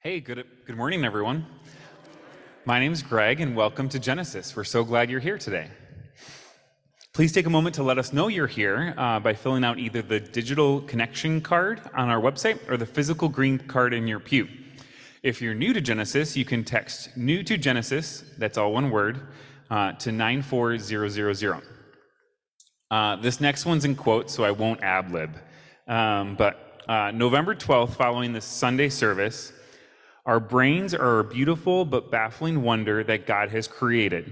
Hey, 0.03 0.19
good, 0.19 0.43
good 0.65 0.75
morning, 0.75 1.05
everyone. 1.05 1.45
My 2.65 2.79
name 2.79 2.91
is 2.91 3.03
Greg, 3.03 3.39
and 3.39 3.55
welcome 3.55 3.87
to 3.89 3.99
Genesis. 3.99 4.55
We're 4.55 4.63
so 4.63 4.83
glad 4.83 5.11
you're 5.11 5.19
here 5.19 5.37
today. 5.37 5.67
Please 7.13 7.31
take 7.31 7.45
a 7.45 7.51
moment 7.51 7.75
to 7.75 7.83
let 7.83 7.99
us 7.99 8.11
know 8.11 8.27
you're 8.27 8.47
here 8.47 8.95
uh, 8.97 9.19
by 9.19 9.35
filling 9.35 9.63
out 9.63 9.77
either 9.77 10.01
the 10.01 10.19
digital 10.19 10.81
connection 10.81 11.39
card 11.39 11.81
on 11.93 12.09
our 12.09 12.19
website 12.19 12.67
or 12.67 12.77
the 12.77 12.85
physical 12.87 13.29
green 13.29 13.59
card 13.59 13.93
in 13.93 14.07
your 14.07 14.19
pew. 14.19 14.47
If 15.21 15.39
you're 15.39 15.53
new 15.53 15.71
to 15.71 15.79
Genesis, 15.79 16.35
you 16.35 16.45
can 16.45 16.63
text 16.63 17.15
new 17.15 17.43
to 17.43 17.55
Genesis, 17.55 18.23
that's 18.39 18.57
all 18.57 18.73
one 18.73 18.89
word, 18.89 19.27
uh, 19.69 19.91
to 19.91 20.11
94000. 20.11 21.61
Uh, 22.89 23.17
this 23.17 23.39
next 23.39 23.67
one's 23.67 23.85
in 23.85 23.95
quotes, 23.95 24.33
so 24.33 24.43
I 24.43 24.49
won't 24.49 24.81
ad 24.81 25.11
lib. 25.11 25.37
Um, 25.87 26.35
but 26.37 26.81
uh, 26.89 27.11
November 27.11 27.53
12th, 27.53 27.97
following 27.97 28.33
the 28.33 28.41
Sunday 28.41 28.89
service, 28.89 29.53
our 30.31 30.39
brains 30.39 30.93
are 30.93 31.19
a 31.19 31.25
beautiful 31.25 31.83
but 31.83 32.09
baffling 32.09 32.61
wonder 32.61 33.03
that 33.03 33.27
God 33.27 33.49
has 33.49 33.67
created. 33.67 34.31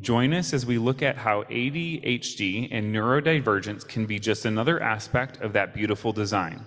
Join 0.00 0.32
us 0.32 0.52
as 0.52 0.64
we 0.64 0.78
look 0.78 1.02
at 1.02 1.16
how 1.16 1.42
ADHD 1.50 2.68
and 2.70 2.94
neurodivergence 2.94 3.84
can 3.84 4.06
be 4.06 4.20
just 4.20 4.44
another 4.44 4.80
aspect 4.80 5.40
of 5.40 5.52
that 5.54 5.74
beautiful 5.74 6.12
design. 6.12 6.64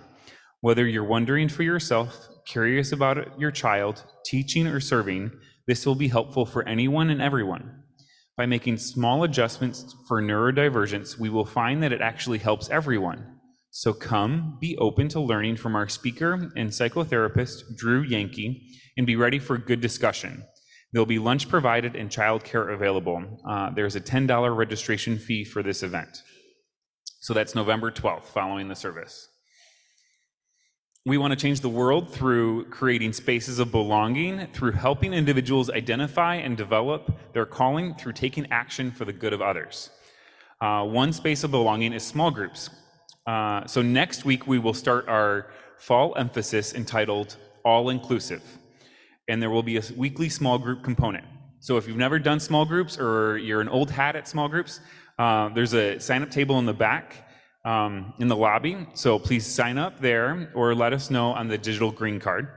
Whether 0.60 0.86
you're 0.86 1.04
wondering 1.04 1.48
for 1.48 1.62
yourself, 1.62 2.28
curious 2.46 2.92
about 2.92 3.40
your 3.40 3.50
child, 3.50 4.04
teaching, 4.26 4.66
or 4.66 4.80
serving, 4.80 5.30
this 5.66 5.86
will 5.86 5.94
be 5.94 6.08
helpful 6.08 6.44
for 6.44 6.68
anyone 6.68 7.08
and 7.08 7.22
everyone. 7.22 7.82
By 8.36 8.44
making 8.44 8.76
small 8.76 9.24
adjustments 9.24 9.94
for 10.06 10.20
neurodivergence, 10.20 11.18
we 11.18 11.30
will 11.30 11.46
find 11.46 11.82
that 11.82 11.92
it 11.92 12.02
actually 12.02 12.40
helps 12.40 12.68
everyone. 12.68 13.35
So 13.78 13.92
come, 13.92 14.56
be 14.58 14.74
open 14.78 15.08
to 15.08 15.20
learning 15.20 15.56
from 15.56 15.76
our 15.76 15.86
speaker 15.86 16.50
and 16.56 16.70
psychotherapist, 16.70 17.76
Drew 17.76 18.00
Yankee, 18.00 18.72
and 18.96 19.06
be 19.06 19.16
ready 19.16 19.38
for 19.38 19.58
good 19.58 19.82
discussion. 19.82 20.46
There'll 20.92 21.04
be 21.04 21.18
lunch 21.18 21.46
provided 21.50 21.94
and 21.94 22.08
childcare 22.08 22.72
available. 22.72 23.38
Uh, 23.46 23.68
there's 23.68 23.94
a 23.94 24.00
$10 24.00 24.56
registration 24.56 25.18
fee 25.18 25.44
for 25.44 25.62
this 25.62 25.82
event. 25.82 26.22
So 27.20 27.34
that's 27.34 27.54
November 27.54 27.90
12th, 27.90 28.24
following 28.24 28.68
the 28.68 28.74
service. 28.74 29.28
We 31.04 31.18
want 31.18 31.32
to 31.32 31.38
change 31.38 31.60
the 31.60 31.68
world 31.68 32.10
through 32.10 32.70
creating 32.70 33.12
spaces 33.12 33.58
of 33.58 33.72
belonging, 33.72 34.46
through 34.54 34.72
helping 34.72 35.12
individuals 35.12 35.68
identify 35.68 36.36
and 36.36 36.56
develop 36.56 37.14
their 37.34 37.44
calling, 37.44 37.94
through 37.96 38.14
taking 38.14 38.50
action 38.50 38.90
for 38.90 39.04
the 39.04 39.12
good 39.12 39.34
of 39.34 39.42
others. 39.42 39.90
Uh, 40.62 40.82
one 40.82 41.12
space 41.12 41.44
of 41.44 41.50
belonging 41.50 41.92
is 41.92 42.02
small 42.02 42.30
groups. 42.30 42.70
Uh, 43.26 43.66
so 43.66 43.82
next 43.82 44.24
week, 44.24 44.46
we 44.46 44.58
will 44.58 44.74
start 44.74 45.08
our 45.08 45.50
fall 45.78 46.14
emphasis 46.16 46.74
entitled 46.74 47.36
All 47.64 47.90
Inclusive. 47.90 48.42
And 49.28 49.42
there 49.42 49.50
will 49.50 49.64
be 49.64 49.76
a 49.76 49.82
weekly 49.96 50.28
small 50.28 50.58
group 50.58 50.84
component. 50.84 51.24
So 51.58 51.76
if 51.76 51.88
you've 51.88 51.96
never 51.96 52.18
done 52.18 52.38
small 52.38 52.64
groups 52.64 52.98
or 52.98 53.38
you're 53.38 53.60
an 53.60 53.68
old 53.68 53.90
hat 53.90 54.14
at 54.14 54.28
small 54.28 54.48
groups, 54.48 54.80
uh, 55.18 55.48
there's 55.48 55.74
a 55.74 55.98
sign 55.98 56.22
up 56.22 56.30
table 56.30 56.58
in 56.60 56.66
the 56.66 56.74
back 56.74 57.26
um, 57.64 58.14
in 58.20 58.28
the 58.28 58.36
lobby. 58.36 58.86
So 58.94 59.18
please 59.18 59.44
sign 59.44 59.76
up 59.76 59.98
there 59.98 60.52
or 60.54 60.74
let 60.74 60.92
us 60.92 61.10
know 61.10 61.32
on 61.32 61.48
the 61.48 61.58
digital 61.58 61.90
green 61.90 62.20
card. 62.20 62.48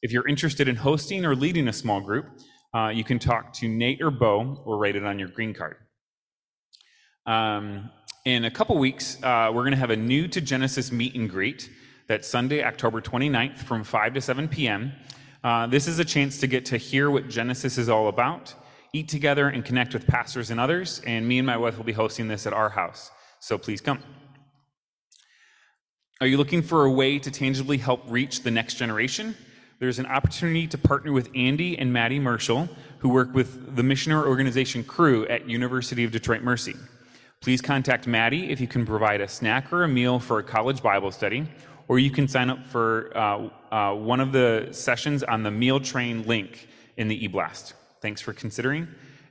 If 0.00 0.12
you're 0.12 0.26
interested 0.26 0.68
in 0.68 0.76
hosting 0.76 1.26
or 1.26 1.36
leading 1.36 1.68
a 1.68 1.72
small 1.72 2.00
group, 2.00 2.26
uh, 2.74 2.88
you 2.88 3.04
can 3.04 3.18
talk 3.18 3.52
to 3.54 3.68
Nate 3.68 4.00
or 4.00 4.10
Bo 4.10 4.62
or 4.64 4.78
write 4.78 4.96
it 4.96 5.04
on 5.04 5.18
your 5.18 5.28
green 5.28 5.52
card. 5.52 5.76
Um, 7.26 7.90
in 8.26 8.44
a 8.44 8.50
couple 8.50 8.76
weeks, 8.76 9.22
uh, 9.22 9.52
we're 9.54 9.62
going 9.62 9.70
to 9.70 9.78
have 9.78 9.90
a 9.90 9.96
new 9.96 10.26
to 10.26 10.40
Genesis 10.40 10.90
meet 10.90 11.14
and 11.14 11.30
greet. 11.30 11.70
That's 12.08 12.26
Sunday, 12.26 12.64
October 12.64 13.00
29th 13.00 13.58
from 13.58 13.84
5 13.84 14.14
to 14.14 14.20
7 14.20 14.48
p.m. 14.48 14.92
Uh, 15.44 15.68
this 15.68 15.86
is 15.86 16.00
a 16.00 16.04
chance 16.04 16.38
to 16.38 16.48
get 16.48 16.64
to 16.66 16.76
hear 16.76 17.08
what 17.08 17.28
Genesis 17.28 17.78
is 17.78 17.88
all 17.88 18.08
about, 18.08 18.52
eat 18.92 19.08
together, 19.08 19.48
and 19.48 19.64
connect 19.64 19.94
with 19.94 20.08
pastors 20.08 20.50
and 20.50 20.58
others. 20.58 21.00
And 21.06 21.26
me 21.26 21.38
and 21.38 21.46
my 21.46 21.56
wife 21.56 21.76
will 21.76 21.84
be 21.84 21.92
hosting 21.92 22.26
this 22.26 22.48
at 22.48 22.52
our 22.52 22.68
house. 22.68 23.12
So 23.38 23.58
please 23.58 23.80
come. 23.80 24.02
Are 26.20 26.26
you 26.26 26.36
looking 26.36 26.62
for 26.62 26.84
a 26.84 26.90
way 26.90 27.20
to 27.20 27.30
tangibly 27.30 27.78
help 27.78 28.02
reach 28.08 28.42
the 28.42 28.50
next 28.50 28.74
generation? 28.74 29.36
There's 29.78 30.00
an 30.00 30.06
opportunity 30.06 30.66
to 30.66 30.78
partner 30.78 31.12
with 31.12 31.30
Andy 31.36 31.78
and 31.78 31.92
Maddie 31.92 32.18
Marshall, 32.18 32.68
who 32.98 33.08
work 33.08 33.32
with 33.34 33.76
the 33.76 33.84
missionary 33.84 34.26
organization 34.26 34.82
Cru 34.82 35.28
at 35.28 35.48
University 35.48 36.02
of 36.02 36.10
Detroit 36.10 36.42
Mercy. 36.42 36.74
Please 37.46 37.60
contact 37.60 38.08
Maddie 38.08 38.50
if 38.50 38.60
you 38.60 38.66
can 38.66 38.84
provide 38.84 39.20
a 39.20 39.28
snack 39.28 39.72
or 39.72 39.84
a 39.84 39.88
meal 39.88 40.18
for 40.18 40.40
a 40.40 40.42
college 40.42 40.82
Bible 40.82 41.12
study, 41.12 41.46
or 41.86 42.00
you 42.00 42.10
can 42.10 42.26
sign 42.26 42.50
up 42.50 42.66
for 42.66 43.16
uh, 43.16 43.48
uh, 43.70 43.94
one 43.94 44.18
of 44.18 44.32
the 44.32 44.66
sessions 44.72 45.22
on 45.22 45.44
the 45.44 45.50
meal 45.52 45.78
train 45.78 46.26
link 46.26 46.66
in 46.96 47.06
the 47.06 47.28
eBlast. 47.28 47.74
Thanks 48.00 48.20
for 48.20 48.32
considering. 48.32 48.88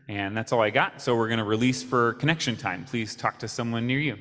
And 0.08 0.38
that's 0.38 0.54
all 0.54 0.62
I 0.62 0.70
got. 0.70 1.02
So 1.02 1.14
we're 1.14 1.28
going 1.28 1.40
to 1.40 1.44
release 1.44 1.84
for 1.84 2.14
connection 2.14 2.56
time. 2.56 2.86
Please 2.86 3.18
talk 3.18 3.38
to 3.40 3.50
someone 3.50 3.86
near 3.86 4.00
you. 4.00 4.18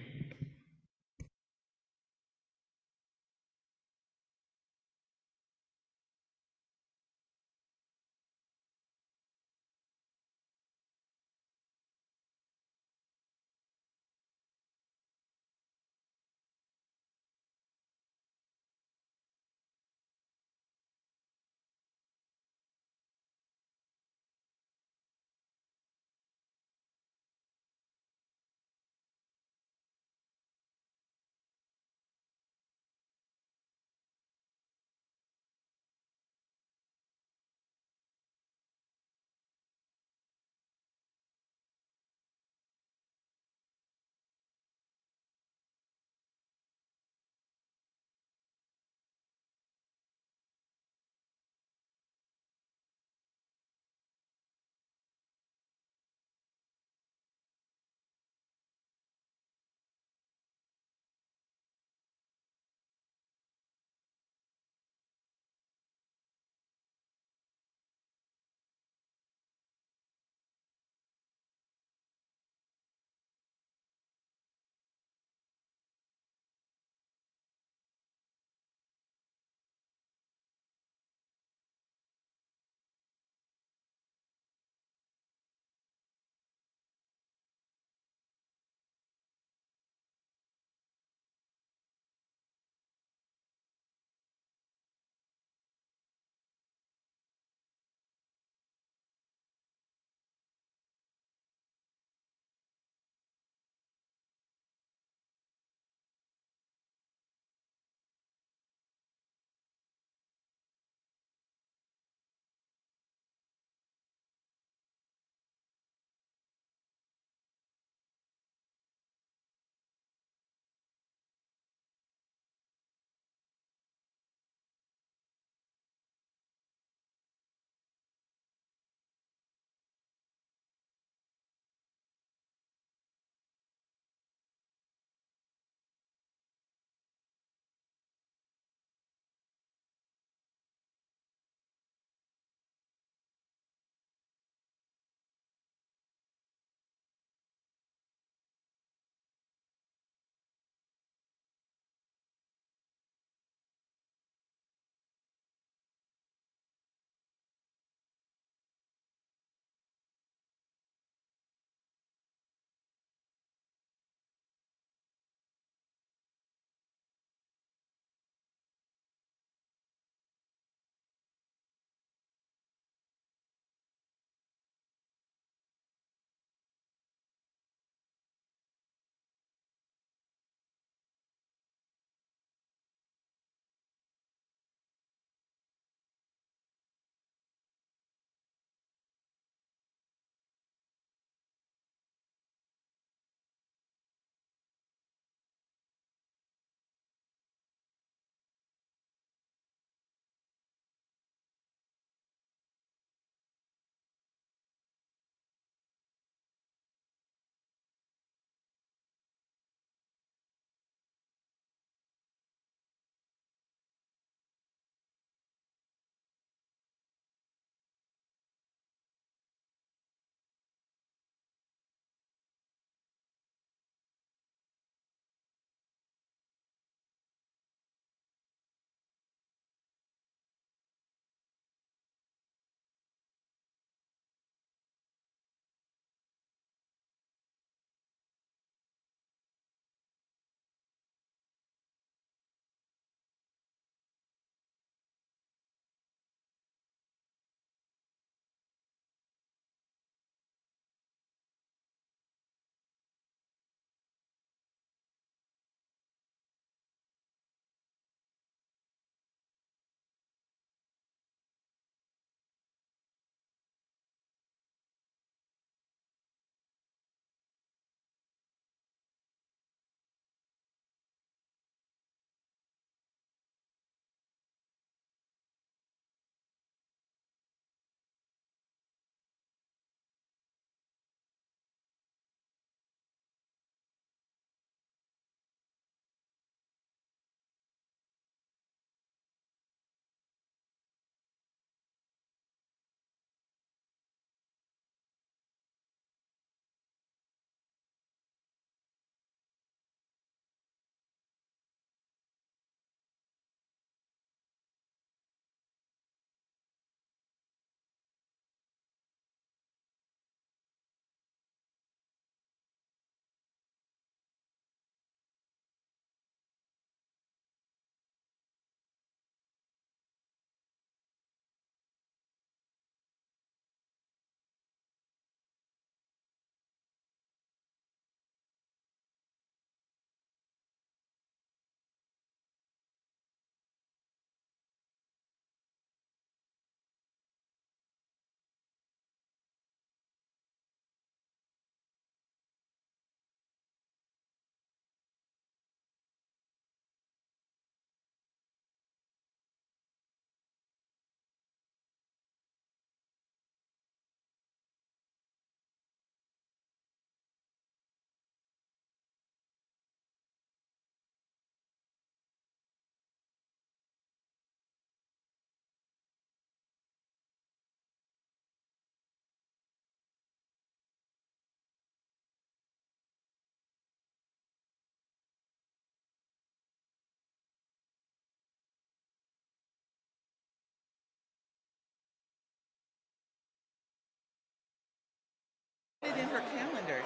It 386.16 386.20
in 386.20 386.28
her 386.28 386.40
calendar. 386.56 387.02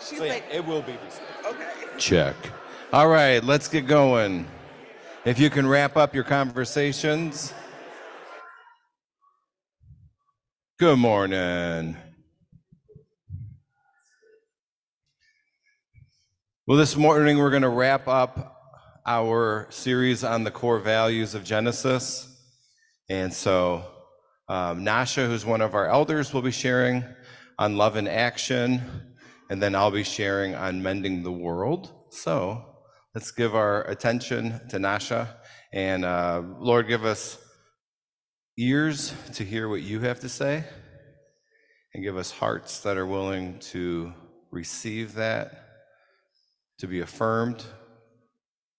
She's 0.00 0.18
So 0.18 0.24
yeah, 0.24 0.34
like, 0.34 0.44
it 0.52 0.64
will 0.64 0.82
be 0.82 0.92
received. 1.04 1.22
okay. 1.46 1.98
Check. 1.98 2.36
All 2.92 3.08
right, 3.08 3.42
let's 3.42 3.68
get 3.68 3.86
going. 3.86 4.46
If 5.24 5.38
you 5.38 5.50
can 5.50 5.66
wrap 5.66 5.96
up 5.96 6.14
your 6.14 6.24
conversations. 6.24 7.52
Good 10.78 10.98
morning. 10.98 11.96
Well, 16.66 16.78
this 16.78 16.96
morning 16.96 17.38
we're 17.38 17.50
going 17.50 17.62
to 17.62 17.68
wrap 17.68 18.08
up 18.08 18.52
our 19.06 19.66
series 19.70 20.24
on 20.24 20.44
the 20.44 20.50
core 20.50 20.80
values 20.80 21.34
of 21.34 21.44
Genesis. 21.44 22.28
And 23.08 23.32
so, 23.32 23.84
um, 24.48 24.84
Nacsha, 24.84 25.26
who's 25.26 25.46
one 25.46 25.60
of 25.60 25.74
our 25.74 25.86
elders, 25.88 26.34
will 26.34 26.42
be 26.42 26.50
sharing 26.50 27.04
on 27.58 27.76
love 27.76 27.96
and 27.96 28.08
action. 28.08 28.82
And 29.50 29.62
then 29.62 29.74
I'll 29.74 29.90
be 29.90 30.04
sharing 30.04 30.54
on 30.54 30.82
mending 30.82 31.22
the 31.22 31.32
world. 31.32 31.92
So, 32.10 32.64
let's 33.14 33.30
give 33.30 33.54
our 33.54 33.82
attention 33.88 34.60
to 34.68 34.76
Nacsha. 34.76 35.28
And 35.72 36.04
uh, 36.04 36.42
Lord, 36.58 36.88
give 36.88 37.04
us 37.04 37.38
ears 38.58 39.14
to 39.34 39.44
hear 39.44 39.68
what 39.68 39.82
you 39.82 40.00
have 40.00 40.20
to 40.20 40.28
say, 40.28 40.64
and 41.92 42.02
give 42.02 42.16
us 42.16 42.30
hearts 42.30 42.80
that 42.80 42.96
are 42.96 43.06
willing 43.06 43.58
to 43.58 44.12
receive 44.50 45.14
that, 45.14 45.64
to 46.78 46.86
be 46.86 47.00
affirmed, 47.00 47.64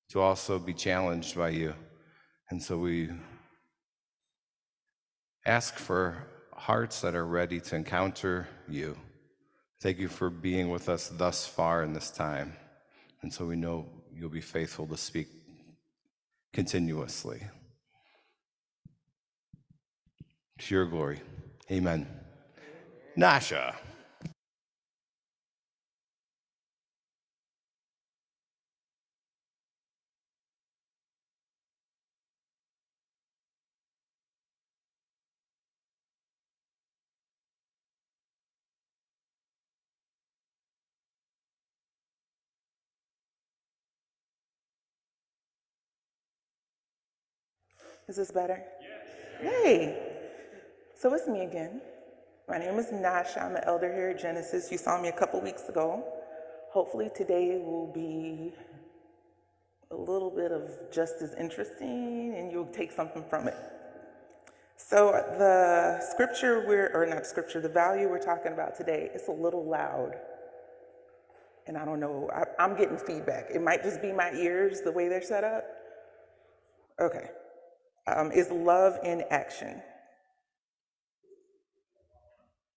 to 0.10 0.20
also 0.20 0.58
be 0.58 0.74
challenged 0.74 1.36
by 1.36 1.50
you. 1.50 1.74
And 2.50 2.62
so 2.62 2.78
we 2.78 3.10
ask 5.46 5.76
for 5.76 6.28
hearts 6.54 7.02
that 7.02 7.16
are 7.16 7.26
ready 7.26 7.60
to 7.60 7.76
encounter 7.76 8.48
you. 8.70 8.98
Thank 9.80 10.00
you 10.00 10.08
for 10.08 10.30
being 10.30 10.70
with 10.70 10.90
us 10.90 11.10
thus 11.10 11.46
far 11.46 11.84
in 11.84 11.94
this 11.94 12.10
time. 12.10 12.54
And 13.22 13.32
so 13.32 13.46
we 13.46 13.56
know 13.56 13.86
you'll 14.14 14.30
be 14.30 14.42
faithful 14.42 14.88
to 14.88 14.98
speak 14.98 15.28
continuously. 16.54 17.42
To 20.60 20.76
your 20.76 20.86
glory. 20.86 21.22
Amen. 21.72 22.08
Nacsha. 23.18 23.76
Is 48.08 48.16
this 48.16 48.32
better? 48.32 48.64
Yes. 48.82 49.08
Hey. 49.42 50.00
So 50.96 51.14
it's 51.14 51.28
me 51.28 51.42
again. 51.42 51.82
My 52.48 52.58
name 52.58 52.80
is 52.80 52.86
Nacsha. 52.86 53.44
I'm 53.44 53.58
an 53.58 53.64
elder 53.66 53.94
here 53.94 54.12
at 54.12 54.20
Genesis. 54.20 54.72
You 54.72 54.78
saw 54.78 55.02
me 55.02 55.10
a 55.10 55.12
couple 55.12 55.42
weeks 55.42 55.68
ago. 55.68 56.06
Hopefully 56.72 57.10
today 57.14 57.58
will 57.58 57.92
be 57.94 58.54
a 59.92 59.96
little 59.96 60.32
bit 60.32 60.54
of 60.54 60.72
just 60.90 61.22
as 61.22 61.36
interesting 61.36 62.34
and 62.38 62.50
you'll 62.50 62.68
take 62.68 62.94
something 62.94 63.26
from 63.30 63.50
it. 63.50 63.58
So 64.78 65.12
the 65.38 66.00
scripture 66.10 66.64
we're, 66.66 66.90
or 66.94 67.06
not 67.06 67.26
scripture, 67.26 67.60
the 67.60 67.68
value 67.68 68.08
we're 68.08 68.20
talking 68.20 68.54
about 68.54 68.74
today, 68.74 69.12
it's 69.14 69.28
a 69.28 69.34
little 69.34 69.66
loud. 69.66 70.14
And 71.66 71.78
I 71.78 71.84
don't 71.84 72.00
know, 72.00 72.30
I, 72.34 72.46
I'm 72.64 72.78
getting 72.78 72.98
feedback. 72.98 73.48
It 73.54 73.62
might 73.62 73.84
just 73.84 74.02
be 74.02 74.14
my 74.14 74.32
ears, 74.32 74.80
the 74.80 74.94
way 74.94 75.10
they're 75.10 75.22
set 75.22 75.44
up. 75.44 75.66
Okay. 77.02 77.32
Um, 78.08 78.32
is 78.32 78.50
love 78.50 79.00
in 79.04 79.24
action. 79.30 79.82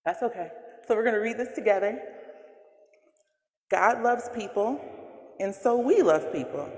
That's 0.05 0.21
okay. 0.23 0.49
So 0.87 0.95
we're 0.95 1.03
going 1.03 1.15
to 1.15 1.21
read 1.21 1.37
this 1.37 1.53
together. 1.55 2.01
God 3.69 4.03
loves 4.03 4.29
people, 4.35 4.81
and 5.39 5.55
so 5.55 5.77
we 5.77 6.01
love 6.01 6.33
people. 6.33 6.69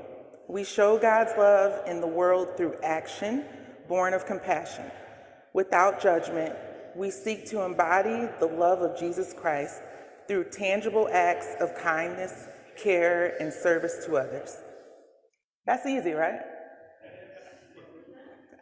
We 0.47 0.63
show 0.63 0.99
God's 0.99 1.31
love 1.37 1.87
in 1.87 2.01
the 2.01 2.07
world 2.07 2.49
through 2.57 2.75
action, 2.83 3.45
born 3.87 4.13
of 4.13 4.25
compassion. 4.25 4.85
Without 5.53 6.01
judgment, 6.01 6.53
we 6.95 7.09
seek 7.09 7.47
to 7.47 7.61
embody 7.63 8.27
the 8.39 8.45
love 8.45 8.81
of 8.81 8.99
Jesus 8.99 9.33
Christ 9.33 9.81
through 10.27 10.45
tangible 10.51 11.09
acts 11.11 11.55
of 11.59 11.75
kindness, 11.75 12.47
care, 12.77 13.35
and 13.39 13.51
service 13.51 14.05
to 14.05 14.17
others. 14.17 14.57
That's 15.65 15.85
easy, 15.85 16.11
right? 16.11 16.39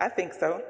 I 0.02 0.10
think 0.10 0.34
so. 0.34 0.64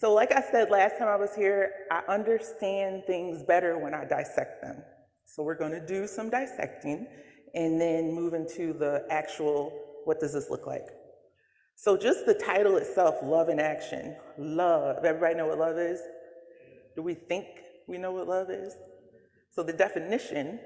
So, 0.00 0.12
like 0.14 0.32
I 0.32 0.42
said 0.50 0.70
last 0.70 0.98
time 0.98 1.08
I 1.08 1.16
was 1.16 1.34
here, 1.36 1.70
I 1.90 2.02
understand 2.08 3.04
things 3.06 3.42
better 3.42 3.78
when 3.78 3.94
I 3.94 4.04
dissect 4.04 4.62
them. 4.62 4.82
So, 5.26 5.42
we're 5.42 5.58
going 5.58 5.72
to 5.72 5.86
do 5.86 6.06
some 6.06 6.30
dissecting 6.30 7.06
and 7.54 7.80
then 7.80 8.12
move 8.12 8.32
into 8.32 8.72
the 8.72 9.06
actual 9.10 9.78
what 10.04 10.18
does 10.18 10.32
this 10.32 10.50
look 10.50 10.66
like? 10.66 10.86
So, 11.76 11.96
just 11.96 12.24
the 12.24 12.34
title 12.34 12.78
itself, 12.78 13.16
Love 13.22 13.50
in 13.50 13.60
Action. 13.60 14.16
Love. 14.38 15.04
Everybody 15.04 15.34
know 15.34 15.46
what 15.46 15.58
love 15.58 15.76
is? 15.76 16.00
Do 16.96 17.02
we 17.02 17.14
think 17.14 17.46
we 17.86 17.98
know 17.98 18.12
what 18.12 18.26
love 18.26 18.48
is? 18.50 18.74
So, 19.52 19.62
the 19.62 19.74
definition 19.74 20.58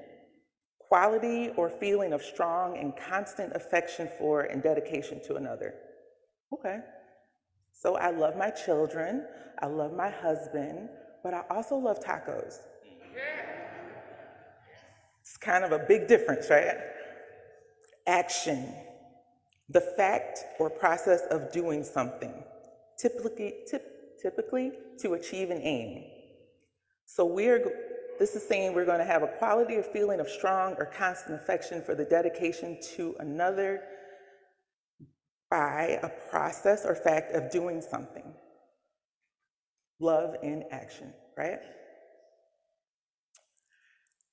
quality 0.87 1.49
or 1.57 1.69
feeling 1.69 2.13
of 2.13 2.21
strong 2.21 2.77
and 2.77 2.93
constant 3.09 3.53
affection 3.53 4.09
for 4.17 4.43
and 4.43 4.63
dedication 4.63 5.21
to 5.27 5.35
another. 5.35 5.73
Okay. 6.53 6.77
So 7.79 7.95
I 7.95 8.09
love 8.09 8.35
my 8.35 8.49
children, 8.49 9.25
I 9.61 9.67
love 9.67 9.93
my 9.93 10.09
husband, 10.09 10.89
but 11.23 11.35
I 11.35 11.43
also 11.51 11.75
love 11.75 11.99
tacos. 11.99 12.57
It's 15.21 15.37
kind 15.37 15.63
of 15.63 15.71
a 15.71 15.79
big 15.79 16.07
difference, 16.07 16.49
right? 16.49 16.77
Action, 18.07 18.73
the 19.69 19.81
fact 19.81 20.39
or 20.59 20.71
process 20.71 21.21
of 21.29 21.51
doing 21.51 21.83
something, 21.83 22.33
typically, 22.97 23.53
typ- 23.71 23.81
typically 24.19 24.71
to 24.99 25.13
achieve 25.13 25.51
an 25.51 25.61
aim. 25.61 26.05
So 27.05 27.25
we're 27.25 27.71
this 28.17 28.35
is 28.35 28.47
saying 28.47 28.73
we're 28.73 28.85
going 28.85 28.97
to 28.97 29.05
have 29.05 29.21
a 29.21 29.27
quality 29.27 29.75
or 29.75 29.83
feeling 29.83 30.19
of 30.19 30.27
strong 30.27 30.73
or 30.79 30.85
constant 30.85 31.39
affection 31.39 31.83
for 31.83 31.93
the 31.93 32.03
dedication 32.03 32.79
to 32.95 33.15
another 33.19 33.83
by 35.49 35.99
a 36.03 36.09
process 36.29 36.85
or 36.85 36.95
fact 36.95 37.33
of 37.33 37.49
doing 37.51 37.81
something. 37.81 38.33
Love 39.99 40.35
in 40.43 40.63
action, 40.71 41.13
right? 41.37 41.59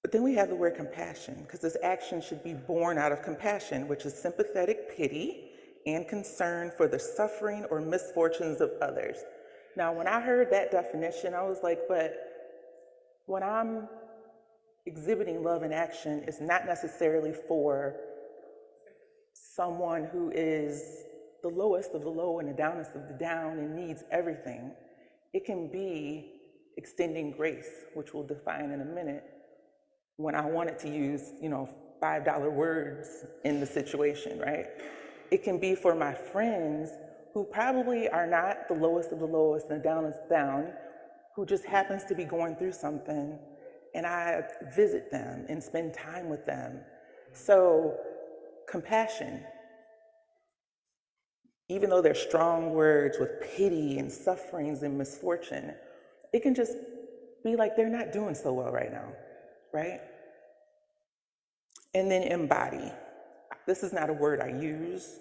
But 0.02 0.12
then 0.12 0.22
we 0.22 0.34
have 0.34 0.50
the 0.50 0.54
word 0.54 0.76
compassion, 0.76 1.42
because 1.42 1.60
this 1.60 1.76
action 1.82 2.20
should 2.20 2.44
be 2.44 2.52
born 2.52 2.98
out 2.98 3.12
of 3.12 3.22
compassion, 3.22 3.88
which 3.88 4.04
is 4.04 4.14
sympathetic 4.14 4.94
pity 4.96 5.50
and 5.86 6.06
concern 6.06 6.72
for 6.76 6.88
the 6.88 6.98
suffering 6.98 7.64
or 7.70 7.80
misfortunes 7.80 8.60
of 8.60 8.70
others. 8.82 9.16
Now, 9.76 9.92
when 9.92 10.06
I 10.06 10.20
heard 10.20 10.50
that 10.50 10.70
definition, 10.70 11.32
I 11.34 11.42
was 11.42 11.58
like, 11.62 11.80
but 11.88 12.14
when 13.26 13.42
I'm 13.42 13.88
exhibiting 14.86 15.42
love 15.42 15.62
in 15.62 15.72
action, 15.72 16.24
it's 16.26 16.40
not 16.40 16.66
necessarily 16.66 17.32
for 17.32 17.96
someone 19.34 20.04
who 20.04 20.30
is 20.30 21.04
the 21.42 21.48
lowest 21.48 21.92
of 21.92 22.02
the 22.02 22.08
low 22.08 22.38
and 22.38 22.48
the 22.48 22.54
downest 22.54 22.94
of 22.94 23.06
the 23.08 23.14
down 23.14 23.58
and 23.58 23.76
needs 23.76 24.02
everything. 24.10 24.72
It 25.32 25.44
can 25.44 25.70
be 25.70 26.32
extending 26.76 27.32
grace, 27.32 27.68
which 27.94 28.14
we'll 28.14 28.26
define 28.26 28.70
in 28.70 28.80
a 28.80 28.84
minute, 28.84 29.24
when 30.16 30.34
I 30.34 30.46
wanted 30.46 30.78
to 30.80 30.88
use, 30.88 31.32
you 31.42 31.48
know, 31.48 31.68
$5 32.02 32.52
words 32.52 33.26
in 33.44 33.60
the 33.60 33.66
situation, 33.66 34.38
right? 34.38 34.66
It 35.30 35.42
can 35.42 35.58
be 35.58 35.74
for 35.74 35.94
my 35.94 36.14
friends 36.14 36.90
who 37.32 37.44
probably 37.44 38.08
are 38.08 38.26
not 38.26 38.68
the 38.68 38.74
lowest 38.74 39.10
of 39.10 39.18
the 39.18 39.26
lowest 39.26 39.66
and 39.68 39.80
the 39.80 39.84
downest 39.84 40.20
down, 40.30 40.72
who 41.34 41.44
just 41.44 41.64
happens 41.64 42.04
to 42.04 42.14
be 42.14 42.24
going 42.24 42.54
through 42.54 42.72
something, 42.72 43.38
and 43.94 44.06
I 44.06 44.42
visit 44.74 45.10
them 45.10 45.46
and 45.48 45.62
spend 45.62 45.94
time 45.94 46.28
with 46.28 46.46
them. 46.46 46.80
So, 47.32 47.96
compassion, 48.68 49.44
even 51.68 51.90
though 51.90 52.02
they're 52.02 52.14
strong 52.14 52.72
words 52.74 53.18
with 53.18 53.40
pity 53.56 53.98
and 53.98 54.10
sufferings 54.10 54.82
and 54.82 54.98
misfortune, 54.98 55.74
it 56.32 56.42
can 56.42 56.54
just 56.54 56.74
be 57.44 57.56
like 57.56 57.76
they're 57.76 57.88
not 57.88 58.12
doing 58.12 58.34
so 58.34 58.52
well 58.52 58.72
right 58.72 58.92
now, 58.92 59.12
right? 59.72 60.00
And 61.94 62.10
then 62.10 62.22
embody. 62.24 62.92
This 63.66 63.82
is 63.82 63.92
not 63.92 64.10
a 64.10 64.12
word 64.12 64.40
I 64.40 64.48
use 64.48 65.18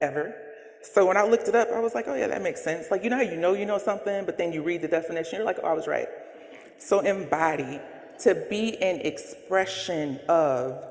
ever. 0.00 0.34
So 0.82 1.06
when 1.06 1.16
I 1.16 1.24
looked 1.24 1.48
it 1.48 1.54
up, 1.54 1.68
I 1.70 1.80
was 1.80 1.94
like, 1.94 2.08
oh 2.08 2.14
yeah, 2.14 2.28
that 2.28 2.42
makes 2.42 2.62
sense. 2.62 2.90
Like, 2.90 3.04
you 3.04 3.10
know 3.10 3.16
how 3.16 3.22
you 3.22 3.36
know 3.36 3.54
you 3.54 3.66
know 3.66 3.78
something, 3.78 4.24
but 4.26 4.38
then 4.38 4.52
you 4.52 4.62
read 4.62 4.82
the 4.82 4.88
definition, 4.88 5.36
you're 5.38 5.46
like, 5.46 5.58
oh, 5.62 5.68
I 5.68 5.72
was 5.72 5.86
right. 5.88 6.08
So 6.78 7.00
embody. 7.00 7.80
to 8.20 8.34
be 8.48 8.80
an 8.82 9.00
expression 9.00 10.20
of 10.28 10.84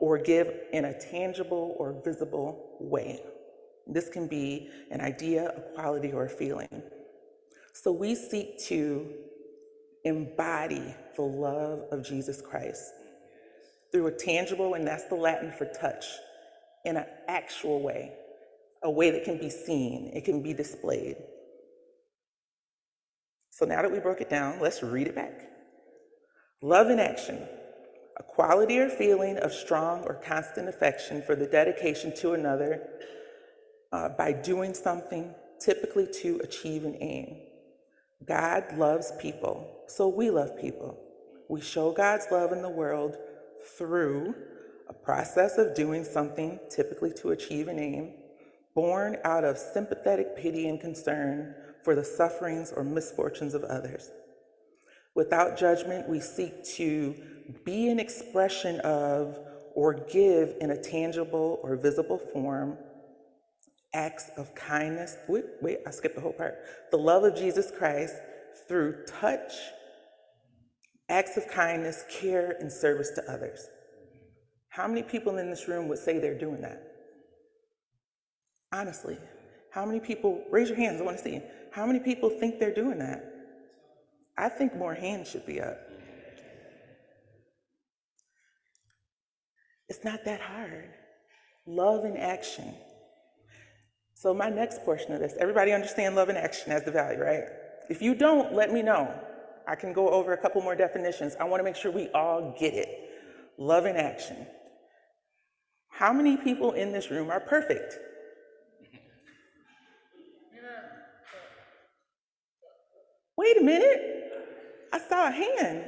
or 0.00 0.18
give 0.18 0.50
in 0.72 0.86
a 0.86 0.98
tangible 0.98 1.76
or 1.78 2.00
visible 2.04 2.76
way. 2.80 3.20
This 3.86 4.08
can 4.08 4.26
be 4.26 4.70
an 4.90 5.00
idea, 5.00 5.50
a 5.56 5.74
quality, 5.74 6.12
or 6.12 6.24
a 6.24 6.28
feeling. 6.28 6.82
So 7.72 7.92
we 7.92 8.14
seek 8.14 8.58
to 8.64 9.06
embody 10.04 10.94
the 11.16 11.22
love 11.22 11.84
of 11.90 12.04
Jesus 12.04 12.40
Christ 12.40 12.92
through 13.92 14.06
a 14.06 14.12
tangible, 14.12 14.74
and 14.74 14.86
that's 14.86 15.04
the 15.04 15.14
Latin 15.14 15.52
for 15.52 15.66
touch, 15.66 16.06
in 16.84 16.96
an 16.96 17.06
actual 17.28 17.82
way, 17.82 18.12
a 18.82 18.90
way 18.90 19.10
that 19.10 19.24
can 19.24 19.38
be 19.38 19.50
seen, 19.50 20.10
it 20.14 20.24
can 20.24 20.42
be 20.42 20.54
displayed. 20.54 21.16
So 23.50 23.66
now 23.66 23.82
that 23.82 23.92
we 23.92 23.98
broke 23.98 24.20
it 24.20 24.30
down, 24.30 24.60
let's 24.60 24.82
read 24.82 25.08
it 25.08 25.14
back. 25.14 25.50
Love 26.62 26.88
in 26.88 26.98
action, 26.98 27.46
a 28.20 28.22
quality 28.22 28.78
or 28.78 28.90
feeling 28.90 29.38
of 29.38 29.50
strong 29.50 30.04
or 30.04 30.12
constant 30.12 30.68
affection 30.68 31.22
for 31.22 31.34
the 31.34 31.46
dedication 31.46 32.14
to 32.14 32.34
another 32.34 32.86
uh, 33.92 34.10
by 34.10 34.30
doing 34.30 34.74
something, 34.74 35.34
typically 35.58 36.06
to 36.06 36.38
achieve 36.44 36.84
an 36.84 36.98
aim. 37.00 37.38
God 38.26 38.76
loves 38.76 39.10
people, 39.18 39.66
so 39.88 40.06
we 40.06 40.28
love 40.28 40.60
people. 40.60 40.98
We 41.48 41.62
show 41.62 41.92
God's 41.92 42.26
love 42.30 42.52
in 42.52 42.60
the 42.60 42.68
world 42.68 43.16
through 43.78 44.34
a 44.90 44.92
process 44.92 45.56
of 45.56 45.74
doing 45.74 46.04
something, 46.04 46.60
typically 46.68 47.14
to 47.22 47.30
achieve 47.30 47.68
an 47.68 47.78
aim, 47.78 48.12
born 48.74 49.16
out 49.24 49.44
of 49.44 49.56
sympathetic 49.56 50.36
pity 50.36 50.68
and 50.68 50.78
concern 50.78 51.54
for 51.82 51.94
the 51.94 52.04
sufferings 52.04 52.70
or 52.70 52.84
misfortunes 52.84 53.54
of 53.54 53.64
others. 53.64 54.10
Without 55.14 55.58
judgment, 55.58 56.08
we 56.08 56.20
seek 56.20 56.64
to 56.76 57.14
be 57.64 57.88
an 57.88 57.98
expression 57.98 58.80
of 58.80 59.38
or 59.74 59.94
give 59.94 60.54
in 60.60 60.70
a 60.70 60.80
tangible 60.80 61.60
or 61.62 61.76
visible 61.76 62.18
form 62.32 62.76
acts 63.92 64.30
of 64.36 64.54
kindness. 64.54 65.16
Wait, 65.28 65.44
wait, 65.60 65.78
I 65.86 65.90
skipped 65.90 66.14
the 66.14 66.20
whole 66.20 66.32
part. 66.32 66.58
The 66.90 66.96
love 66.98 67.24
of 67.24 67.34
Jesus 67.34 67.72
Christ 67.76 68.14
through 68.68 69.04
touch, 69.06 69.52
acts 71.08 71.36
of 71.36 71.48
kindness, 71.48 72.04
care, 72.10 72.56
and 72.60 72.70
service 72.70 73.10
to 73.16 73.30
others. 73.30 73.66
How 74.68 74.86
many 74.86 75.02
people 75.02 75.38
in 75.38 75.50
this 75.50 75.66
room 75.66 75.88
would 75.88 75.98
say 75.98 76.18
they're 76.18 76.38
doing 76.38 76.60
that? 76.60 76.82
Honestly, 78.72 79.18
how 79.72 79.84
many 79.84 79.98
people, 79.98 80.44
raise 80.50 80.68
your 80.68 80.76
hands, 80.76 81.00
I 81.00 81.04
want 81.04 81.18
to 81.18 81.22
see. 81.22 81.40
How 81.72 81.86
many 81.86 81.98
people 81.98 82.30
think 82.30 82.60
they're 82.60 82.74
doing 82.74 82.98
that? 82.98 83.24
I 84.40 84.48
think 84.48 84.74
more 84.74 84.94
hands 84.94 85.28
should 85.28 85.44
be 85.44 85.60
up. 85.60 85.78
It's 89.90 90.02
not 90.02 90.24
that 90.24 90.40
hard. 90.40 90.88
Love 91.66 92.06
in 92.06 92.16
action. 92.16 92.74
So, 94.14 94.32
my 94.32 94.48
next 94.48 94.82
portion 94.82 95.12
of 95.12 95.20
this, 95.20 95.34
everybody 95.38 95.72
understand 95.72 96.16
love 96.16 96.30
in 96.30 96.36
action 96.36 96.72
as 96.72 96.84
the 96.84 96.90
value, 96.90 97.20
right? 97.20 97.44
If 97.90 98.00
you 98.00 98.14
don't, 98.14 98.54
let 98.54 98.72
me 98.72 98.80
know. 98.80 99.12
I 99.68 99.74
can 99.74 99.92
go 99.92 100.08
over 100.08 100.32
a 100.32 100.38
couple 100.38 100.62
more 100.62 100.74
definitions. 100.74 101.36
I 101.38 101.44
want 101.44 101.60
to 101.60 101.64
make 101.64 101.76
sure 101.76 101.90
we 101.90 102.08
all 102.08 102.56
get 102.58 102.72
it. 102.72 103.10
Love 103.58 103.84
in 103.84 103.96
action. 103.96 104.46
How 105.90 106.14
many 106.14 106.38
people 106.38 106.72
in 106.72 106.92
this 106.92 107.10
room 107.10 107.30
are 107.30 107.40
perfect? 107.40 107.98
Wait 113.36 113.60
a 113.60 113.62
minute. 113.62 114.29
I 114.92 114.98
saw 114.98 115.28
a 115.28 115.30
hand. 115.30 115.84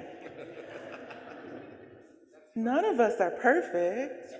None 2.54 2.84
of 2.84 3.00
us 3.00 3.20
are 3.20 3.30
perfect. 3.30 4.34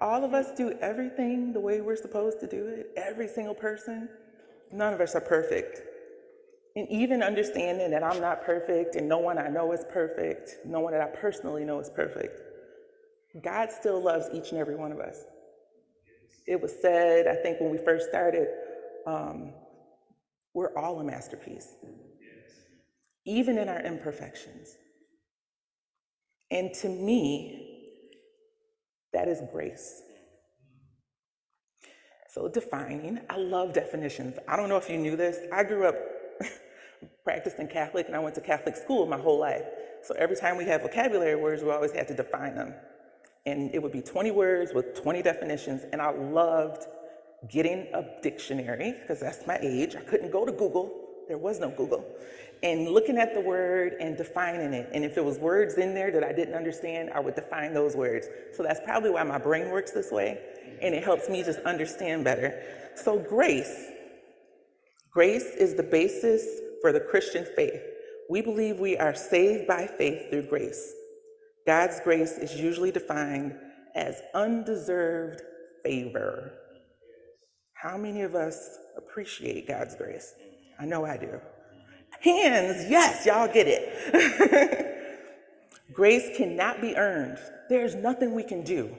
All 0.00 0.24
of 0.24 0.32
us 0.32 0.52
do 0.56 0.72
everything 0.80 1.52
the 1.52 1.60
way 1.60 1.80
we're 1.80 1.96
supposed 1.96 2.38
to 2.40 2.46
do 2.46 2.66
it, 2.68 2.92
every 2.96 3.26
single 3.26 3.54
person. 3.54 4.08
None 4.72 4.94
of 4.94 5.00
us 5.00 5.14
are 5.16 5.20
perfect. 5.20 5.80
And 6.76 6.88
even 6.88 7.22
understanding 7.22 7.90
that 7.90 8.04
I'm 8.04 8.20
not 8.20 8.44
perfect 8.44 8.94
and 8.94 9.08
no 9.08 9.18
one 9.18 9.38
I 9.38 9.48
know 9.48 9.72
is 9.72 9.84
perfect, 9.90 10.58
no 10.64 10.78
one 10.80 10.92
that 10.92 11.02
I 11.02 11.06
personally 11.06 11.64
know 11.64 11.80
is 11.80 11.90
perfect, 11.90 12.40
God 13.42 13.72
still 13.72 14.00
loves 14.00 14.26
each 14.32 14.50
and 14.52 14.60
every 14.60 14.76
one 14.76 14.92
of 14.92 15.00
us. 15.00 15.24
It 16.46 16.60
was 16.60 16.72
said, 16.80 17.26
I 17.26 17.34
think, 17.34 17.60
when 17.60 17.70
we 17.70 17.78
first 17.78 18.08
started, 18.08 18.48
um, 19.06 19.52
we're 20.54 20.76
all 20.78 21.00
a 21.00 21.04
masterpiece, 21.04 21.74
even 23.28 23.58
in 23.58 23.68
our 23.68 23.80
imperfections. 23.80 24.76
And 26.50 26.72
to 26.76 26.88
me, 26.88 27.90
that 29.12 29.28
is 29.28 29.42
grace. 29.52 30.02
So, 32.30 32.48
defining, 32.48 33.20
I 33.28 33.36
love 33.36 33.74
definitions. 33.74 34.38
I 34.48 34.56
don't 34.56 34.68
know 34.68 34.76
if 34.76 34.88
you 34.88 34.96
knew 34.96 35.16
this. 35.16 35.38
I 35.52 35.62
grew 35.62 35.86
up 35.86 35.96
practicing 37.24 37.68
Catholic 37.68 38.06
and 38.06 38.16
I 38.16 38.18
went 38.18 38.34
to 38.36 38.40
Catholic 38.40 38.76
school 38.76 39.06
my 39.06 39.18
whole 39.18 39.38
life. 39.38 39.64
So, 40.02 40.14
every 40.14 40.36
time 40.36 40.56
we 40.56 40.64
have 40.64 40.82
vocabulary 40.82 41.36
words, 41.36 41.62
we 41.62 41.70
always 41.70 41.92
had 41.92 42.08
to 42.08 42.14
define 42.14 42.54
them. 42.54 42.74
And 43.44 43.74
it 43.74 43.82
would 43.82 43.92
be 43.92 44.02
20 44.02 44.30
words 44.30 44.72
with 44.74 44.94
20 44.94 45.22
definitions. 45.22 45.82
And 45.92 46.00
I 46.00 46.10
loved 46.10 46.86
getting 47.50 47.88
a 47.94 48.04
dictionary 48.22 48.94
because 49.00 49.20
that's 49.20 49.46
my 49.46 49.58
age. 49.60 49.96
I 49.96 50.00
couldn't 50.00 50.30
go 50.30 50.44
to 50.44 50.52
Google, 50.52 51.07
there 51.28 51.38
was 51.38 51.60
no 51.60 51.70
Google 51.70 52.04
and 52.62 52.88
looking 52.88 53.18
at 53.18 53.34
the 53.34 53.40
word 53.40 53.94
and 54.00 54.16
defining 54.16 54.72
it. 54.72 54.90
And 54.92 55.04
if 55.04 55.14
there 55.14 55.24
was 55.24 55.38
words 55.38 55.74
in 55.74 55.94
there 55.94 56.10
that 56.10 56.24
I 56.24 56.32
didn't 56.32 56.54
understand, 56.54 57.10
I 57.14 57.20
would 57.20 57.34
define 57.34 57.72
those 57.72 57.94
words. 57.94 58.28
So 58.52 58.62
that's 58.62 58.80
probably 58.84 59.10
why 59.10 59.22
my 59.22 59.38
brain 59.38 59.70
works 59.70 59.92
this 59.92 60.10
way, 60.10 60.38
and 60.82 60.94
it 60.94 61.04
helps 61.04 61.28
me 61.28 61.42
just 61.42 61.60
understand 61.60 62.24
better. 62.24 62.60
So 62.96 63.18
grace. 63.18 63.90
Grace 65.12 65.54
is 65.56 65.74
the 65.74 65.82
basis 65.82 66.44
for 66.80 66.92
the 66.92 67.00
Christian 67.00 67.46
faith. 67.56 67.80
We 68.28 68.42
believe 68.42 68.78
we 68.78 68.96
are 68.96 69.14
saved 69.14 69.66
by 69.66 69.86
faith 69.86 70.30
through 70.30 70.48
grace. 70.48 70.92
God's 71.66 72.00
grace 72.00 72.38
is 72.38 72.54
usually 72.54 72.90
defined 72.90 73.54
as 73.94 74.20
undeserved 74.34 75.42
favor. 75.84 76.52
How 77.74 77.96
many 77.96 78.22
of 78.22 78.34
us 78.34 78.78
appreciate 78.96 79.68
God's 79.68 79.94
grace? 79.94 80.34
I 80.78 80.84
know 80.84 81.04
I 81.04 81.16
do. 81.16 81.40
Hands, 82.20 82.88
yes, 82.88 83.26
y'all 83.26 83.52
get 83.52 83.66
it. 83.68 84.94
Grace 85.92 86.36
cannot 86.36 86.80
be 86.80 86.96
earned. 86.96 87.38
There's 87.68 87.94
nothing 87.94 88.34
we 88.34 88.42
can 88.42 88.62
do 88.62 88.94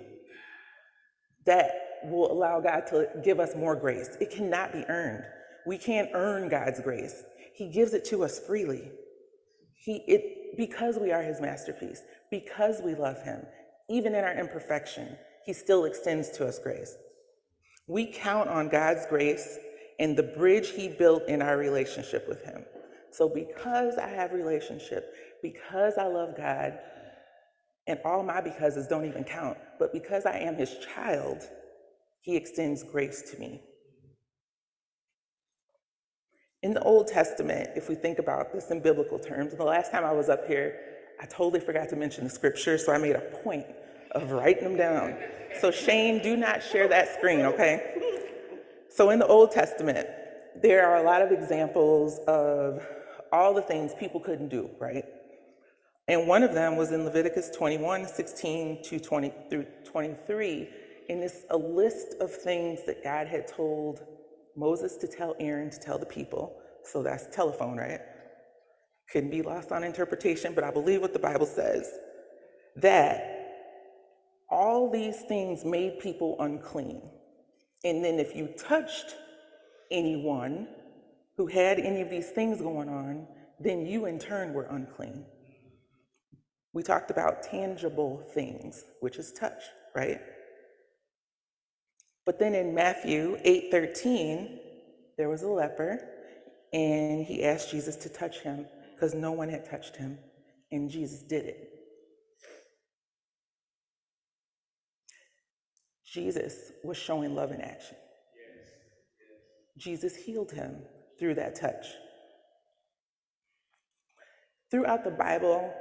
that 1.45 1.71
will 2.03 2.32
allow 2.32 2.59
God 2.59 2.88
to 2.88 3.07
give 3.23 3.39
us 3.39 3.55
more 3.55 3.75
grace. 3.75 4.17
It 4.21 4.32
cannot 4.32 4.71
be 4.71 4.84
earned. 4.88 5.23
We 5.65 5.77
can't 5.77 6.09
earn 6.13 6.49
God's 6.49 6.80
grace. 6.80 7.23
He 7.53 7.69
gives 7.69 7.93
it 7.93 8.05
to 8.05 8.23
us 8.23 8.39
freely. 8.39 8.91
He 9.75 10.03
it 10.07 10.57
because 10.57 10.97
we 10.97 11.11
are 11.11 11.21
his 11.21 11.41
masterpiece, 11.41 12.01
because 12.30 12.82
we 12.84 12.95
love 12.95 13.21
him, 13.23 13.45
even 13.89 14.15
in 14.15 14.23
our 14.23 14.34
imperfection, 14.34 15.17
he 15.45 15.53
still 15.53 15.86
extends 15.86 16.30
to 16.32 16.45
us 16.45 16.59
grace. 16.59 16.95
We 17.88 18.05
count 18.05 18.49
on 18.49 18.69
God's 18.69 19.05
grace 19.07 19.57
and 20.00 20.18
the 20.18 20.24
bridge 20.24 20.72
he 20.72 20.88
built 20.88 21.28
in 21.28 21.41
our 21.41 21.58
relationship 21.58 22.28
with 22.28 22.43
him. 22.43 22.66
So 23.12 23.28
because 23.28 23.97
I 23.97 24.08
have 24.08 24.32
relationship, 24.32 25.14
because 25.41 25.97
I 25.97 26.08
love 26.08 26.36
God, 26.38 26.80
and 27.88 28.00
all 28.06 28.24
my 28.24 28.39
becauses 28.39 28.88
don't 28.88 29.06
even 29.06 29.24
count, 29.24 29.58
but 29.80 29.91
because 29.91 30.26
I 30.26 30.38
am 30.38 30.56
his 30.56 30.78
child, 30.95 31.43
he 32.22 32.36
extends 32.36 32.84
grace 32.84 33.24
to 33.32 33.39
me. 33.39 33.62
In 36.62 36.74
the 36.74 36.84
Old 36.84 37.08
Testament, 37.08 37.70
if 37.76 37.89
we 37.89 37.95
think 37.95 38.20
about 38.20 38.54
this 38.54 38.70
in 38.70 38.82
biblical 38.82 39.18
terms, 39.18 39.56
the 39.56 39.64
last 39.64 39.91
time 39.91 40.04
I 40.06 40.12
was 40.12 40.30
up 40.30 40.45
here, 40.45 40.80
I 41.22 41.26
totally 41.26 41.60
forgot 41.60 41.89
to 41.89 41.95
mention 41.95 42.26
the 42.26 42.30
scripture, 42.30 42.78
so 42.78 42.93
I 42.93 42.97
made 42.97 43.16
a 43.16 43.22
point 43.43 43.66
of 44.12 44.32
writing 44.32 44.64
them 44.64 44.78
down. 44.78 45.18
So, 45.60 45.72
Shane, 45.72 46.22
do 46.22 46.38
not 46.38 46.62
share 46.62 46.88
that 46.89 47.16
screen, 47.16 47.41
okay? 47.41 48.09
So, 48.89 49.11
in 49.11 49.19
the 49.19 49.27
Old 49.27 49.51
Testament, 49.51 50.07
there 50.61 50.87
are 50.87 50.97
a 50.97 51.03
lot 51.03 51.21
of 51.21 51.31
examples 51.31 52.19
of 52.27 52.85
all 53.31 53.53
the 53.53 53.61
things 53.61 53.93
people 53.99 54.19
couldn't 54.19 54.49
do, 54.49 54.69
right? 54.79 55.05
And 56.07 56.27
one 56.27 56.41
of 56.41 56.53
them 56.53 56.75
was 56.75 56.91
in 56.91 57.05
Leviticus 57.05 57.51
21, 57.51 58.07
16 58.07 58.83
to 58.83 58.99
20 58.99 59.33
through 59.49 59.67
23. 59.85 60.69
And 61.07 61.23
it's 61.23 61.43
a 61.51 61.57
list 61.57 62.15
of 62.19 62.33
things 62.33 62.79
that 62.87 63.03
God 63.03 63.27
had 63.27 63.47
told 63.47 64.01
Moses 64.57 64.97
to 64.97 65.07
tell 65.07 65.35
Aaron 65.39 65.69
to 65.69 65.79
tell 65.79 65.99
the 65.99 66.05
people. 66.07 66.57
So 66.83 67.03
that's 67.03 67.27
telephone, 67.35 67.77
right? 67.77 68.01
Couldn't 69.11 69.29
be 69.29 69.43
lost 69.43 69.71
on 69.71 69.83
interpretation, 69.83 70.53
but 70.55 70.63
I 70.63 70.71
believe 70.71 71.01
what 71.01 71.13
the 71.13 71.19
Bible 71.19 71.45
says 71.45 71.91
that 72.75 73.35
all 74.49 74.89
these 74.89 75.21
things 75.27 75.63
made 75.63 75.99
people 75.99 76.35
unclean. 76.39 77.01
And 77.84 78.03
then 78.03 78.19
if 78.19 78.36
you 78.36 78.47
touched 78.57 79.15
anyone, 79.91 80.67
who 81.39 81.47
had 81.47 81.80
any 81.80 82.01
of 82.01 82.09
these 82.09 82.32
things 82.32 82.59
going 82.59 82.89
on, 82.89 83.25
then 83.61 83.86
you 83.86 84.07
in 84.07 84.19
turn 84.19 84.53
were 84.53 84.67
unclean. 84.71 85.25
We 86.73 86.84
talked 86.84 87.11
about 87.11 87.43
tangible 87.43 88.21
things, 88.34 88.84
which 88.99 89.15
is 89.15 89.32
touch, 89.32 89.63
right? 89.95 90.19
But 92.25 92.39
then 92.39 92.53
in 92.53 92.75
Matthew 92.75 93.38
8:13, 93.45 94.59
there 95.17 95.30
was 95.30 95.43
a 95.43 95.47
leper, 95.47 96.05
and 96.73 97.25
he 97.25 97.45
asked 97.45 97.71
Jesus 97.71 97.95
to 97.95 98.09
touch 98.09 98.41
him 98.41 98.67
because 98.93 99.13
no 99.13 99.32
one 99.32 99.47
had 99.47 99.63
touched 99.63 99.95
him, 99.95 100.19
and 100.73 100.89
Jesus 100.89 101.21
did 101.21 101.45
it. 101.45 101.78
Jesus 106.12 106.72
was 106.84 106.97
showing 106.97 107.36
love 107.36 107.51
in 107.51 107.62
action. 107.62 107.95
Jesus 109.78 110.16
healed 110.16 110.51
him 110.51 110.78
through 111.20 111.36
that 111.36 111.55
touch. 111.55 111.86
Throughout 114.72 115.03
the 115.03 115.12
Bible, 115.12 115.74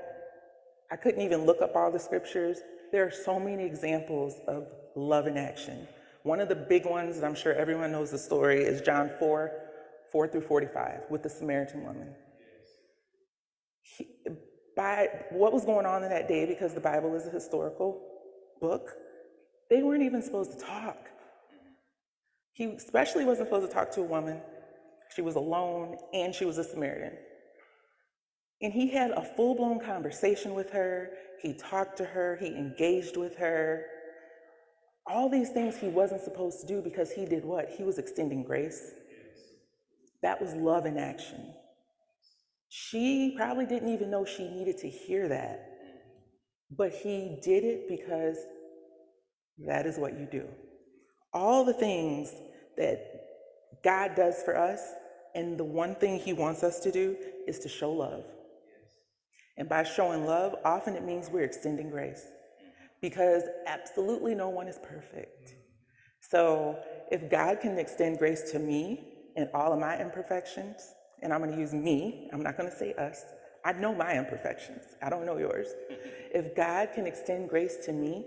I 0.91 0.97
couldn't 0.97 1.21
even 1.21 1.45
look 1.45 1.61
up 1.61 1.75
all 1.75 1.91
the 1.91 1.99
scriptures. 1.99 2.59
There 2.93 3.07
are 3.07 3.11
so 3.11 3.39
many 3.39 3.65
examples 3.65 4.35
of 4.47 4.69
love 4.95 5.27
in 5.27 5.37
action. 5.37 5.87
One 6.23 6.41
of 6.41 6.49
the 6.49 6.55
big 6.55 6.87
ones 6.87 7.19
that 7.19 7.25
I'm 7.25 7.35
sure 7.35 7.55
everyone 7.55 7.93
knows 7.93 8.11
the 8.11 8.19
story 8.19 8.63
is 8.63 8.81
John 8.81 9.11
4 9.19 9.53
4 10.11 10.29
through 10.29 10.41
45 10.41 11.03
with 11.11 11.23
the 11.23 11.29
Samaritan 11.29 11.85
woman. 11.85 12.15
He, 13.83 14.09
by 14.75 15.09
what 15.31 15.53
was 15.53 15.65
going 15.67 15.85
on 15.85 16.03
in 16.03 16.09
that 16.09 16.29
day, 16.29 16.47
because 16.47 16.73
the 16.73 16.81
Bible 16.81 17.15
is 17.15 17.27
a 17.27 17.31
historical 17.31 18.01
book, 18.61 18.93
they 19.71 19.83
weren't 19.83 20.03
even 20.03 20.23
supposed 20.23 20.59
to 20.59 20.65
talk. 20.65 20.97
He 22.53 22.65
especially 22.65 23.25
wasn't 23.25 23.49
supposed 23.49 23.69
to 23.69 23.73
talk 23.73 23.91
to 23.93 24.01
a 24.01 24.05
woman. 24.05 24.41
She 25.15 25.23
was 25.23 25.37
alone 25.37 25.97
and 26.13 26.35
she 26.35 26.45
was 26.45 26.59
a 26.59 26.65
Samaritan. 26.65 27.17
And 28.61 28.73
he 28.73 28.89
had 28.89 29.13
a 29.13 29.23
full 29.23 29.55
blown 29.55 29.79
conversation 29.79 30.55
with 30.55 30.71
her. 30.71 31.11
He 31.41 31.55
talked 31.55 31.97
to 31.99 32.05
her. 32.05 32.37
He 32.41 32.49
engaged 32.49 33.17
with 33.17 33.37
her. 33.37 33.85
All 35.07 35.29
these 35.29 35.51
things 35.51 35.77
he 35.77 35.89
wasn't 35.89 36.23
supposed 36.23 36.61
to 36.61 36.67
do 36.67 36.83
because 36.83 37.13
he 37.13 37.25
did 37.25 37.45
what? 37.45 37.71
He 37.71 37.85
was 37.85 37.99
extending 37.99 38.43
grace. 38.43 38.93
That 40.23 40.41
was 40.41 40.55
love 40.55 40.85
in 40.85 40.99
action. 40.99 41.55
She 42.69 43.35
probably 43.37 43.65
didn't 43.67 43.93
even 43.93 44.11
know 44.11 44.25
she 44.25 44.49
needed 44.49 44.79
to 44.79 44.89
hear 44.89 45.29
that. 45.29 45.71
But 46.71 46.93
he 46.93 47.39
did 47.43 47.65
it 47.65 47.89
because 47.89 48.37
that 49.67 49.87
is 49.87 49.99
what 49.99 50.19
you 50.19 50.27
do. 50.31 50.47
All 51.33 51.65
the 51.65 51.73
things 51.73 52.33
that 52.77 53.19
God 53.83 54.15
does 54.15 54.43
for 54.43 54.57
us, 54.57 54.81
and 55.35 55.59
the 55.59 55.65
one 55.65 55.95
thing 55.95 56.19
he 56.19 56.33
wants 56.33 56.63
us 56.63 56.81
to 56.81 56.91
do 56.91 57.17
is 57.47 57.59
to 57.61 57.69
show 57.69 57.93
love. 57.93 58.25
And 59.57 59.69
by 59.69 59.83
showing 59.83 60.25
love, 60.25 60.55
often 60.65 60.95
it 60.95 61.05
means 61.05 61.29
we're 61.31 61.45
extending 61.45 61.91
grace 61.91 62.25
because 63.01 63.43
absolutely 63.67 64.35
no 64.35 64.49
one 64.49 64.69
is 64.69 64.79
perfect. 64.83 65.55
So 66.21 66.79
if 67.11 67.31
God 67.31 67.61
can 67.61 67.79
extend 67.79 68.19
grace 68.19 68.51
to 68.53 68.59
me 68.59 69.15
and 69.37 69.49
all 69.55 69.73
of 69.73 69.79
my 69.79 70.01
imperfections, 70.01 70.95
and 71.23 71.33
I'm 71.33 71.41
going 71.41 71.53
to 71.53 71.59
use 71.59 71.73
me, 71.73 72.29
I'm 72.33 72.43
not 72.43 72.57
going 72.57 72.71
to 72.71 72.77
say 72.77 72.95
us. 72.95 73.25
I 73.65 73.73
know 73.73 73.95
my 73.95 74.17
imperfections. 74.17 74.83
I 75.03 75.11
don't 75.11 75.27
know 75.27 75.39
yours. 75.39 75.69
If 76.31 76.55
God 76.55 76.91
can 76.95 77.07
extend 77.07 77.49
grace 77.49 77.79
to 77.87 77.93
me, 77.93 78.27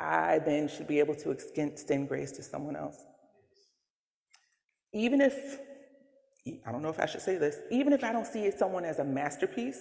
I 0.00 0.38
then 0.38 0.66
should 0.68 0.88
be 0.88 0.98
able 0.98 1.14
to 1.16 1.30
extend 1.30 2.08
grace 2.08 2.32
to 2.32 2.42
someone 2.42 2.74
else. 2.74 2.96
Even 4.94 5.20
if, 5.20 5.58
I 6.66 6.72
don't 6.72 6.82
know 6.82 6.88
if 6.88 6.98
I 6.98 7.06
should 7.06 7.20
say 7.20 7.36
this, 7.36 7.58
even 7.70 7.92
if 7.92 8.02
I 8.02 8.10
don't 8.10 8.26
see 8.26 8.50
someone 8.50 8.84
as 8.84 8.98
a 8.98 9.04
masterpiece, 9.04 9.80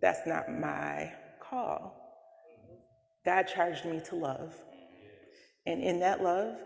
that's 0.00 0.26
not 0.26 0.52
my 0.52 1.12
call. 1.40 1.96
God 3.24 3.44
charged 3.44 3.86
me 3.86 4.02
to 4.10 4.16
love. 4.16 4.54
And 5.64 5.82
in 5.82 5.98
that 6.00 6.22
love, 6.22 6.56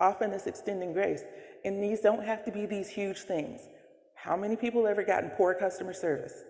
often 0.00 0.30
it's 0.30 0.46
extending 0.46 0.92
grace. 0.92 1.24
And 1.64 1.82
these 1.82 2.00
don't 2.00 2.24
have 2.24 2.44
to 2.44 2.52
be 2.52 2.66
these 2.66 2.88
huge 2.88 3.22
things. 3.22 3.62
How 4.14 4.36
many 4.36 4.54
people 4.54 4.86
ever 4.86 5.02
gotten 5.02 5.30
poor 5.30 5.54
customer 5.54 5.92
service? 5.92 6.44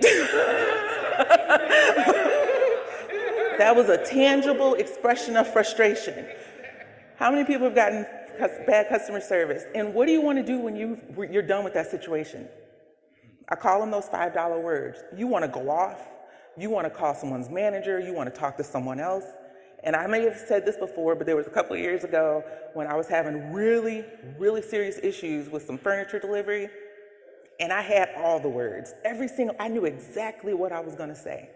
that 3.58 3.74
was 3.74 3.88
a 3.88 4.04
tangible 4.04 4.74
expression 4.74 5.36
of 5.36 5.52
frustration. 5.52 6.26
How 7.16 7.30
many 7.30 7.44
people 7.44 7.64
have 7.64 7.74
gotten 7.74 8.06
bad 8.66 8.88
customer 8.88 9.20
service? 9.20 9.64
And 9.74 9.92
what 9.92 10.06
do 10.06 10.12
you 10.12 10.22
want 10.22 10.38
to 10.38 10.44
do 10.44 10.58
when 10.58 10.74
you, 10.74 10.98
you're 11.30 11.42
done 11.42 11.64
with 11.64 11.74
that 11.74 11.90
situation? 11.90 12.48
I 13.48 13.56
call 13.56 13.80
them 13.80 13.90
those 13.90 14.06
$5 14.06 14.62
words. 14.62 15.02
You 15.16 15.26
want 15.26 15.44
to 15.44 15.50
go 15.50 15.70
off. 15.70 16.00
You 16.56 16.70
want 16.70 16.86
to 16.86 16.90
call 16.90 17.14
someone's 17.14 17.50
manager. 17.50 18.00
You 18.00 18.14
want 18.14 18.32
to 18.32 18.40
talk 18.40 18.56
to 18.56 18.64
someone 18.64 19.00
else. 19.00 19.24
And 19.82 19.96
I 19.96 20.06
may 20.06 20.22
have 20.22 20.36
said 20.36 20.66
this 20.66 20.76
before, 20.76 21.14
but 21.14 21.26
there 21.26 21.36
was 21.36 21.46
a 21.46 21.50
couple 21.50 21.76
years 21.76 22.04
ago 22.04 22.44
when 22.74 22.86
I 22.86 22.94
was 22.94 23.08
having 23.08 23.52
really, 23.52 24.04
really 24.38 24.62
serious 24.62 24.98
issues 25.02 25.48
with 25.48 25.64
some 25.64 25.78
furniture 25.78 26.18
delivery. 26.18 26.68
And 27.60 27.72
I 27.72 27.82
had 27.82 28.10
all 28.16 28.40
the 28.40 28.48
words, 28.48 28.94
every 29.04 29.28
single, 29.28 29.54
I 29.60 29.68
knew 29.68 29.84
exactly 29.84 30.54
what 30.54 30.72
I 30.72 30.80
was 30.80 30.94
going 30.94 31.10
to 31.10 31.14
say. 31.14 31.50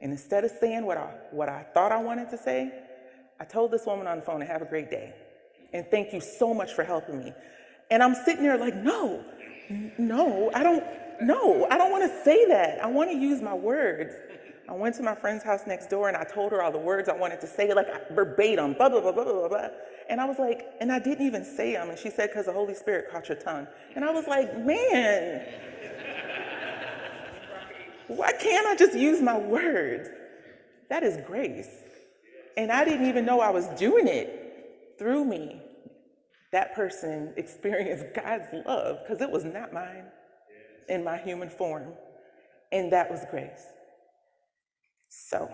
And 0.00 0.10
instead 0.10 0.42
of 0.44 0.50
saying 0.58 0.86
what 0.86 0.96
I, 0.96 1.12
what 1.30 1.50
I 1.50 1.66
thought 1.74 1.92
I 1.92 1.98
wanted 1.98 2.30
to 2.30 2.38
say, 2.38 2.72
I 3.38 3.44
told 3.44 3.70
this 3.70 3.84
woman 3.84 4.06
on 4.06 4.20
the 4.20 4.22
phone 4.22 4.40
to 4.40 4.46
have 4.46 4.62
a 4.62 4.64
great 4.64 4.90
day. 4.90 5.14
And 5.74 5.86
thank 5.90 6.14
you 6.14 6.20
so 6.20 6.54
much 6.54 6.72
for 6.72 6.82
helping 6.82 7.18
me. 7.18 7.34
And 7.90 8.02
I'm 8.02 8.14
sitting 8.14 8.42
there 8.42 8.56
like, 8.56 8.74
no, 8.74 9.22
no, 9.98 10.50
I 10.54 10.62
don't, 10.62 10.82
no, 11.20 11.66
I 11.70 11.76
don't 11.76 11.90
want 11.90 12.10
to 12.10 12.24
say 12.24 12.46
that. 12.46 12.82
I 12.82 12.86
want 12.86 13.10
to 13.10 13.16
use 13.16 13.42
my 13.42 13.54
words. 13.54 14.14
I 14.70 14.74
went 14.74 14.94
to 14.96 15.02
my 15.02 15.16
friend's 15.16 15.42
house 15.42 15.62
next 15.66 15.88
door 15.90 16.06
and 16.06 16.16
I 16.16 16.22
told 16.22 16.52
her 16.52 16.62
all 16.62 16.70
the 16.70 16.78
words 16.78 17.08
I 17.08 17.16
wanted 17.16 17.40
to 17.40 17.48
say, 17.48 17.74
like 17.74 18.08
verbatim, 18.12 18.74
blah, 18.74 18.88
blah, 18.88 19.00
blah, 19.00 19.10
blah, 19.10 19.24
blah, 19.24 19.48
blah. 19.48 19.68
And 20.08 20.20
I 20.20 20.24
was 20.26 20.38
like, 20.38 20.64
and 20.80 20.92
I 20.92 21.00
didn't 21.00 21.26
even 21.26 21.44
say 21.44 21.72
them. 21.72 21.90
And 21.90 21.98
she 21.98 22.08
said, 22.08 22.28
because 22.28 22.46
the 22.46 22.52
Holy 22.52 22.74
Spirit 22.74 23.10
caught 23.10 23.28
your 23.28 23.38
tongue. 23.38 23.66
And 23.96 24.04
I 24.04 24.12
was 24.12 24.28
like, 24.28 24.56
man, 24.58 25.44
why 28.06 28.30
can't 28.32 28.66
I 28.68 28.76
just 28.76 28.94
use 28.94 29.20
my 29.20 29.36
words? 29.36 30.08
That 30.88 31.02
is 31.02 31.18
grace. 31.26 31.70
And 32.56 32.70
I 32.70 32.84
didn't 32.84 33.08
even 33.08 33.24
know 33.24 33.40
I 33.40 33.50
was 33.50 33.66
doing 33.70 34.06
it 34.06 34.94
through 35.00 35.24
me. 35.24 35.60
That 36.52 36.76
person 36.76 37.32
experienced 37.36 38.06
God's 38.14 38.46
love 38.64 39.00
because 39.02 39.20
it 39.20 39.30
was 39.30 39.44
not 39.44 39.72
mine 39.72 40.04
in 40.88 41.02
my 41.02 41.16
human 41.16 41.50
form. 41.50 41.94
And 42.70 42.92
that 42.92 43.10
was 43.10 43.24
grace. 43.32 43.66
So, 45.10 45.52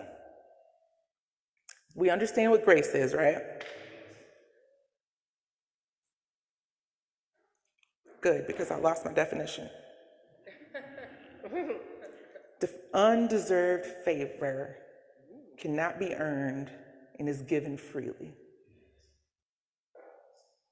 we 1.95 2.11
understand 2.11 2.51
what 2.51 2.65
grace 2.65 2.95
is, 2.95 3.15
right? 3.15 3.43
Good, 8.21 8.47
because 8.47 8.71
I 8.71 8.77
lost 8.77 9.05
my 9.05 9.15
definition. 9.15 9.71
The 12.61 12.71
undeserved 12.93 13.87
favor 14.05 14.77
cannot 15.59 15.99
be 15.99 16.15
earned 16.15 16.71
and 17.19 17.29
is 17.29 17.41
given 17.43 17.79
freely. 17.79 18.35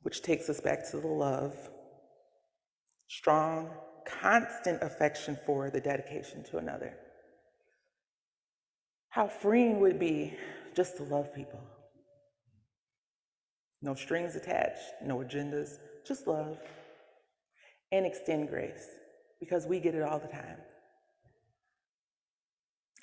Which 0.03 0.21
takes 0.21 0.51
us 0.51 0.61
back 0.61 0.91
to 0.91 0.99
the 0.99 1.07
love. 1.07 1.55
Strong, 3.09 3.71
constant 4.07 4.83
affection 4.83 5.39
for 5.47 5.71
the 5.71 5.81
dedication 5.81 6.45
to 6.51 6.59
another. 6.59 6.99
How 9.15 9.29
freeing 9.29 9.79
would 9.79 9.93
it 9.93 10.01
be 10.01 10.37
just 10.75 10.97
to 10.97 11.05
love 11.05 11.33
people? 11.33 11.61
No 13.81 13.95
strings 13.95 14.35
attached, 14.35 14.83
no 15.05 15.19
agendas, 15.19 15.79
just 16.05 16.27
love 16.27 16.59
and 17.93 18.05
extend 18.05 18.49
grace 18.49 18.89
because 19.39 19.67
we 19.67 19.79
get 19.79 19.95
it 19.95 20.03
all 20.03 20.19
the 20.19 20.27
time. 20.27 20.57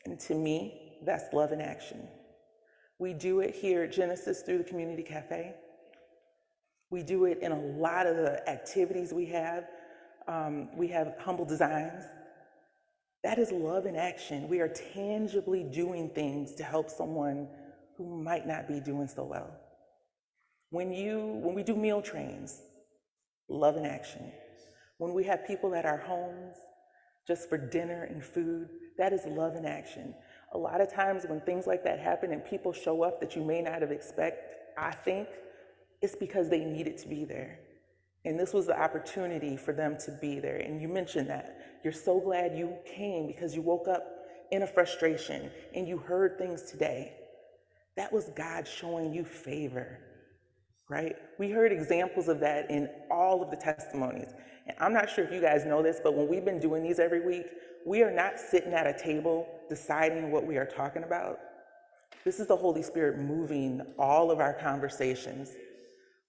And 0.03 0.19
to 0.19 0.35
me, 0.35 0.99
that's 1.05 1.33
love 1.33 1.53
in 1.53 1.61
action. 1.61 2.05
We 2.99 3.13
do 3.13 3.39
it 3.39 3.55
here 3.55 3.83
at 3.83 3.93
Genesis 3.93 4.41
through 4.41 4.57
the 4.57 4.65
Community 4.65 5.03
Cafe. 5.03 5.55
We 6.89 7.03
do 7.03 7.23
it 7.23 7.37
in 7.41 7.53
a 7.53 7.61
lot 7.61 8.05
of 8.05 8.17
the 8.17 8.49
activities 8.49 9.13
we 9.13 9.27
have. 9.27 9.63
Um, 10.27 10.75
we 10.75 10.89
have 10.89 11.15
humble 11.19 11.45
designs. 11.45 12.03
That 13.23 13.37
is 13.37 13.51
love 13.51 13.85
in 13.85 13.95
action. 13.95 14.47
We 14.47 14.61
are 14.61 14.67
tangibly 14.67 15.63
doing 15.63 16.09
things 16.09 16.55
to 16.55 16.63
help 16.63 16.89
someone 16.89 17.47
who 17.97 18.21
might 18.21 18.47
not 18.47 18.67
be 18.67 18.79
doing 18.79 19.07
so 19.07 19.23
well. 19.23 19.51
When 20.71 20.91
you 20.91 21.39
when 21.43 21.53
we 21.53 21.63
do 21.63 21.75
meal 21.75 22.01
trains, 22.01 22.61
love 23.47 23.77
in 23.77 23.85
action. 23.85 24.31
When 24.97 25.13
we 25.13 25.23
have 25.25 25.45
people 25.45 25.75
at 25.75 25.85
our 25.85 25.97
homes 25.97 26.55
just 27.27 27.49
for 27.49 27.57
dinner 27.57 28.03
and 28.03 28.23
food, 28.23 28.69
that 28.97 29.13
is 29.13 29.21
love 29.25 29.55
in 29.55 29.65
action. 29.65 30.15
A 30.53 30.57
lot 30.57 30.81
of 30.81 30.91
times 30.91 31.25
when 31.27 31.41
things 31.41 31.67
like 31.67 31.83
that 31.83 31.99
happen 31.99 32.31
and 32.31 32.43
people 32.43 32.73
show 32.73 33.03
up 33.03 33.19
that 33.21 33.35
you 33.35 33.43
may 33.43 33.61
not 33.61 33.81
have 33.81 33.91
expected, 33.91 34.43
I 34.77 34.91
think 34.91 35.27
it's 36.01 36.15
because 36.15 36.49
they 36.49 36.65
needed 36.65 36.97
to 36.99 37.07
be 37.07 37.25
there. 37.25 37.59
And 38.23 38.39
this 38.39 38.53
was 38.53 38.67
the 38.67 38.79
opportunity 38.79 39.57
for 39.57 39.73
them 39.73 39.97
to 40.05 40.11
be 40.21 40.39
there. 40.39 40.57
And 40.57 40.81
you 40.81 40.87
mentioned 40.87 41.29
that. 41.29 41.79
You're 41.83 41.93
so 41.93 42.19
glad 42.19 42.55
you 42.55 42.75
came 42.85 43.25
because 43.25 43.55
you 43.55 43.61
woke 43.61 43.87
up 43.87 44.05
in 44.51 44.61
a 44.61 44.67
frustration 44.67 45.49
and 45.73 45.87
you 45.87 45.97
heard 45.97 46.37
things 46.37 46.63
today. 46.63 47.13
That 47.97 48.13
was 48.13 48.29
God 48.35 48.67
showing 48.67 49.13
you 49.13 49.25
favor, 49.25 49.99
right? 50.87 51.15
We 51.39 51.49
heard 51.49 51.71
examples 51.71 52.27
of 52.27 52.39
that 52.41 52.69
in 52.69 52.89
all 53.09 53.41
of 53.41 53.49
the 53.49 53.57
testimonies. 53.57 54.33
And 54.67 54.77
I'm 54.79 54.93
not 54.93 55.09
sure 55.09 55.25
if 55.25 55.31
you 55.31 55.41
guys 55.41 55.65
know 55.65 55.81
this, 55.81 55.99
but 56.03 56.15
when 56.15 56.27
we've 56.27 56.45
been 56.45 56.59
doing 56.59 56.83
these 56.83 56.99
every 56.99 57.25
week, 57.25 57.47
we 57.85 58.03
are 58.03 58.11
not 58.11 58.39
sitting 58.39 58.73
at 58.73 58.85
a 58.85 58.97
table 58.97 59.47
deciding 59.67 60.31
what 60.31 60.45
we 60.45 60.57
are 60.57 60.65
talking 60.65 61.03
about. 61.03 61.39
This 62.23 62.39
is 62.39 62.45
the 62.45 62.55
Holy 62.55 62.83
Spirit 62.83 63.17
moving 63.17 63.81
all 63.97 64.29
of 64.29 64.39
our 64.39 64.53
conversations. 64.53 65.49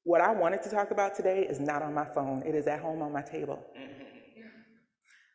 What 0.04 0.20
I 0.20 0.32
wanted 0.32 0.62
to 0.62 0.70
talk 0.70 0.90
about 0.90 1.14
today 1.14 1.46
is 1.48 1.60
not 1.60 1.82
on 1.82 1.94
my 1.94 2.04
phone, 2.04 2.42
it 2.44 2.54
is 2.54 2.66
at 2.66 2.80
home 2.80 3.02
on 3.02 3.12
my 3.12 3.22
table. 3.22 3.64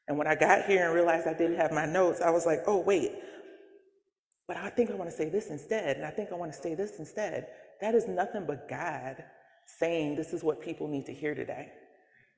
And 0.08 0.18
when 0.18 0.28
I 0.28 0.36
got 0.36 0.66
here 0.66 0.86
and 0.86 0.96
realized 0.96 1.28
I 1.28 1.34
didn't 1.34 1.58
have 1.58 1.72
my 1.72 1.86
notes, 1.86 2.22
I 2.22 2.30
was 2.30 2.46
like, 2.46 2.60
oh, 2.66 2.80
wait, 2.80 3.12
but 4.48 4.56
I 4.58 4.70
think 4.70 4.90
I 4.90 4.94
want 4.96 5.10
to 5.10 5.16
say 5.16 5.30
this 5.30 5.50
instead, 5.50 5.98
and 5.98 6.06
I 6.06 6.10
think 6.10 6.32
I 6.32 6.36
want 6.36 6.54
to 6.54 6.58
say 6.58 6.74
this 6.74 6.94
instead. 7.00 7.48
That 7.82 7.94
is 7.94 8.08
nothing 8.08 8.46
but 8.48 8.70
God 8.70 9.24
saying 9.80 10.16
this 10.16 10.32
is 10.32 10.44
what 10.44 10.62
people 10.62 10.88
need 10.88 11.06
to 11.08 11.14
hear 11.14 11.36
today. 11.36 11.70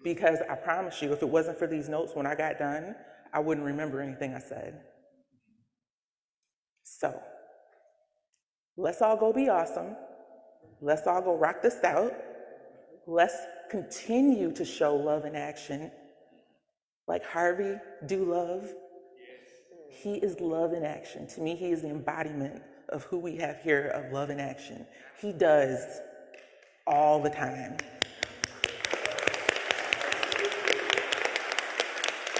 Because 0.03 0.39
I 0.49 0.55
promise 0.55 1.01
you, 1.01 1.13
if 1.13 1.21
it 1.21 1.29
wasn't 1.29 1.59
for 1.59 1.67
these 1.67 1.87
notes 1.87 2.13
when 2.15 2.25
I 2.25 2.33
got 2.33 2.57
done, 2.57 2.95
I 3.31 3.39
wouldn't 3.39 3.65
remember 3.65 4.01
anything 4.01 4.33
I 4.33 4.39
said. 4.39 4.81
So, 6.83 7.19
let's 8.75 9.01
all 9.01 9.17
go 9.17 9.31
be 9.31 9.49
awesome. 9.49 9.95
Let's 10.81 11.07
all 11.07 11.21
go 11.21 11.35
rock 11.35 11.61
this 11.61 11.83
out. 11.83 12.13
Let's 13.05 13.35
continue 13.69 14.51
to 14.53 14.63
show 14.63 14.95
love 14.95 15.25
in 15.25 15.35
action. 15.35 15.91
Like 17.07 17.25
Harvey, 17.25 17.75
do 18.05 18.23
love. 18.23 18.69
He 19.89 20.15
is 20.15 20.39
love 20.39 20.73
in 20.73 20.85
action. 20.85 21.27
To 21.27 21.41
me, 21.41 21.55
he 21.55 21.71
is 21.71 21.81
the 21.81 21.89
embodiment 21.89 22.61
of 22.89 23.03
who 23.03 23.17
we 23.17 23.35
have 23.37 23.61
here 23.61 23.87
of 23.87 24.13
love 24.13 24.29
in 24.29 24.39
action. 24.39 24.85
He 25.19 25.33
does 25.33 26.01
all 26.87 27.21
the 27.21 27.29
time. 27.29 27.77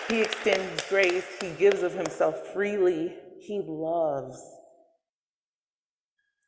He 0.08 0.22
extends 0.22 0.84
grace. 0.90 1.26
He 1.42 1.52
gives 1.52 1.84
of 1.84 1.94
himself 1.94 2.48
freely. 2.48 3.16
He 3.40 3.62
loves. 3.66 4.42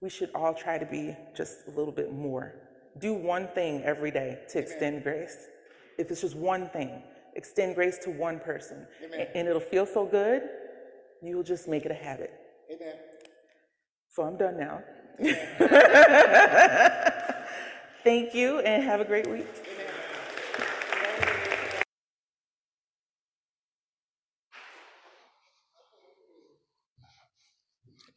We 0.02 0.10
should 0.10 0.32
all 0.34 0.56
try 0.56 0.80
to 0.80 0.86
be 0.86 1.16
just 1.36 1.68
a 1.68 1.72
little 1.72 1.94
bit 1.94 2.12
more. 2.12 2.56
Do 2.98 3.14
one 3.14 3.48
thing 3.50 3.84
every 3.84 4.10
day 4.10 4.40
to 4.50 4.58
extend 4.58 5.04
grace. 5.04 5.38
If 6.00 6.10
it's 6.10 6.22
just 6.22 6.36
one 6.36 6.70
thing, 6.70 7.04
extend 7.36 7.76
grace 7.76 8.00
to 8.00 8.10
one 8.10 8.40
person. 8.40 8.88
Amen. 9.06 9.28
And 9.36 9.48
it'll 9.48 9.62
feel 9.62 9.86
so 9.86 10.08
good, 10.08 10.42
you'll 11.22 11.44
just 11.44 11.68
make 11.68 11.86
it 11.86 11.92
a 11.92 11.96
habit. 11.96 12.34
Amen. 12.74 12.96
So 14.10 14.24
I'm 14.24 14.38
done 14.38 14.58
now. 14.58 14.82
Thank 18.04 18.34
you 18.34 18.60
and 18.62 18.84
have 18.84 19.02
a 19.02 19.06
great 19.06 19.30
week. 19.30 19.46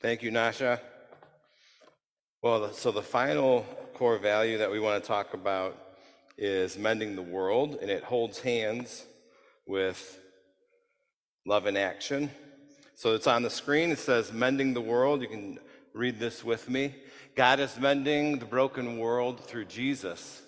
Thank 0.01 0.22
you, 0.22 0.30
Nacsha. 0.30 0.80
Well, 2.45 2.74
so 2.74 2.90
the 2.90 3.01
final 3.01 3.64
core 3.95 4.18
value 4.18 4.59
that 4.59 4.70
we 4.70 4.78
want 4.78 5.03
to 5.03 5.09
talk 5.09 5.32
about 5.32 5.78
is 6.36 6.76
mending 6.76 7.16
the 7.16 7.22
world, 7.22 7.78
and 7.80 7.90
it 7.90 8.05
holds 8.05 8.38
hands 8.38 9.07
with 9.66 10.20
love 11.47 11.66
in 11.66 11.74
action. 11.74 12.30
So 12.97 13.14
it's 13.14 13.26
on 13.26 13.45
the 13.45 13.49
screen. 13.49 13.92
It 13.92 13.99
says 13.99 14.30
mending 14.30 14.74
the 14.74 14.82
world. 14.82 15.22
You 15.22 15.28
can 15.28 15.59
read 15.95 16.20
this 16.20 16.45
with 16.45 16.68
me. 16.68 16.95
God 17.34 17.61
is 17.61 17.80
mending 17.80 18.38
the 18.38 18.45
broken 18.45 18.99
world 18.99 19.40
through 19.40 19.64
Jesus. 19.64 20.42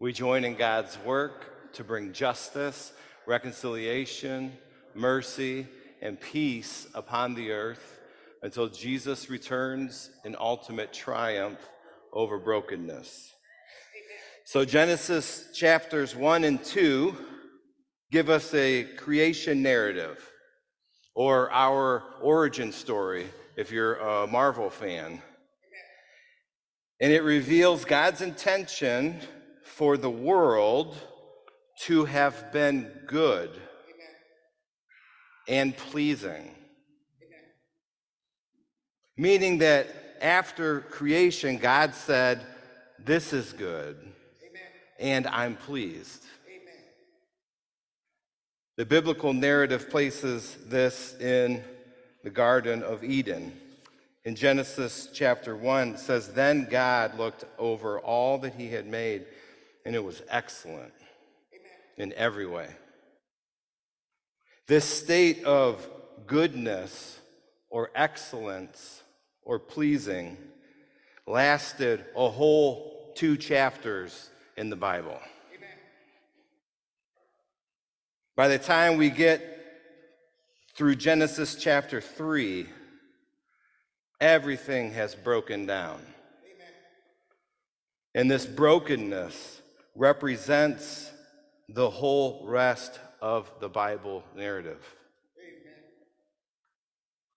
We 0.00 0.12
join 0.12 0.42
in 0.44 0.56
God's 0.56 0.98
work 1.04 1.72
to 1.74 1.84
bring 1.84 2.12
justice, 2.12 2.92
reconciliation, 3.24 4.52
mercy, 4.96 5.68
and 6.02 6.20
peace 6.20 6.88
upon 6.92 7.36
the 7.36 7.52
earth 7.52 7.89
until 8.42 8.68
Jesus 8.68 9.28
returns 9.30 10.10
in 10.24 10.36
ultimate 10.38 10.92
triumph 10.92 11.58
over 12.12 12.38
brokenness. 12.38 13.32
So, 14.44 14.64
Genesis 14.64 15.48
chapters 15.54 16.16
1 16.16 16.44
and 16.44 16.64
2 16.64 17.16
give 18.10 18.28
us 18.28 18.52
a 18.54 18.84
creation 18.96 19.62
narrative 19.62 20.28
or 21.14 21.50
our 21.52 22.02
origin 22.20 22.72
story 22.72 23.26
if 23.56 23.70
you're 23.70 23.96
a 23.96 24.26
Marvel 24.26 24.70
fan. 24.70 25.22
And 27.00 27.12
it 27.12 27.22
reveals 27.22 27.84
God's 27.84 28.20
intention 28.20 29.20
for 29.64 29.96
the 29.96 30.10
world 30.10 30.96
to 31.82 32.04
have 32.04 32.52
been 32.52 32.90
good 33.06 33.50
and 35.48 35.76
pleasing. 35.76 36.54
Meaning 39.20 39.58
that 39.58 39.86
after 40.22 40.80
creation, 40.80 41.58
God 41.58 41.94
said, 41.94 42.40
This 42.98 43.34
is 43.34 43.52
good, 43.52 43.98
and 44.98 45.26
I'm 45.26 45.56
pleased. 45.56 46.24
The 48.78 48.86
biblical 48.86 49.34
narrative 49.34 49.90
places 49.90 50.56
this 50.64 51.14
in 51.20 51.62
the 52.24 52.30
Garden 52.30 52.82
of 52.82 53.04
Eden. 53.04 53.52
In 54.24 54.36
Genesis 54.36 55.10
chapter 55.12 55.54
1, 55.54 55.88
it 55.88 55.98
says, 55.98 56.28
Then 56.28 56.66
God 56.70 57.18
looked 57.18 57.44
over 57.58 58.00
all 58.00 58.38
that 58.38 58.54
he 58.54 58.68
had 58.68 58.86
made, 58.86 59.26
and 59.84 59.94
it 59.94 60.02
was 60.02 60.22
excellent 60.30 60.94
in 61.98 62.14
every 62.14 62.46
way. 62.46 62.70
This 64.66 64.86
state 64.86 65.44
of 65.44 65.86
goodness 66.26 67.20
or 67.68 67.90
excellence 67.94 69.02
or 69.50 69.58
pleasing 69.58 70.36
lasted 71.26 72.04
a 72.14 72.28
whole 72.28 73.12
two 73.16 73.36
chapters 73.36 74.30
in 74.56 74.70
the 74.70 74.76
Bible. 74.76 75.18
By 78.36 78.46
the 78.46 78.60
time 78.60 78.96
we 78.96 79.10
get 79.10 79.42
through 80.76 80.94
Genesis 80.94 81.56
chapter 81.56 82.00
3, 82.00 82.68
everything 84.20 84.92
has 84.92 85.16
broken 85.16 85.66
down. 85.66 86.00
And 88.14 88.30
this 88.30 88.46
brokenness 88.46 89.62
represents 89.96 91.10
the 91.68 91.90
whole 91.90 92.46
rest 92.46 93.00
of 93.20 93.50
the 93.58 93.68
Bible 93.68 94.22
narrative. 94.36 94.94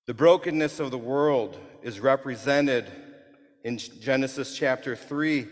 The 0.05 0.13
brokenness 0.13 0.81
of 0.81 0.91
the 0.91 0.97
world 0.97 1.57
is 1.81 2.01
represented 2.01 2.91
in 3.63 3.77
Genesis 3.77 4.57
chapter 4.57 4.97
3 4.97 5.47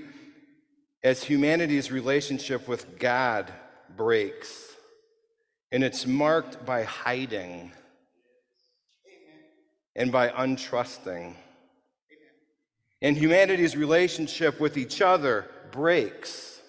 as 1.04 1.24
humanity's 1.24 1.90
relationship 1.90 2.68
with 2.68 3.00
God 3.00 3.52
breaks. 3.96 4.76
And 5.72 5.86
it's 5.86 6.06
marked 6.06 6.66
by 6.66 6.84
hiding 6.84 7.72
and 9.96 10.12
by 10.12 10.28
untrusting. 10.28 11.36
And 13.02 13.16
humanity's 13.16 13.78
relationship 13.78 14.60
with 14.60 14.76
each 14.78 15.02
other 15.02 15.46
breaks. 15.72 16.60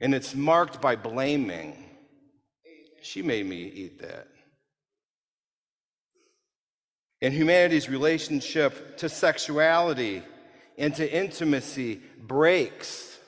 And 0.00 0.14
it's 0.14 0.32
marked 0.36 0.80
by 0.80 0.94
blaming. 0.94 1.90
She 3.02 3.20
made 3.20 3.46
me 3.46 3.64
eat 3.64 4.00
that. 4.00 4.28
And 7.22 7.32
humanity's 7.32 7.88
relationship 7.88 8.98
to 8.98 9.08
sexuality 9.08 10.22
and 10.76 10.94
to 10.96 11.10
intimacy 11.10 12.00
breaks. 12.20 13.18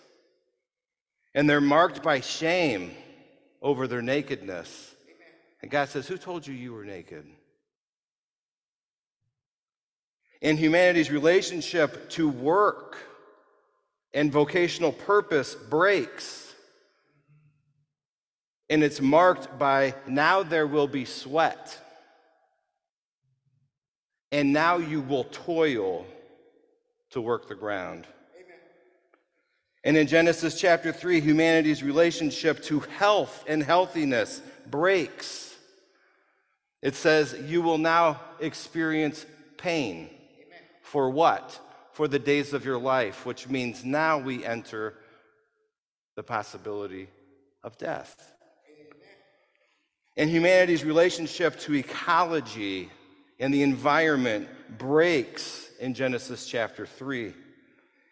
And 1.35 1.49
they're 1.49 1.61
marked 1.61 2.03
by 2.03 2.21
shame 2.21 2.93
over 3.63 3.87
their 3.87 4.03
nakedness. 4.03 4.95
And 5.63 5.71
God 5.71 5.89
says, 5.89 6.07
Who 6.07 6.19
told 6.19 6.47
you 6.47 6.55
you 6.55 6.73
were 6.73 6.85
naked? 6.85 7.27
And 10.41 10.59
humanity's 10.59 11.11
relationship 11.11 12.11
to 12.11 12.29
work 12.29 12.97
and 14.15 14.31
vocational 14.31 14.93
purpose 14.93 15.55
breaks. 15.55 16.55
And 18.71 18.85
it's 18.85 19.01
marked 19.01 19.59
by 19.59 19.95
now 20.07 20.43
there 20.43 20.67
will 20.67 20.87
be 20.87 21.05
sweat. 21.05 21.79
And 24.31 24.53
now 24.53 24.77
you 24.77 25.01
will 25.01 25.25
toil 25.25 26.07
to 27.11 27.21
work 27.21 27.49
the 27.49 27.55
ground. 27.55 28.07
And 29.85 29.97
in 29.97 30.07
Genesis 30.07 30.61
chapter 30.61 30.93
3, 30.93 31.21
humanity's 31.21 31.83
relationship 31.83 32.63
to 32.65 32.81
health 32.81 33.45
and 33.47 33.63
healthiness 33.63 34.43
breaks. 34.67 35.57
It 36.83 36.95
says, 36.95 37.35
You 37.47 37.63
will 37.63 37.79
now 37.79 38.21
experience 38.41 39.25
pain. 39.57 40.11
For 40.83 41.09
what? 41.09 41.59
For 41.93 42.07
the 42.09 42.19
days 42.19 42.53
of 42.53 42.65
your 42.65 42.79
life, 42.79 43.25
which 43.25 43.49
means 43.49 43.85
now 43.85 44.19
we 44.19 44.45
enter 44.45 44.95
the 46.17 46.23
possibility 46.23 47.09
of 47.63 47.79
death. 47.79 48.35
And 50.17 50.29
humanity's 50.29 50.85
relationship 50.85 51.59
to 51.61 51.75
ecology 51.75 52.91
and 53.39 53.55
the 53.55 53.63
environment 53.63 54.49
breaks 54.79 55.71
in 55.79 55.95
Genesis 55.95 56.47
chapter 56.47 56.87
3. 56.87 57.33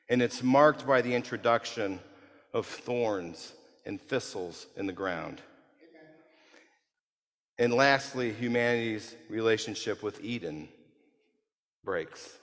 And 0.08 0.22
it's 0.22 0.42
marked 0.42 0.86
by 0.86 1.02
the 1.02 1.14
introduction 1.14 1.98
of 2.54 2.66
thorns 2.66 3.52
and 3.84 4.00
thistles 4.00 4.66
in 4.76 4.86
the 4.86 4.92
ground. 4.92 5.40
And 7.58 7.72
lastly, 7.72 8.32
humanity's 8.32 9.16
relationship 9.28 10.02
with 10.02 10.22
Eden 10.22 10.68
breaks. 11.84 12.36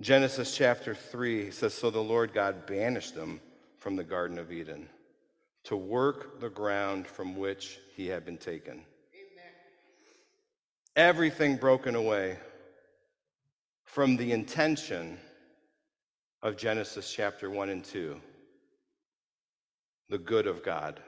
Genesis 0.00 0.56
chapter 0.56 0.94
3 0.94 1.50
says 1.50 1.74
So 1.74 1.90
the 1.90 2.02
Lord 2.02 2.32
God 2.32 2.66
banished 2.66 3.14
them 3.14 3.40
from 3.78 3.96
the 3.96 4.04
Garden 4.04 4.38
of 4.38 4.50
Eden 4.50 4.88
to 5.64 5.76
work 5.76 6.40
the 6.40 6.50
ground 6.50 7.06
from 7.06 7.36
which 7.36 7.78
he 7.94 8.06
had 8.06 8.24
been 8.24 8.38
taken. 8.38 8.84
Everything 10.96 11.56
broken 11.56 11.94
away 11.94 12.38
from 13.84 14.16
the 14.16 14.32
intention 14.32 15.18
of 16.42 16.56
Genesis 16.56 17.12
chapter 17.12 17.50
1 17.50 17.68
and 17.68 17.84
2 17.84 18.20
the 20.08 20.18
good 20.18 20.46
of 20.46 20.62
God. 20.62 21.00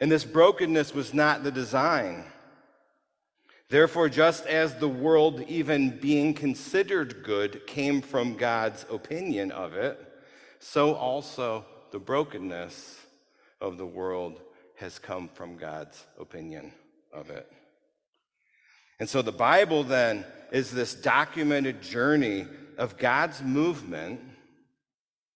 And 0.00 0.10
this 0.10 0.24
brokenness 0.24 0.94
was 0.94 1.12
not 1.12 1.42
the 1.42 1.50
design. 1.50 2.24
Therefore, 3.68 4.08
just 4.08 4.46
as 4.46 4.76
the 4.76 4.88
world, 4.88 5.42
even 5.48 5.98
being 5.98 6.32
considered 6.32 7.22
good, 7.22 7.66
came 7.66 8.00
from 8.00 8.36
God's 8.36 8.86
opinion 8.90 9.50
of 9.50 9.74
it, 9.74 10.00
so 10.58 10.94
also 10.94 11.66
the 11.90 11.98
brokenness 11.98 12.98
of 13.60 13.76
the 13.76 13.86
world 13.86 14.40
has 14.76 14.98
come 14.98 15.28
from 15.28 15.56
God's 15.56 16.06
opinion 16.18 16.72
of 17.12 17.28
it. 17.30 17.50
And 19.00 19.08
so 19.08 19.22
the 19.22 19.32
Bible 19.32 19.84
then 19.84 20.24
is 20.50 20.70
this 20.70 20.94
documented 20.94 21.82
journey 21.82 22.46
of 22.76 22.96
God's 22.96 23.42
movement 23.42 24.20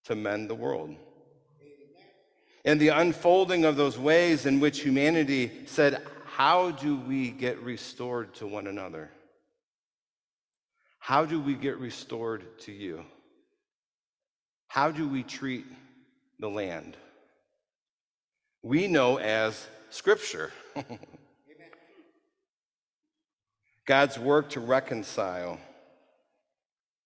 to 0.04 0.14
mend 0.14 0.50
the 0.50 0.54
world. 0.54 0.96
And 2.64 2.80
the 2.80 2.88
unfolding 2.88 3.64
of 3.64 3.76
those 3.76 3.98
ways 3.98 4.46
in 4.46 4.60
which 4.60 4.80
humanity 4.80 5.50
said, 5.66 6.02
How 6.24 6.70
do 6.70 6.96
we 6.96 7.30
get 7.30 7.58
restored 7.60 8.34
to 8.34 8.46
one 8.46 8.66
another? 8.66 9.10
How 10.98 11.24
do 11.24 11.40
we 11.40 11.54
get 11.54 11.78
restored 11.78 12.58
to 12.60 12.72
you? 12.72 13.04
How 14.68 14.92
do 14.92 15.08
we 15.08 15.24
treat 15.24 15.66
the 16.38 16.48
land? 16.48 16.96
We 18.62 18.86
know 18.86 19.18
as 19.18 19.66
Scripture. 19.90 20.52
God's 23.87 24.18
work 24.18 24.51
to 24.51 24.61
reconcile 24.61 25.59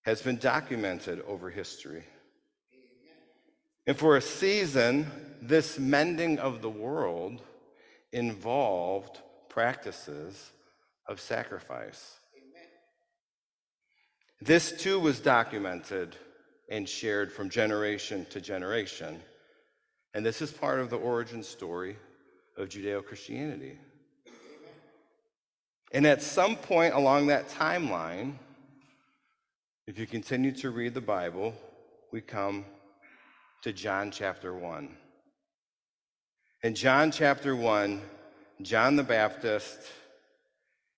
has 0.03 0.23
been 0.23 0.37
documented 0.37 1.23
over 1.23 1.51
history. 1.51 2.05
And 3.87 3.97
for 3.97 4.17
a 4.17 4.23
season, 4.23 5.11
this 5.41 5.79
mending 5.79 6.39
of 6.39 6.61
the 6.61 6.71
world 6.71 7.43
involved 8.13 9.21
practices 9.49 10.51
of 11.07 11.21
sacrifice. 11.21 12.19
This 14.41 14.73
too 14.73 15.01
was 15.01 15.21
documented 15.21 16.15
and 16.71 16.89
shared 16.89 17.33
from 17.33 17.49
generation 17.49 18.27
to 18.31 18.41
generation. 18.41 19.23
And 20.15 20.27
this 20.27 20.43
is 20.43 20.51
part 20.51 20.81
of 20.81 20.91
the 20.91 20.99
origin 20.99 21.43
story 21.43 21.97
of 22.57 22.69
Judeo 22.69 23.05
Christianity. 23.05 23.79
And 25.93 26.07
at 26.07 26.23
some 26.23 26.57
point 26.57 26.95
along 26.95 27.29
that 27.29 27.49
timeline, 27.49 28.35
if 29.87 29.99
you 29.99 30.07
continue 30.07 30.53
to 30.53 30.71
read 30.71 30.95
the 30.95 31.01
Bible, 31.01 31.55
we 32.13 32.21
come 32.21 32.65
to 33.63 33.73
John 33.73 34.11
chapter 34.11 34.55
1. 34.55 34.97
In 36.63 36.75
John 36.75 37.11
chapter 37.13 37.55
1, 37.55 38.03
John 38.63 38.97
the 38.97 39.05
Baptist 39.05 39.79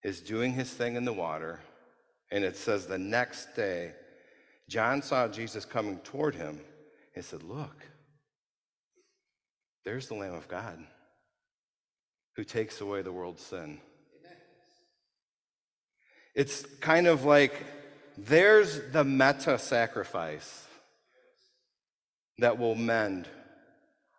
is 0.02 0.20
doing 0.20 0.52
his 0.52 0.70
thing 0.70 0.96
in 0.96 1.04
the 1.04 1.12
water, 1.12 1.60
and 2.30 2.44
it 2.44 2.56
says 2.56 2.86
the 2.86 2.98
next 2.98 3.54
day, 3.54 3.92
John 4.68 5.02
saw 5.02 5.28
Jesus 5.28 5.64
coming 5.64 5.98
toward 5.98 6.34
him 6.34 6.60
and 7.14 7.24
said, 7.24 7.42
Look, 7.42 7.84
there's 9.84 10.08
the 10.08 10.14
Lamb 10.14 10.34
of 10.34 10.48
God 10.48 10.78
who 12.36 12.44
takes 12.44 12.80
away 12.80 13.02
the 13.02 13.12
world's 13.12 13.42
sin. 13.42 13.80
It's 16.38 16.64
kind 16.78 17.08
of 17.08 17.24
like 17.24 17.52
there's 18.16 18.80
the 18.92 19.02
meta 19.02 19.58
sacrifice 19.58 20.68
that 22.38 22.60
will 22.60 22.76
mend 22.76 23.26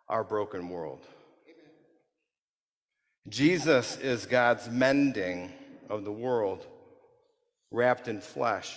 our 0.06 0.22
broken 0.22 0.68
world. 0.68 1.00
Jesus 3.30 3.96
is 3.96 4.26
God's 4.26 4.68
mending 4.68 5.50
of 5.88 6.04
the 6.04 6.12
world 6.12 6.66
wrapped 7.70 8.06
in 8.06 8.20
flesh. 8.20 8.76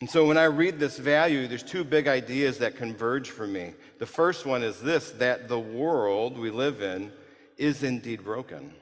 And 0.00 0.10
so 0.10 0.26
when 0.26 0.38
I 0.38 0.46
read 0.46 0.80
this 0.80 0.98
value, 0.98 1.46
there's 1.46 1.62
two 1.62 1.84
big 1.84 2.08
ideas 2.08 2.58
that 2.58 2.74
converge 2.74 3.30
for 3.30 3.46
me. 3.46 3.74
The 4.00 4.06
first 4.06 4.44
one 4.44 4.64
is 4.64 4.80
this 4.80 5.12
that 5.12 5.46
the 5.46 5.60
world 5.60 6.36
we 6.36 6.50
live 6.50 6.82
in 6.82 7.12
is 7.56 7.84
indeed 7.84 8.24
broken. 8.24 8.72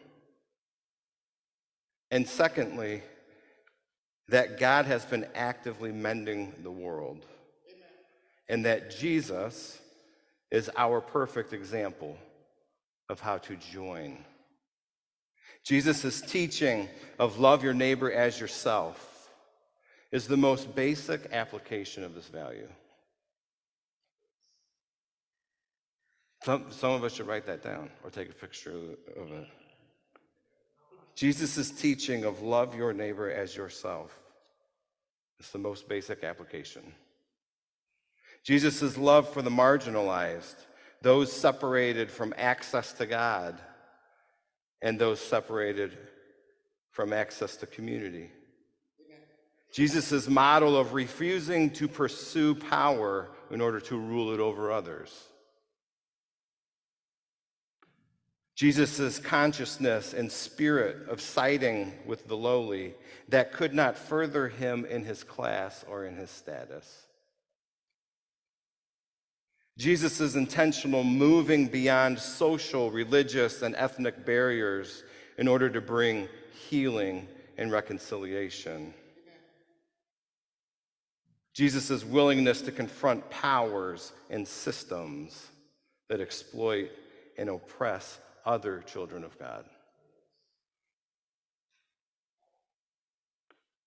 And 2.10 2.26
secondly, 2.28 3.02
that 4.28 4.58
God 4.58 4.86
has 4.86 5.04
been 5.04 5.26
actively 5.34 5.92
mending 5.92 6.52
the 6.62 6.70
world. 6.70 7.26
Amen. 7.68 7.88
And 8.48 8.64
that 8.64 8.90
Jesus 8.96 9.78
is 10.50 10.70
our 10.76 11.00
perfect 11.00 11.52
example 11.52 12.16
of 13.08 13.20
how 13.20 13.38
to 13.38 13.56
join. 13.56 14.24
Jesus' 15.64 16.20
teaching 16.20 16.88
of 17.18 17.38
love 17.38 17.62
your 17.62 17.74
neighbor 17.74 18.10
as 18.10 18.40
yourself 18.40 19.30
is 20.10 20.26
the 20.26 20.36
most 20.36 20.74
basic 20.74 21.32
application 21.32 22.02
of 22.02 22.14
this 22.14 22.26
value. 22.26 22.68
Some, 26.44 26.66
some 26.70 26.92
of 26.92 27.04
us 27.04 27.14
should 27.14 27.26
write 27.26 27.46
that 27.46 27.62
down 27.62 27.90
or 28.02 28.10
take 28.10 28.30
a 28.30 28.34
picture 28.34 28.72
of 29.16 29.30
it. 29.30 29.46
Jesus' 31.20 31.70
teaching 31.70 32.24
of 32.24 32.40
love 32.40 32.74
your 32.74 32.94
neighbor 32.94 33.30
as 33.30 33.54
yourself 33.54 34.18
is 35.38 35.50
the 35.50 35.58
most 35.58 35.86
basic 35.86 36.24
application. 36.24 36.94
Jesus' 38.42 38.96
love 38.96 39.28
for 39.28 39.42
the 39.42 39.50
marginalized, 39.50 40.54
those 41.02 41.30
separated 41.30 42.10
from 42.10 42.32
access 42.38 42.94
to 42.94 43.04
God, 43.04 43.60
and 44.80 44.98
those 44.98 45.20
separated 45.20 45.98
from 46.90 47.12
access 47.12 47.54
to 47.56 47.66
community. 47.66 48.30
Jesus' 49.74 50.26
model 50.26 50.74
of 50.74 50.94
refusing 50.94 51.68
to 51.72 51.86
pursue 51.86 52.54
power 52.54 53.28
in 53.50 53.60
order 53.60 53.78
to 53.80 53.98
rule 53.98 54.32
it 54.32 54.40
over 54.40 54.72
others. 54.72 55.26
Jesus' 58.60 59.18
consciousness 59.18 60.12
and 60.12 60.30
spirit 60.30 61.08
of 61.08 61.18
siding 61.18 61.94
with 62.04 62.28
the 62.28 62.36
lowly 62.36 62.92
that 63.30 63.54
could 63.54 63.72
not 63.72 63.96
further 63.96 64.48
him 64.48 64.84
in 64.84 65.02
his 65.02 65.24
class 65.24 65.82
or 65.88 66.04
in 66.04 66.14
his 66.14 66.28
status. 66.28 67.06
Jesus' 69.78 70.34
intentional 70.34 71.02
moving 71.02 71.68
beyond 71.68 72.18
social, 72.18 72.90
religious, 72.90 73.62
and 73.62 73.74
ethnic 73.76 74.26
barriers 74.26 75.04
in 75.38 75.48
order 75.48 75.70
to 75.70 75.80
bring 75.80 76.28
healing 76.68 77.28
and 77.56 77.72
reconciliation. 77.72 78.92
Jesus' 81.54 82.04
willingness 82.04 82.60
to 82.60 82.72
confront 82.72 83.30
powers 83.30 84.12
and 84.28 84.46
systems 84.46 85.46
that 86.10 86.20
exploit 86.20 86.90
and 87.38 87.48
oppress 87.48 88.18
other 88.44 88.80
children 88.86 89.24
of 89.24 89.38
God. 89.38 89.64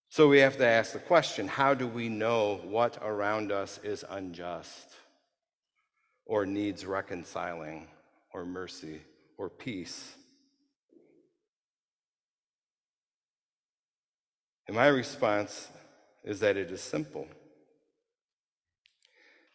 So 0.09 0.27
we 0.27 0.39
have 0.39 0.57
to 0.57 0.67
ask 0.67 0.93
the 0.93 0.99
question 0.99 1.47
how 1.47 1.73
do 1.73 1.87
we 1.87 2.07
know 2.07 2.61
what 2.63 2.99
around 3.01 3.51
us 3.51 3.79
is 3.83 4.05
unjust 4.07 4.91
or 6.25 6.45
needs 6.45 6.85
reconciling 6.85 7.87
or 8.31 8.45
mercy 8.45 9.01
or 9.37 9.49
peace? 9.49 10.13
And 14.67 14.75
my 14.75 14.87
response 14.87 15.69
is 16.23 16.39
that 16.41 16.57
it 16.57 16.71
is 16.71 16.81
simple 16.81 17.27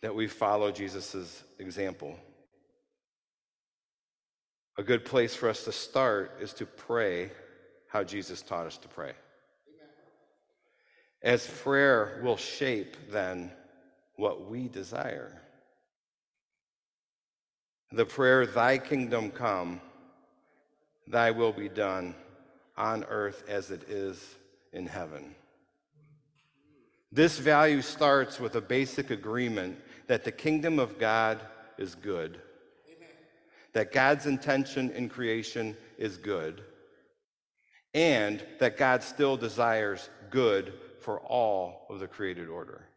that 0.03 0.15
we 0.15 0.29
follow 0.29 0.71
Jesus' 0.71 1.43
example. 1.59 2.19
A 4.79 4.83
good 4.85 5.05
place 5.05 5.35
for 5.35 5.49
us 5.49 5.65
to 5.65 5.73
start 5.73 6.39
is 6.41 6.53
to 6.55 6.65
pray 6.65 7.33
how 7.89 8.05
Jesus 8.05 8.43
taught 8.43 8.67
us 8.67 8.79
to 8.79 8.87
pray. 8.89 9.13
As 11.21 11.45
prayer 11.49 12.21
will 12.23 12.37
shape 12.37 12.97
then 13.11 13.51
what 14.15 14.49
we 14.49 14.69
desire. 14.69 15.43
The 17.91 18.07
prayer, 18.07 18.47
Thy 18.47 18.79
kingdom 18.79 19.33
come, 19.33 19.81
Thy 21.09 21.33
will 21.33 21.53
be 21.53 21.69
done 21.69 22.15
on 22.77 23.03
earth 23.09 23.43
as 23.49 23.73
it 23.73 23.83
is 23.89 24.37
in 24.73 24.87
heaven. 24.87 25.35
This 27.11 27.39
value 27.39 27.83
starts 27.83 28.39
with 28.39 28.55
a 28.55 28.61
basic 28.61 29.11
agreement 29.11 29.77
that 30.07 30.23
the 30.23 30.31
kingdom 30.31 30.79
of 30.79 31.01
God 31.01 31.41
is 31.79 31.97
good, 31.97 32.41
that 33.79 33.93
God's 33.93 34.27
intention 34.27 34.91
in 34.91 35.09
creation 35.09 35.77
is 35.99 36.17
good, 36.17 36.65
and 37.95 38.45
that 38.59 38.77
God 38.77 39.05
still 39.05 39.37
desires 39.37 40.11
good 40.31 40.73
for 41.01 41.21
all 41.21 41.87
of 41.89 42.01
the 42.01 42.09
created 42.09 42.49
order. 42.49 42.89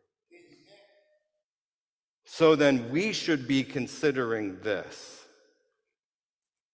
So 2.26 2.56
then 2.56 2.90
we 2.90 3.14
should 3.14 3.48
be 3.48 3.64
considering 3.64 4.60
this 4.62 5.24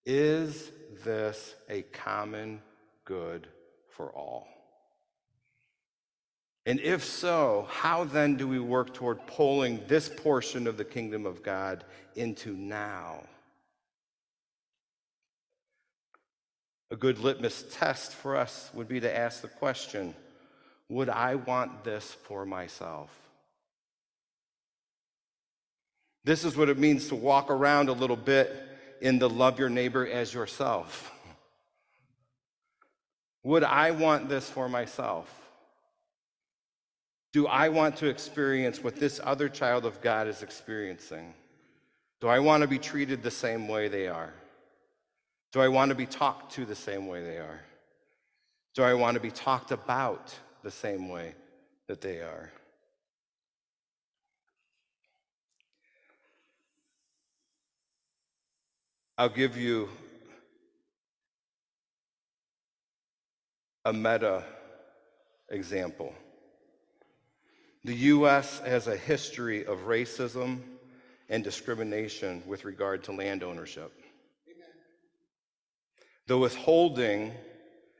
Is 0.06 0.72
this 1.04 1.54
a 1.68 1.82
common 1.82 2.62
good 3.04 3.46
for 3.90 4.10
all? 4.12 4.48
And 6.64 6.80
if 6.80 7.04
so, 7.04 7.66
how 7.68 8.04
then 8.04 8.36
do 8.36 8.48
we 8.48 8.58
work 8.58 8.94
toward 8.94 9.26
pulling 9.26 9.82
this 9.86 10.08
portion 10.08 10.66
of 10.66 10.78
the 10.78 10.84
kingdom 10.86 11.26
of 11.26 11.42
God 11.42 11.84
into 12.14 12.56
now? 12.56 13.20
A 16.90 16.96
good 16.96 17.18
litmus 17.18 17.64
test 17.72 18.12
for 18.12 18.36
us 18.36 18.70
would 18.72 18.88
be 18.88 19.00
to 19.00 19.16
ask 19.16 19.42
the 19.42 19.48
question 19.48 20.14
Would 20.88 21.08
I 21.08 21.34
want 21.34 21.84
this 21.84 22.12
for 22.24 22.46
myself? 22.46 23.10
This 26.24 26.44
is 26.44 26.56
what 26.56 26.68
it 26.68 26.78
means 26.78 27.08
to 27.08 27.14
walk 27.14 27.50
around 27.50 27.88
a 27.88 27.92
little 27.92 28.16
bit 28.16 28.54
in 29.00 29.18
the 29.18 29.28
love 29.28 29.58
your 29.58 29.68
neighbor 29.68 30.06
as 30.06 30.32
yourself. 30.34 31.12
Would 33.44 33.64
I 33.64 33.92
want 33.92 34.28
this 34.28 34.48
for 34.50 34.68
myself? 34.68 35.32
Do 37.32 37.46
I 37.46 37.68
want 37.68 37.96
to 37.98 38.08
experience 38.08 38.82
what 38.82 38.96
this 38.96 39.20
other 39.22 39.48
child 39.48 39.84
of 39.84 40.00
God 40.00 40.28
is 40.28 40.42
experiencing? 40.42 41.34
Do 42.20 42.28
I 42.28 42.40
want 42.40 42.62
to 42.62 42.68
be 42.68 42.78
treated 42.78 43.22
the 43.22 43.30
same 43.30 43.68
way 43.68 43.88
they 43.88 44.08
are? 44.08 44.32
Do 45.52 45.60
I 45.60 45.68
want 45.68 45.90
to 45.90 45.94
be 45.94 46.06
talked 46.06 46.52
to 46.54 46.64
the 46.64 46.74
same 46.74 47.06
way 47.06 47.22
they 47.22 47.38
are? 47.38 47.60
Do 48.74 48.82
I 48.82 48.94
want 48.94 49.14
to 49.14 49.20
be 49.20 49.30
talked 49.30 49.70
about 49.70 50.34
the 50.62 50.70
same 50.70 51.08
way 51.08 51.34
that 51.86 52.00
they 52.00 52.18
are? 52.18 52.52
I'll 59.16 59.28
give 59.28 59.56
you 59.56 59.88
a 63.84 63.92
meta 63.92 64.44
example. 65.48 66.14
The 67.84 67.94
U.S. 67.94 68.60
has 68.60 68.86
a 68.86 68.96
history 68.96 69.64
of 69.64 69.86
racism 69.86 70.60
and 71.28 71.42
discrimination 71.42 72.42
with 72.46 72.64
regard 72.64 73.02
to 73.04 73.12
land 73.12 73.42
ownership. 73.42 73.92
The 76.28 76.36
withholding 76.36 77.32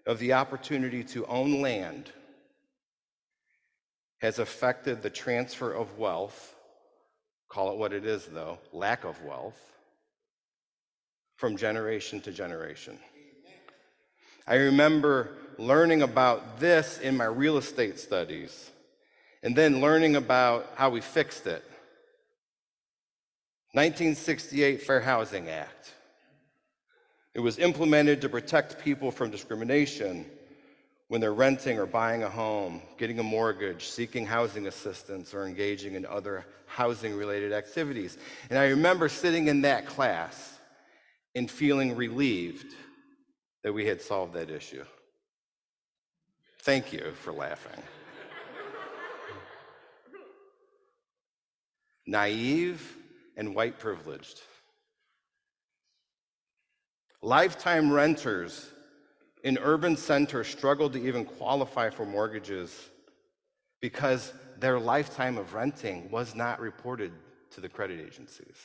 of 0.07 0.19
the 0.19 0.35
opportunity 0.35 1.03
to 1.05 1.25
own 1.25 1.63
land 1.63 2.13
has 4.21 4.39
affected 4.39 5.03
the 5.03 5.09
transfer 5.09 5.73
of 5.73 5.99
wealth, 5.99 6.55
call 7.49 7.73
it 7.73 7.79
what 7.79 7.95
it 7.95 8.05
is 8.05 8.27
though, 8.27 8.59
lack 8.71 9.05
of 9.05 9.23
wealth, 9.23 9.59
from 11.37 11.57
generation 11.57 12.21
to 12.21 12.31
generation. 12.31 12.99
I 14.47 14.57
remember 14.57 15.31
learning 15.57 16.03
about 16.03 16.61
this 16.61 16.99
in 16.99 17.17
my 17.17 17.25
real 17.25 17.57
estate 17.57 17.99
studies 17.99 18.71
and 19.43 19.57
then 19.57 19.81
learning 19.81 20.17
about 20.17 20.71
how 20.75 20.91
we 20.91 21.01
fixed 21.01 21.47
it. 21.47 21.65
1968 23.73 24.83
Fair 24.83 25.01
Housing 25.01 25.49
Act. 25.49 25.95
It 27.39 27.43
was 27.43 27.61
implemented 27.61 28.21
to 28.23 28.29
protect 28.29 28.83
people 28.83 29.13
from 29.13 29.31
discrimination 29.31 30.27
when 31.07 31.21
they're 31.21 31.33
renting 31.33 31.79
or 31.79 31.87
buying 31.87 32.25
a 32.25 32.29
home, 32.29 32.83
getting 32.97 33.21
a 33.21 33.23
mortgage, 33.23 33.87
seeking 33.87 34.27
housing 34.27 34.67
assistance, 34.67 35.33
or 35.33 35.47
engaging 35.47 35.95
in 35.95 36.05
other 36.05 36.45
housing 36.67 37.17
related 37.17 37.53
activities. 37.53 38.19
And 38.51 38.59
I 38.59 38.71
remember 38.71 39.09
sitting 39.09 39.47
in 39.47 39.61
that 39.61 39.87
class 39.87 40.59
and 41.37 41.49
feeling 41.49 41.95
relieved 41.95 42.75
that 43.63 43.73
we 43.73 43.87
had 43.87 44.03
solved 44.03 44.35
that 44.35 44.51
issue. 44.51 44.85
Thank 46.63 46.93
you 46.93 47.13
for 47.23 47.33
laughing. 47.33 47.81
naive, 52.05 52.97
and 53.37 53.55
white 53.55 53.79
privileged. 53.79 54.41
Lifetime 57.21 57.93
renters 57.93 58.71
in 59.43 59.59
urban 59.59 59.97
centers 59.97 60.47
struggle 60.49 60.89
to 60.91 60.99
even 60.99 61.25
qualify 61.25 61.91
for 61.91 62.05
mortgages 62.05 62.89
because 63.81 64.33
their 64.59 64.79
lifetime 64.79 65.39
of 65.39 65.55
renting 65.55 66.11
was 66.11 66.35
not 66.35 66.61
reported 66.61 67.13
to 67.51 67.61
the 67.61 67.69
credit 67.69 68.01
agencies. 68.01 68.57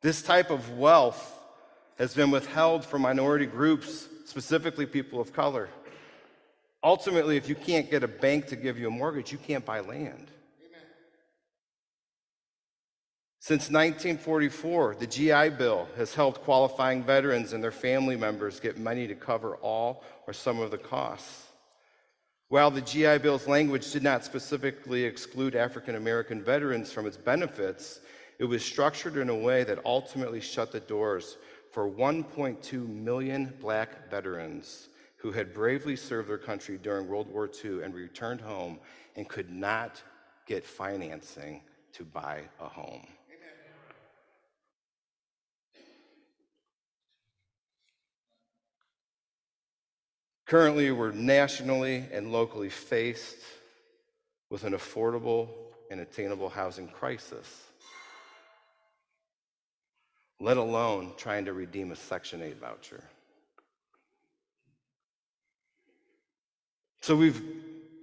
This 0.00 0.22
type 0.22 0.50
of 0.50 0.70
wealth 0.70 1.40
has 1.96 2.14
been 2.14 2.30
withheld 2.30 2.84
from 2.84 3.02
minority 3.02 3.46
groups, 3.46 4.08
specifically 4.26 4.86
people 4.86 5.20
of 5.20 5.32
color. 5.32 5.68
Ultimately, 6.82 7.36
if 7.36 7.48
you 7.48 7.54
can't 7.54 7.90
get 7.90 8.02
a 8.02 8.08
bank 8.08 8.46
to 8.48 8.56
give 8.56 8.78
you 8.78 8.88
a 8.88 8.90
mortgage, 8.90 9.32
you 9.32 9.38
can't 9.38 9.64
buy 9.64 9.80
land. 9.80 10.30
Since 13.46 13.68
1944, 13.68 14.96
the 14.98 15.06
GI 15.06 15.50
Bill 15.58 15.86
has 15.98 16.14
helped 16.14 16.44
qualifying 16.44 17.02
veterans 17.02 17.52
and 17.52 17.62
their 17.62 17.70
family 17.70 18.16
members 18.16 18.58
get 18.58 18.78
money 18.78 19.06
to 19.06 19.14
cover 19.14 19.56
all 19.56 20.02
or 20.26 20.32
some 20.32 20.60
of 20.60 20.70
the 20.70 20.78
costs. 20.78 21.48
While 22.48 22.70
the 22.70 22.80
GI 22.80 23.18
Bill's 23.18 23.46
language 23.46 23.92
did 23.92 24.02
not 24.02 24.24
specifically 24.24 25.04
exclude 25.04 25.54
African 25.54 25.96
American 25.96 26.42
veterans 26.42 26.90
from 26.90 27.06
its 27.06 27.18
benefits, 27.18 28.00
it 28.38 28.46
was 28.46 28.64
structured 28.64 29.18
in 29.18 29.28
a 29.28 29.36
way 29.36 29.62
that 29.64 29.84
ultimately 29.84 30.40
shut 30.40 30.72
the 30.72 30.80
doors 30.80 31.36
for 31.70 31.86
1.2 31.86 32.88
million 32.88 33.52
black 33.60 34.10
veterans 34.10 34.88
who 35.18 35.32
had 35.32 35.52
bravely 35.52 35.96
served 35.96 36.30
their 36.30 36.38
country 36.38 36.78
during 36.78 37.08
World 37.08 37.30
War 37.30 37.50
II 37.62 37.82
and 37.82 37.94
returned 37.94 38.40
home 38.40 38.78
and 39.16 39.28
could 39.28 39.50
not 39.50 40.02
get 40.46 40.64
financing 40.64 41.60
to 41.92 42.04
buy 42.04 42.40
a 42.58 42.66
home. 42.66 43.06
Currently, 50.46 50.90
we're 50.90 51.12
nationally 51.12 52.04
and 52.12 52.30
locally 52.30 52.68
faced 52.68 53.38
with 54.50 54.64
an 54.64 54.74
affordable 54.74 55.48
and 55.90 56.00
attainable 56.00 56.50
housing 56.50 56.88
crisis, 56.88 57.64
let 60.40 60.58
alone 60.58 61.12
trying 61.16 61.46
to 61.46 61.54
redeem 61.54 61.92
a 61.92 61.96
Section 61.96 62.42
8 62.42 62.60
voucher. 62.60 63.02
So 67.00 67.16
we've 67.16 67.42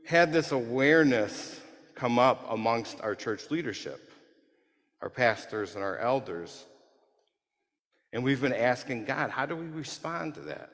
had 0.05 0.33
this 0.33 0.51
awareness 0.51 1.59
come 1.95 2.17
up 2.17 2.45
amongst 2.49 3.01
our 3.01 3.13
church 3.13 3.51
leadership, 3.51 4.11
our 5.01 5.09
pastors 5.09 5.75
and 5.75 5.83
our 5.83 5.97
elders. 5.97 6.65
And 8.13 8.23
we've 8.23 8.41
been 8.41 8.53
asking 8.53 9.05
God, 9.05 9.29
how 9.29 9.45
do 9.45 9.55
we 9.55 9.65
respond 9.67 10.35
to 10.35 10.41
that? 10.41 10.71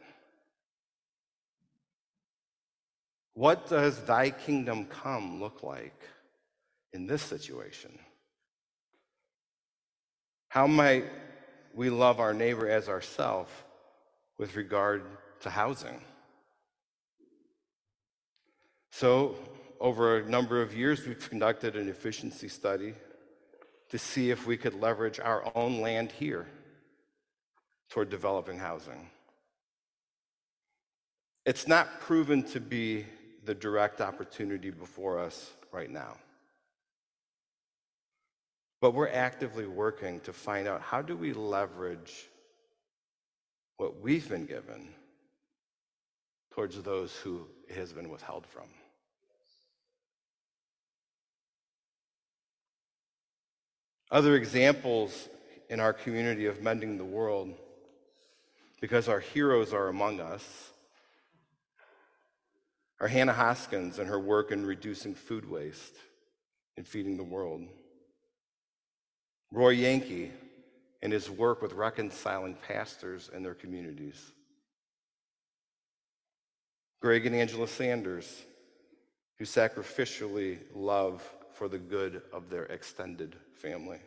What 3.37 3.69
does 3.69 3.99
thy 3.99 4.31
kingdom 4.31 4.85
come 4.85 5.39
look 5.39 5.61
like 5.61 6.01
in 6.91 7.05
this 7.05 7.21
situation? 7.21 7.91
How 10.49 10.65
might 10.65 11.05
we 11.75 11.91
love 11.91 12.19
our 12.19 12.33
neighbor 12.33 12.67
as 12.67 12.89
ourselves 12.89 13.51
with 14.39 14.55
regard 14.55 15.03
to 15.41 15.51
housing? 15.51 16.01
So, 18.89 19.35
over 19.79 20.17
a 20.17 20.27
number 20.27 20.59
of 20.59 20.75
years, 20.75 21.05
we've 21.05 21.29
conducted 21.29 21.75
an 21.75 21.89
efficiency 21.89 22.47
study 22.47 22.95
to 23.89 23.99
see 23.99 24.31
if 24.31 24.47
we 24.47 24.57
could 24.57 24.73
leverage 24.81 25.19
our 25.19 25.43
own 25.53 25.79
land 25.79 26.11
here 26.11 26.47
toward 27.91 28.09
developing 28.09 28.57
housing. 28.57 29.11
It's 31.45 31.67
not 31.67 32.01
proven 32.01 32.41
to 32.45 32.59
be 32.59 33.05
the 33.47 33.55
direct 33.55 34.01
opportunity 34.01 34.69
before 34.69 35.17
us 35.17 35.51
right 35.71 35.89
now. 35.89 36.17
But 38.81 38.93
we're 38.93 39.07
actively 39.07 39.65
working 39.65 40.19
to 40.21 40.33
find 40.33 40.67
out 40.67 40.81
how 40.81 41.01
do 41.01 41.15
we 41.15 41.31
leverage 41.31 42.27
what 43.77 44.01
we've 44.01 44.27
been 44.27 44.45
given 44.45 44.89
towards 46.51 46.79
those 46.83 47.15
who 47.15 47.47
it 47.69 47.75
has 47.75 47.93
been 47.93 48.09
withheld 48.09 48.45
from. 48.45 48.65
Other 54.11 54.35
examples 54.35 55.29
in 55.69 55.79
our 55.79 55.93
community 55.93 56.47
of 56.47 56.61
mending 56.61 56.97
the 56.97 57.05
world, 57.05 57.53
because 58.81 59.07
our 59.07 59.21
heroes 59.21 59.73
are 59.73 59.87
among 59.87 60.19
us, 60.19 60.71
are 62.99 63.07
Hannah 63.07 63.33
Hoskins 63.33 63.99
and 63.99 64.07
her 64.07 64.19
work 64.19 64.51
in 64.51 64.65
reducing 64.65 65.13
food 65.13 65.49
waste 65.49 65.95
and 66.77 66.87
feeding 66.87 67.17
the 67.17 67.23
world. 67.23 67.67
Roy 69.51 69.69
Yankee 69.69 70.31
and 71.01 71.13
his 71.13 71.29
work 71.29 71.61
with 71.61 71.73
reconciling 71.73 72.57
pastors 72.67 73.29
and 73.33 73.45
their 73.45 73.53
communities. 73.53 74.31
Greg 77.01 77.25
and 77.25 77.35
Angela 77.35 77.67
Sanders, 77.67 78.43
who 79.37 79.45
sacrificially 79.45 80.57
love 80.73 81.23
for 81.53 81.67
the 81.67 81.77
good 81.77 82.23
of 82.33 82.49
their 82.49 82.65
extended 82.65 83.35
family. 83.53 83.99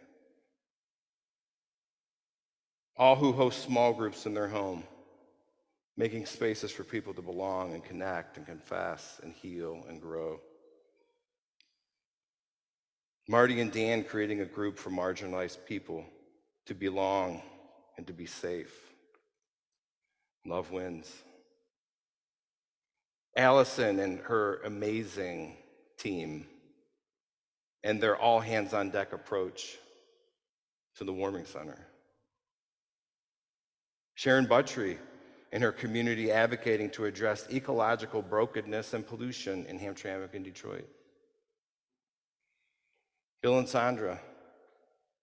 All 2.96 3.16
who 3.16 3.32
host 3.32 3.62
small 3.62 3.92
groups 3.92 4.26
in 4.26 4.34
their 4.34 4.48
home, 4.48 4.82
making 6.00 6.24
spaces 6.24 6.70
for 6.70 6.82
people 6.82 7.12
to 7.12 7.20
belong 7.20 7.74
and 7.74 7.84
connect 7.84 8.38
and 8.38 8.46
confess 8.46 9.20
and 9.22 9.34
heal 9.34 9.84
and 9.86 10.00
grow. 10.00 10.40
Marty 13.28 13.60
and 13.60 13.70
Dan 13.70 14.02
creating 14.02 14.40
a 14.40 14.46
group 14.46 14.78
for 14.78 14.88
marginalized 14.88 15.58
people 15.66 16.06
to 16.64 16.74
belong 16.74 17.42
and 17.98 18.06
to 18.06 18.14
be 18.14 18.24
safe. 18.24 18.74
Love 20.46 20.70
wins. 20.70 21.12
Allison 23.36 23.98
and 23.98 24.20
her 24.20 24.62
amazing 24.64 25.54
team 25.98 26.46
and 27.84 28.02
their 28.02 28.16
all 28.16 28.40
hands 28.40 28.72
on 28.72 28.88
deck 28.88 29.12
approach 29.12 29.76
to 30.96 31.04
the 31.04 31.12
warming 31.12 31.44
center. 31.44 31.86
Sharon 34.14 34.46
Buttry 34.46 34.96
and 35.52 35.62
her 35.62 35.72
community 35.72 36.30
advocating 36.30 36.90
to 36.90 37.06
address 37.06 37.46
ecological 37.50 38.22
brokenness 38.22 38.94
and 38.94 39.06
pollution 39.06 39.66
in 39.66 39.78
Hamtramck 39.78 40.34
and 40.34 40.44
Detroit. 40.44 40.88
Bill 43.42 43.58
and 43.58 43.68
Sandra, 43.68 44.20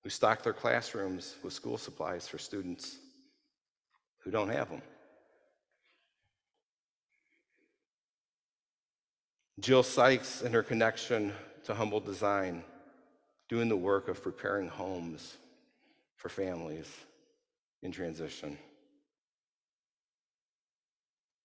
who 0.04 0.10
stock 0.10 0.44
their 0.44 0.54
classrooms 0.54 1.36
with 1.44 1.54
school 1.54 1.78
supplies 1.78 2.28
for 2.28 2.38
students 2.38 2.98
who 4.20 4.32
don't 4.32 4.50
have 4.50 4.70
them. 4.70 4.82
Jill 9.60 9.84
Sykes 9.84 10.42
and 10.42 10.54
her 10.54 10.62
connection 10.62 11.34
to 11.64 11.74
Humble 11.74 12.00
Design, 12.00 12.64
doing 13.50 13.70
the 13.70 13.78
work 13.78 14.08
of 14.08 14.22
preparing 14.22 14.68
homes 14.68 15.38
for 16.16 16.30
families 16.30 16.92
in 17.82 17.92
transition. 17.92 18.58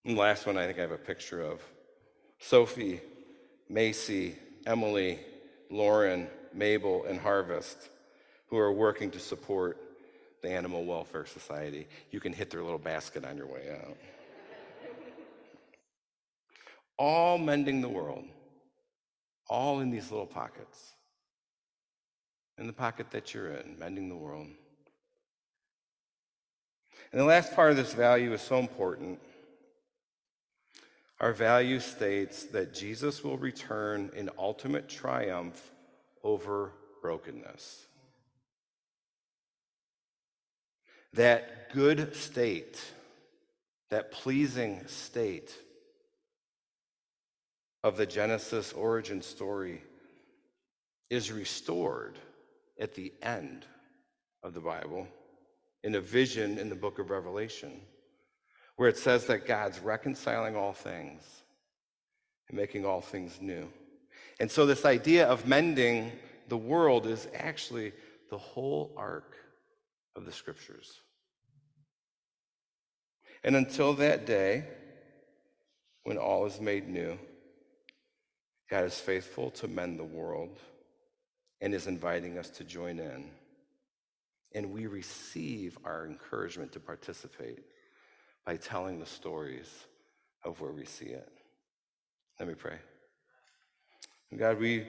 And 0.04 0.16
last 0.16 0.46
one 0.46 0.58
I 0.58 0.66
think 0.66 0.78
I 0.78 0.82
have 0.82 0.90
a 0.90 0.98
picture 0.98 1.40
of 1.40 1.60
Sophie, 2.38 3.00
Macy, 3.68 4.34
Emily, 4.66 5.20
Lauren, 5.70 6.28
Mabel, 6.52 7.04
and 7.04 7.20
Harvest, 7.20 7.88
who 8.48 8.58
are 8.58 8.72
working 8.72 9.10
to 9.12 9.18
support 9.18 9.78
the 10.42 10.50
Animal 10.50 10.84
Welfare 10.84 11.24
Society. 11.24 11.86
You 12.10 12.20
can 12.20 12.32
hit 12.32 12.50
their 12.50 12.62
little 12.62 12.78
basket 12.78 13.24
on 13.24 13.36
your 13.36 13.46
way 13.46 13.78
out. 13.80 13.96
all 16.98 17.38
mending 17.38 17.80
the 17.80 17.88
world, 17.88 18.24
all 19.48 19.80
in 19.80 19.90
these 19.90 20.10
little 20.10 20.26
pockets. 20.26 20.94
In 22.58 22.66
the 22.66 22.72
pocket 22.72 23.10
that 23.12 23.32
you're 23.32 23.52
in, 23.52 23.78
mending 23.78 24.08
the 24.08 24.16
world. 24.16 24.48
And 27.12 27.20
the 27.20 27.24
last 27.24 27.54
part 27.54 27.70
of 27.70 27.76
this 27.76 27.94
value 27.94 28.32
is 28.32 28.42
so 28.42 28.58
important. 28.58 29.20
Our 31.23 31.32
value 31.32 31.78
states 31.78 32.47
that 32.47 32.74
Jesus 32.74 33.23
will 33.23 33.39
return 33.39 34.11
in 34.16 34.28
ultimate 34.36 34.89
triumph 34.89 35.70
over 36.24 36.73
brokenness. 37.01 37.86
That 41.12 41.73
good 41.73 42.16
state, 42.16 42.82
that 43.90 44.11
pleasing 44.11 44.85
state 44.89 45.55
of 47.85 47.97
the 47.97 48.07
Genesis 48.07 48.73
origin 48.73 49.23
story 49.23 49.81
is 51.09 51.31
restored 51.31 52.19
at 52.81 52.97
the 52.97 53.12
end 53.23 53.65
of 54.43 54.55
the 54.55 54.61
Bible 54.61 55.07
in 55.85 55.94
a 55.94 56.01
vision 56.01 56.59
in 56.59 56.69
the 56.69 56.74
book 56.74 56.99
of 56.99 57.11
Revelation, 57.11 57.81
where 58.82 58.88
it 58.88 58.98
says 58.98 59.26
that 59.26 59.46
God's 59.46 59.78
reconciling 59.78 60.56
all 60.56 60.72
things 60.72 61.22
and 62.48 62.59
making 62.59 62.84
all 62.84 63.00
things 63.00 63.38
new. 63.40 63.68
And 64.40 64.50
so, 64.50 64.66
this 64.66 64.84
idea 64.84 65.24
of 65.28 65.46
mending 65.46 66.10
the 66.48 66.56
world 66.56 67.06
is 67.06 67.28
actually 67.32 67.92
the 68.28 68.38
whole 68.38 68.92
arc 68.96 69.36
of 70.16 70.24
the 70.24 70.32
scriptures. 70.32 70.98
And 73.44 73.54
until 73.54 73.94
that 73.94 74.26
day, 74.26 74.64
when 76.02 76.18
all 76.18 76.44
is 76.46 76.60
made 76.60 76.88
new, 76.88 77.16
God 78.68 78.82
is 78.82 78.98
faithful 78.98 79.52
to 79.52 79.68
mend 79.68 80.00
the 80.00 80.02
world 80.02 80.59
and 81.60 81.72
is 81.72 81.86
inviting 81.86 82.36
us 82.36 82.50
to 82.50 82.64
join 82.64 82.98
in. 82.98 83.30
And 84.56 84.72
we 84.72 84.88
receive 84.88 85.78
our 85.84 86.04
encouragement 86.04 86.72
to 86.72 86.80
participate 86.80 87.60
by 88.44 88.56
telling 88.56 88.98
the 88.98 89.06
stories 89.06 89.69
of 90.44 90.60
where 90.60 90.73
we 90.73 90.85
see 90.85 91.06
it. 91.06 91.28
Let 92.39 92.48
me 92.48 92.55
pray. 92.55 92.77
God, 94.36 94.59
we, 94.59 94.86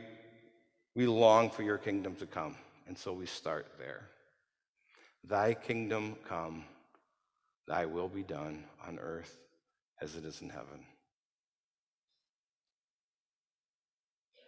we 0.95 1.05
long 1.05 1.49
for 1.49 1.63
your 1.63 1.77
kingdom 1.77 2.15
to 2.15 2.25
come, 2.25 2.55
and 2.87 2.97
so 2.97 3.13
we 3.13 3.25
start 3.25 3.67
there. 3.77 4.07
Thy 5.23 5.53
kingdom 5.53 6.15
come, 6.27 6.63
thy 7.67 7.85
will 7.85 8.07
be 8.07 8.23
done 8.23 8.63
on 8.87 8.99
earth 8.99 9.37
as 10.01 10.15
it 10.15 10.25
is 10.25 10.41
in 10.41 10.49
heaven. 10.49 10.85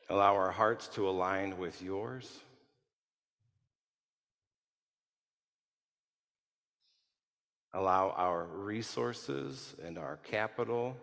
Allow 0.09 0.35
our 0.35 0.51
hearts 0.51 0.87
to 0.89 1.09
align 1.09 1.57
with 1.57 1.81
yours. 1.81 2.39
Allow 7.75 8.11
our 8.11 8.45
resources 8.45 9.75
and 9.85 9.97
our 9.97 10.15
capital 10.23 10.95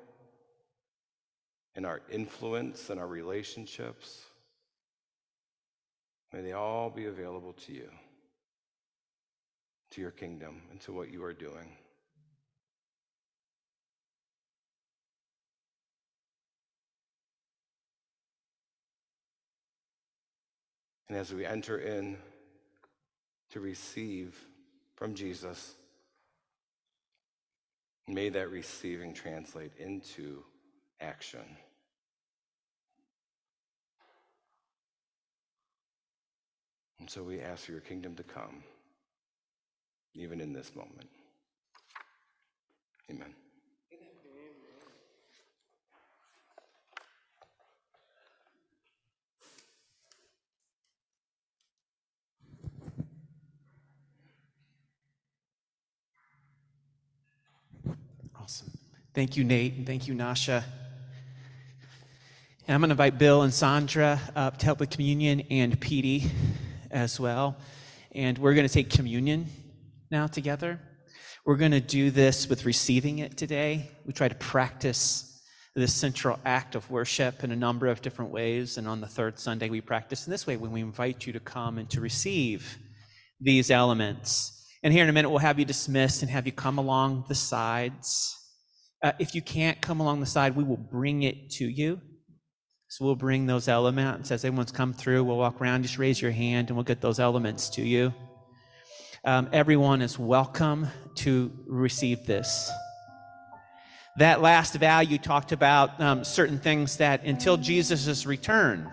and 1.75 1.85
our 1.85 2.01
influence 2.11 2.89
and 2.89 2.99
our 2.99 3.07
relationships, 3.07 4.25
may 6.33 6.41
they 6.41 6.53
all 6.53 6.89
be 6.89 7.05
available 7.05 7.53
to 7.53 7.75
you, 7.75 7.91
to 9.91 10.01
your 10.01 10.13
kingdom, 10.13 10.63
and 10.71 10.81
to 10.81 10.95
what 10.95 11.13
you 11.13 11.23
are 11.23 11.35
doing. 11.35 11.77
And 21.11 21.19
as 21.19 21.35
we 21.35 21.45
enter 21.45 21.77
in 21.77 22.17
to 23.51 23.61
receive 23.61 24.35
from 24.97 25.15
Jesus, 25.15 25.75
May 28.13 28.29
that 28.29 28.51
receiving 28.51 29.15
translate 29.15 29.73
into 29.79 30.43
action. 31.01 31.57
And 37.01 37.09
so 37.09 37.23
we 37.23 37.41
ask 37.41 37.65
for 37.65 37.73
your 37.73 37.81
kingdom 37.81 38.15
to 38.17 38.23
come, 38.23 38.63
even 40.15 40.43
in 40.43 40.53
this 40.53 40.77
moment. 40.77 41.09
Amen. 43.11 43.35
Thank 59.15 59.37
you, 59.37 59.45
Nate, 59.45 59.75
and 59.75 59.87
thank 59.87 60.09
you, 60.09 60.15
Nacsha. 60.15 60.65
And 62.67 62.75
I'm 62.75 62.81
going 62.81 62.89
to 62.89 62.93
invite 62.93 63.19
Bill 63.19 63.43
and 63.43 63.53
Sandra 63.53 64.19
up 64.35 64.57
to 64.57 64.65
help 64.65 64.81
with 64.81 64.89
communion 64.89 65.43
and 65.51 65.79
Petey 65.79 66.31
as 66.91 67.21
well. 67.21 67.59
And 68.13 68.39
we're 68.39 68.55
going 68.55 68.67
to 68.67 68.73
take 68.73 68.89
communion 68.89 69.49
now 70.11 70.29
together. 70.29 70.81
We're 71.45 71.59
going 71.59 71.73
to 71.73 71.81
do 71.81 72.11
this 72.11 72.49
with 72.49 72.65
receiving 72.65 73.19
it 73.19 73.37
today. 73.37 73.91
We 74.07 74.15
try 74.15 74.29
to 74.29 74.35
practice 74.35 75.43
this 75.75 75.93
central 75.93 76.41
act 76.47 76.75
of 76.75 76.91
worship 76.91 77.45
in 77.45 77.53
a 77.53 77.57
number 77.57 77.89
of 77.89 78.01
different 78.01 78.31
ways. 78.31 78.79
And 78.79 78.89
on 78.89 79.03
the 79.03 79.09
third 79.09 79.39
Sunday, 79.39 79.69
we 79.69 79.83
practice 79.83 80.27
in 80.27 80.31
this 80.31 80.47
way 80.47 80.57
when 80.57 80.73
we 80.73 80.81
invite 80.81 81.27
you 81.27 81.35
to 81.35 81.41
come 81.41 81.77
and 81.77 81.91
to 81.91 82.01
receive 82.01 82.79
these 83.39 83.71
elements. 83.71 84.67
And 84.83 84.91
here 84.91 85.05
in 85.05 85.11
a 85.11 85.13
minute, 85.13 85.29
we'll 85.29 85.41
have 85.41 85.59
you 85.59 85.67
dismissed 85.67 86.23
and 86.23 86.31
have 86.31 86.47
you 86.47 86.53
come 86.53 86.79
along 86.79 87.27
the 87.29 87.35
sides. 87.35 88.39
Uh, 89.03 89.11
if 89.19 89.35
you 89.35 89.43
can't 89.43 89.81
come 89.81 89.99
along 89.99 90.21
the 90.21 90.27
side, 90.27 90.55
we 90.55 90.63
will 90.63 90.77
bring 90.77 91.25
it 91.25 91.51
to 91.51 91.67
you. 91.67 92.01
So 92.87 93.05
we'll 93.05 93.17
bring 93.17 93.47
those 93.47 93.67
elements. 93.67 94.31
As 94.31 94.45
everyone's 94.45 94.71
come 94.71 94.93
through, 94.93 95.25
we'll 95.25 95.39
walk 95.39 95.61
around. 95.61 95.83
Just 95.83 95.99
raise 95.99 96.23
your 96.23 96.31
hand 96.31 96.69
and 96.69 96.77
we'll 96.77 96.85
get 96.85 97.01
those 97.01 97.19
elements 97.19 97.69
to 97.71 97.83
you. 97.83 98.15
Um, 99.25 99.49
everyone 99.53 100.03
is 100.03 100.21
welcome 100.21 100.87
to 101.17 101.51
receive 101.67 102.27
this. 102.27 102.71
That 104.19 104.41
last 104.41 104.75
value 104.75 105.19
talked 105.19 105.51
about 105.51 106.01
um, 106.01 106.23
certain 106.23 106.59
things 106.59 106.99
that 106.99 107.25
until 107.25 107.57
Jesus' 107.57 108.25
return, 108.25 108.93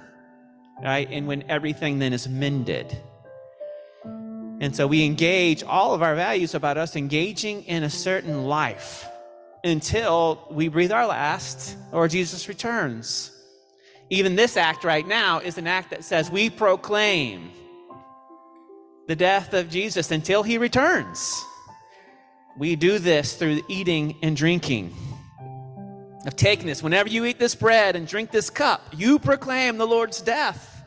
right, 0.81 1.07
and 1.11 1.27
when 1.27 1.43
everything 1.51 1.99
then 1.99 2.13
is 2.13 2.27
mended. 2.27 2.97
And 4.61 4.75
so 4.75 4.87
we 4.87 5.05
engage 5.05 5.61
all 5.61 5.93
of 5.93 6.01
our 6.01 6.15
values 6.15 6.55
about 6.55 6.77
us 6.77 6.95
engaging 6.95 7.63
in 7.65 7.83
a 7.83 7.89
certain 7.91 8.45
life 8.45 9.05
until 9.63 10.47
we 10.51 10.67
breathe 10.67 10.91
our 10.91 11.07
last 11.07 11.75
or 11.91 12.07
Jesus 12.07 12.47
returns. 12.47 13.31
Even 14.09 14.35
this 14.35 14.57
act 14.57 14.83
right 14.83 15.07
now 15.07 15.39
is 15.39 15.57
an 15.57 15.67
act 15.67 15.91
that 15.91 16.03
says 16.03 16.31
we 16.31 16.49
proclaim 16.49 17.51
the 19.07 19.15
death 19.15 19.53
of 19.53 19.69
Jesus 19.69 20.11
until 20.11 20.43
he 20.43 20.57
returns. 20.57 21.43
We 22.57 22.75
do 22.75 22.99
this 22.99 23.35
through 23.35 23.61
eating 23.67 24.17
and 24.21 24.35
drinking. 24.35 24.93
Of 26.25 26.35
taking 26.35 26.67
this, 26.67 26.83
whenever 26.83 27.07
you 27.07 27.23
eat 27.25 27.39
this 27.39 27.55
bread 27.55 27.95
and 27.95 28.05
drink 28.05 28.31
this 28.31 28.49
cup, 28.49 28.81
you 28.95 29.19
proclaim 29.19 29.77
the 29.77 29.87
Lord's 29.87 30.21
death 30.21 30.83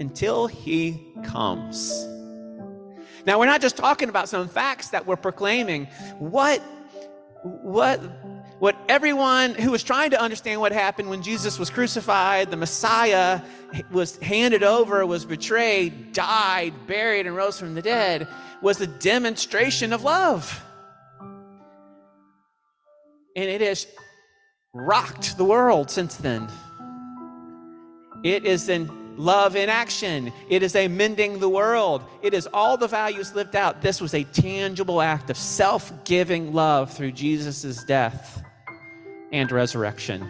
until 0.00 0.46
he 0.46 1.12
comes. 1.22 2.06
Now, 3.24 3.38
we're 3.38 3.46
not 3.46 3.60
just 3.60 3.76
talking 3.76 4.08
about 4.08 4.28
some 4.28 4.48
facts 4.48 4.88
that 4.88 5.06
we're 5.06 5.16
proclaiming. 5.16 5.86
What, 6.18 6.62
what, 7.42 7.98
what 8.58 8.76
everyone 8.88 9.54
who 9.54 9.70
was 9.70 9.82
trying 9.82 10.10
to 10.10 10.20
understand 10.20 10.60
what 10.60 10.72
happened 10.72 11.08
when 11.08 11.22
Jesus 11.22 11.58
was 11.58 11.70
crucified, 11.70 12.50
the 12.50 12.56
Messiah 12.56 13.40
was 13.90 14.16
handed 14.16 14.62
over, 14.62 15.04
was 15.06 15.24
betrayed, 15.24 16.12
died, 16.12 16.74
buried, 16.86 17.26
and 17.26 17.36
rose 17.36 17.58
from 17.58 17.74
the 17.74 17.82
dead, 17.82 18.26
was 18.60 18.80
a 18.80 18.86
demonstration 18.86 19.92
of 19.92 20.02
love. 20.02 20.64
And 23.36 23.44
it 23.48 23.60
has 23.60 23.86
rocked 24.74 25.36
the 25.36 25.44
world 25.44 25.90
since 25.90 26.16
then. 26.16 26.48
It 28.24 28.44
is 28.44 28.68
in 28.68 29.07
love 29.18 29.56
in 29.56 29.68
action. 29.68 30.32
It 30.48 30.62
is 30.62 30.74
a 30.76 30.88
mending 30.88 31.40
the 31.40 31.48
world. 31.48 32.04
It 32.22 32.32
is 32.32 32.48
all 32.54 32.76
the 32.76 32.88
values 32.88 33.34
lived 33.34 33.56
out. 33.56 33.82
This 33.82 34.00
was 34.00 34.14
a 34.14 34.24
tangible 34.24 35.02
act 35.02 35.28
of 35.28 35.36
self 35.36 35.92
giving 36.04 36.54
love 36.54 36.92
through 36.92 37.12
Jesus' 37.12 37.84
death 37.84 38.42
and 39.32 39.50
resurrection. 39.50 40.22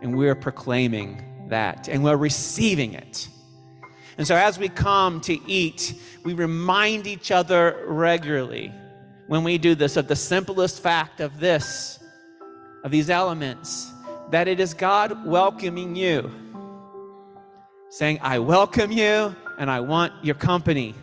And 0.00 0.16
we're 0.16 0.34
proclaiming 0.34 1.22
that 1.48 1.88
and 1.88 2.02
we're 2.02 2.16
receiving 2.16 2.94
it. 2.94 3.28
And 4.18 4.26
so 4.26 4.34
as 4.34 4.58
we 4.58 4.68
come 4.68 5.20
to 5.22 5.38
eat, 5.48 5.94
we 6.24 6.34
remind 6.34 7.06
each 7.06 7.30
other 7.30 7.84
regularly 7.86 8.72
when 9.26 9.44
we 9.44 9.58
do 9.58 9.74
this 9.74 9.96
of 9.96 10.08
the 10.08 10.16
simplest 10.16 10.82
fact 10.82 11.20
of 11.20 11.38
this, 11.38 11.98
of 12.84 12.90
these 12.90 13.08
elements, 13.08 13.90
that 14.30 14.48
it 14.48 14.60
is 14.60 14.74
God 14.74 15.26
welcoming 15.26 15.94
you 15.94 16.30
saying, 17.92 18.18
I 18.22 18.38
welcome 18.38 18.90
you 18.90 19.36
and 19.58 19.70
I 19.70 19.80
want 19.80 20.14
your 20.24 20.34
company. 20.34 20.94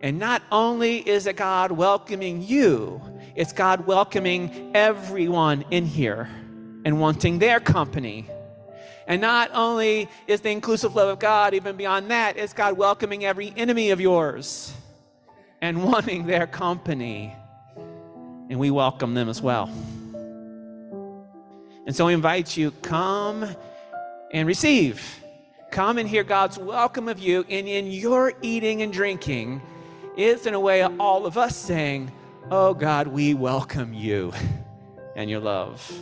And 0.00 0.16
not 0.16 0.42
only 0.52 0.98
is 0.98 1.26
it 1.26 1.34
God 1.34 1.72
welcoming 1.72 2.40
you, 2.40 3.02
it's 3.34 3.52
God 3.52 3.84
welcoming 3.84 4.70
everyone 4.76 5.64
in 5.72 5.86
here 5.86 6.28
and 6.84 7.00
wanting 7.00 7.40
their 7.40 7.58
company. 7.58 8.30
And 9.08 9.20
not 9.20 9.50
only 9.52 10.08
is 10.28 10.40
the 10.40 10.50
inclusive 10.50 10.94
love 10.94 11.08
of 11.08 11.18
God, 11.18 11.52
even 11.52 11.74
beyond 11.74 12.12
that, 12.12 12.36
it's 12.36 12.52
God 12.52 12.76
welcoming 12.76 13.24
every 13.24 13.52
enemy 13.56 13.90
of 13.90 14.00
yours 14.00 14.72
and 15.60 15.82
wanting 15.90 16.26
their 16.26 16.46
company. 16.46 17.34
And 18.50 18.60
we 18.60 18.70
welcome 18.70 19.14
them 19.14 19.28
as 19.28 19.42
well. 19.42 19.68
And 21.86 21.96
so 21.96 22.06
we 22.06 22.14
invite 22.14 22.56
you, 22.56 22.70
come 22.82 23.48
and 24.30 24.46
receive. 24.46 25.23
Come 25.74 25.98
and 25.98 26.08
hear 26.08 26.22
God's 26.22 26.56
welcome 26.56 27.08
of 27.08 27.18
you. 27.18 27.44
And 27.50 27.66
in 27.66 27.88
your 27.88 28.32
eating 28.42 28.82
and 28.82 28.92
drinking, 28.92 29.60
is, 30.16 30.46
in 30.46 30.54
a 30.54 30.60
way 30.60 30.84
all 30.84 31.26
of 31.26 31.36
us 31.36 31.56
saying, 31.56 32.12
Oh 32.48 32.74
God, 32.74 33.08
we 33.08 33.34
welcome 33.34 33.92
you 33.92 34.32
and 35.16 35.28
your 35.28 35.40
love. 35.40 35.92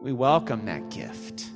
We 0.00 0.14
welcome 0.14 0.64
that 0.64 0.88
gift. 0.88 1.50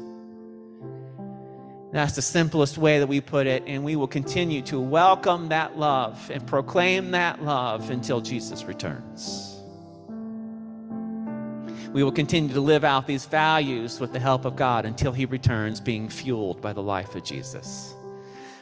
That's 1.91 2.17
the 2.17 2.21
simplest 2.21 2.77
way 2.77 2.99
that 2.99 3.07
we 3.07 3.23
put 3.23 3.47
it, 3.47 3.63
and 3.67 3.83
we 3.83 3.97
will 3.97 4.09
continue 4.09 4.61
to 4.65 4.79
welcome 4.79 5.49
that 5.49 5.79
love 5.79 6.31
and 6.31 6.47
proclaim 6.47 7.13
that 7.13 7.43
love 7.43 7.89
until 7.89 8.21
Jesus 8.21 8.65
returns 8.65 9.52
we 11.93 12.03
will 12.03 12.13
continue 12.13 12.55
to 12.55 12.61
live 12.61 12.85
out 12.85 13.07
these 13.07 13.27
values 13.27 14.01
with 14.01 14.13
the 14.13 14.19
help 14.19 14.47
of 14.47 14.57
God 14.57 14.87
until 14.87 15.13
He 15.13 15.27
returns, 15.27 15.81
being 15.81 16.09
fueled 16.09 16.61
by 16.63 16.73
the 16.73 16.83
life 16.83 17.15
of 17.15 17.23
Jesus. 17.23 17.95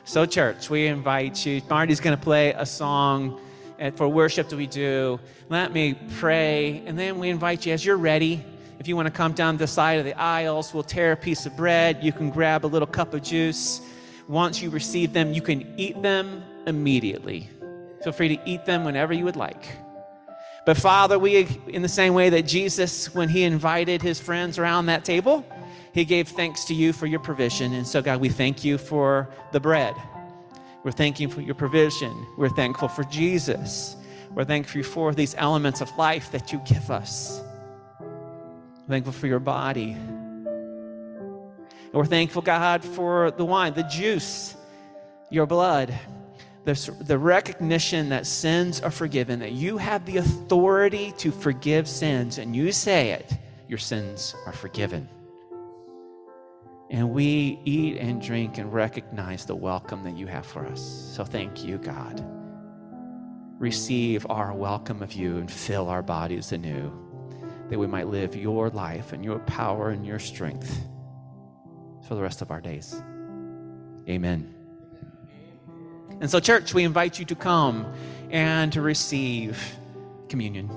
So, 0.05 0.27
church, 0.27 0.69
we 0.69 0.87
invite 0.87 1.47
you. 1.47 1.63
Marty's 1.71 2.01
going 2.01 2.17
to 2.17 2.23
play 2.23 2.53
a 2.53 2.67
song 2.67 3.41
eh, 3.79 3.91
for 3.91 4.09
worship 4.09 4.49
that 4.49 4.57
we 4.57 4.67
do. 4.67 5.21
Let 5.49 5.73
me 5.73 5.97
pray, 6.19 6.83
and 6.87 6.99
then 6.99 7.21
we 7.21 7.31
invite 7.31 7.67
you 7.67 7.73
as 7.73 7.85
you're 7.85 7.97
ready. 7.97 8.45
If 8.81 8.89
you 8.89 8.97
want 8.97 9.07
to 9.07 9.13
come 9.13 9.33
down 9.33 9.59
the 9.59 9.67
side 9.69 10.01
of 10.01 10.05
the 10.05 10.15
aisles, 10.15 10.75
we'll 10.75 10.83
tear 10.83 11.13
a 11.13 11.17
piece 11.17 11.47
of 11.47 11.57
bread. 11.57 12.03
You 12.03 12.13
can 12.13 12.31
grab 12.31 12.65
a 12.65 12.67
little 12.67 12.89
cup 12.89 13.15
of 13.15 13.23
juice. 13.23 13.81
Once 14.27 14.61
you 14.61 14.71
receive 14.71 15.13
them, 15.13 15.33
you 15.33 15.43
can 15.43 15.73
eat 15.77 16.01
them 16.03 16.43
immediately. 16.67 17.49
Feel 18.03 18.13
free 18.13 18.37
to 18.37 18.49
eat 18.49 18.65
them 18.65 18.85
whenever 18.85 19.13
you 19.13 19.25
would 19.25 19.37
like. 19.37 19.69
But 20.71 20.77
Father, 20.77 21.19
we, 21.19 21.49
in 21.67 21.83
the 21.83 21.89
same 21.89 22.15
way 22.15 22.31
that 22.31 22.43
Jesus, 22.43 23.13
when 23.13 23.29
he 23.29 23.43
invited 23.43 24.03
his 24.03 24.21
friends 24.21 24.57
around 24.57 24.87
that 24.87 25.05
table, 25.05 25.45
he 25.93 26.05
gave 26.05 26.29
thanks 26.29 26.65
to 26.67 26.75
you 26.75 26.93
for 26.93 27.07
your 27.07 27.19
provision. 27.19 27.75
And 27.75 27.85
so, 27.85 28.01
God, 28.01 28.21
we 28.21 28.29
thank 28.29 28.63
you 28.63 28.79
for 28.79 29.29
the 29.51 29.59
bread. 29.59 29.97
We're 30.85 30.93
thanking 30.93 31.29
for 31.29 31.41
your 31.41 31.57
provision. 31.57 32.15
We're 32.39 32.51
thankful 32.51 32.87
for 32.87 33.03
Jesus. 33.03 33.97
We're 34.33 34.45
thankful 34.45 34.85
for 34.85 35.13
these 35.13 35.35
elements 35.37 35.81
of 35.81 35.91
life 35.99 36.31
that 36.31 36.53
you 36.53 36.63
give 36.65 36.89
us. 36.89 37.43
We're 37.99 38.91
thankful 38.91 39.13
for 39.13 39.27
your 39.27 39.41
body. 39.41 39.91
And 39.91 40.47
we're 41.93 42.07
thankful, 42.07 42.43
God, 42.43 42.85
for 42.85 43.33
the 43.33 43.45
wine, 43.45 43.75
the 43.75 43.83
juice, 43.83 44.55
your 45.31 45.47
blood 45.47 45.93
the, 46.65 46.95
the 47.01 47.19
recognition 47.19 48.11
that 48.11 48.27
sins 48.27 48.81
are 48.81 48.91
forgiven, 48.91 49.39
that 49.41 49.53
you 49.53 49.79
have 49.79 50.05
the 50.05 50.19
authority 50.19 51.13
to 51.19 51.31
forgive 51.31 51.89
sins, 51.89 52.39
and 52.39 52.55
you 52.55 52.71
say 52.73 53.13
it, 53.13 53.33
your 53.69 53.79
sins 53.79 54.35
are 54.47 54.53
forgiven. 54.53 55.09
And 56.91 57.11
we 57.11 57.61
eat 57.65 57.99
and 57.99 58.21
drink 58.21 58.59
and 58.59 58.73
recognize 58.73 59.47
the 59.47 59.55
welcome 59.55 60.03
that 60.03 60.17
you 60.17 60.27
have 60.27 60.45
for 60.45 60.67
us. 60.67 61.13
So 61.15 61.25
thank 61.25 61.65
you, 61.65 61.79
God. 61.79 62.23
Receive 63.59 64.27
our 64.29 64.53
welcome 64.53 65.03
of 65.03 65.13
you 65.13 65.37
and 65.37 65.51
fill 65.51 65.89
our 65.89 66.03
bodies 66.03 66.53
anew, 66.53 66.93
that 67.69 67.79
we 67.79 67.87
might 67.87 68.09
live 68.09 68.35
your 68.35 68.71
life 68.71 69.13
and 69.13 69.25
your 69.25 69.39
power 69.41 69.91
and 69.91 70.05
your 70.05 70.19
strength 70.19 70.85
for 72.09 72.17
the 72.17 72.23
rest 72.23 72.43
of 72.43 72.51
our 72.51 72.61
days. 72.61 73.01
Amen. 74.09 74.60
And 76.21 76.31
so, 76.31 76.39
church, 76.39 76.75
we 76.75 76.85
invite 76.85 77.19
you 77.19 77.25
to 77.25 77.35
come 77.35 77.93
and 78.31 78.73
to 78.75 78.83
receive 78.83 79.77
communion. 80.29 80.71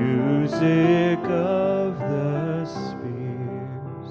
Music 0.00 1.18
of 1.24 1.98
the 1.98 2.64
spheres. 2.64 4.10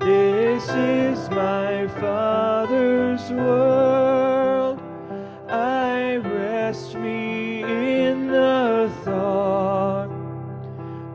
This 0.00 0.68
is 0.68 1.30
my 1.30 1.86
Father's 2.00 3.30
world. 3.30 4.80
I 5.48 6.16
rest 6.16 6.96
me 6.96 7.62
in 7.62 8.26
the 8.26 8.90
thought 9.04 10.10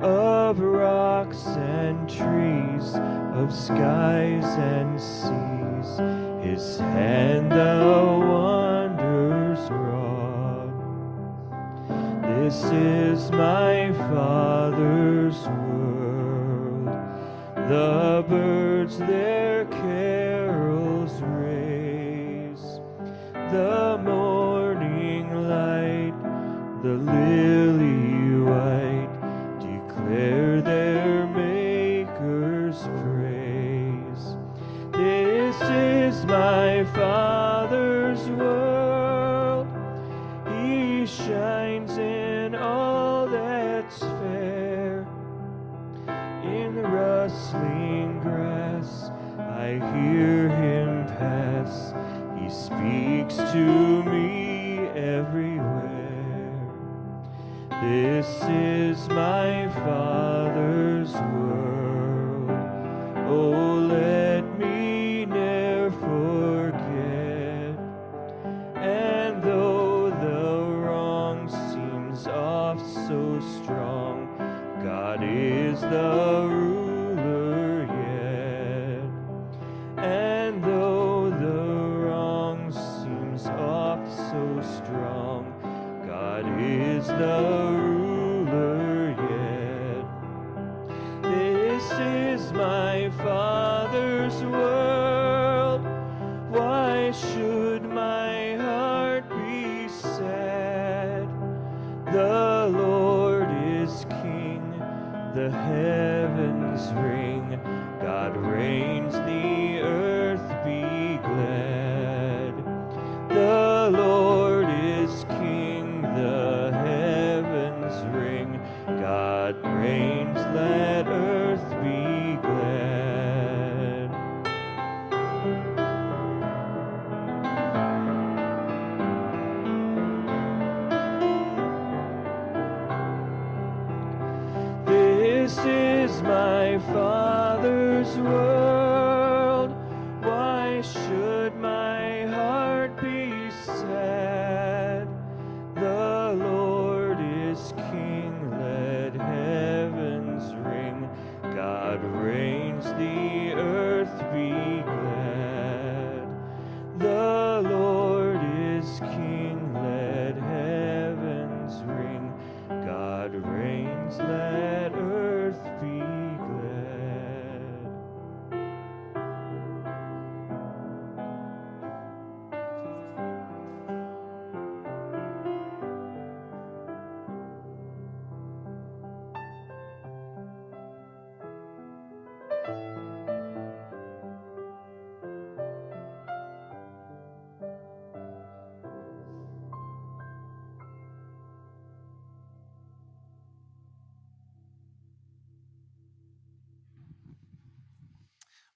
of 0.01 0.59
rocks 0.59 1.45
and 1.47 2.09
trees, 2.09 2.95
of 3.33 3.53
skies 3.53 4.45
and 4.45 4.99
seas. 4.99 5.99
His 6.41 6.79
hand 6.79 7.51
the 7.51 8.18
This 12.49 12.63
is 12.63 13.31
my 13.31 13.93
Father's 14.09 15.37
world. 15.45 16.87
The 17.69 18.25
birds 18.27 18.97
their 18.97 19.38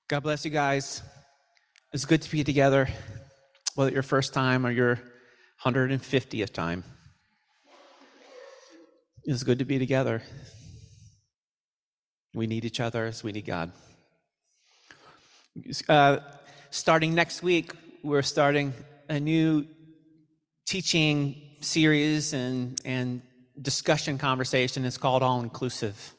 God 0.10 0.20
bless 0.20 0.44
you 0.44 0.52
guys. 0.52 1.02
It's 1.94 2.04
good 2.04 2.22
to 2.24 2.30
be 2.30 2.44
together, 2.44 2.90
whether 3.76 3.90
your 3.90 4.04
first 4.04 4.34
time 4.34 4.66
or 4.66 4.72
your 4.72 5.00
150th 5.64 6.52
time. 6.52 6.84
It's 9.24 9.44
good 9.44 9.60
to 9.60 9.66
be 9.66 9.80
together. 9.80 10.22
We 12.34 12.48
need 12.48 12.66
each 12.66 12.82
other 12.82 13.06
as 13.06 13.24
we 13.24 13.32
need 13.32 13.46
God. 13.46 13.72
Uh, 15.88 16.18
starting 16.70 17.16
next 17.16 17.42
week, 17.42 17.72
we're 18.04 18.24
starting 18.24 18.74
a 19.08 19.22
new 19.22 19.66
teaching 20.66 21.42
series 21.62 22.34
and, 22.34 22.78
and 22.84 23.22
discussion 23.62 24.18
conversation. 24.18 24.84
It's 24.84 24.98
called 24.98 25.24
All 25.24 25.40
Inclusive. 25.40 26.14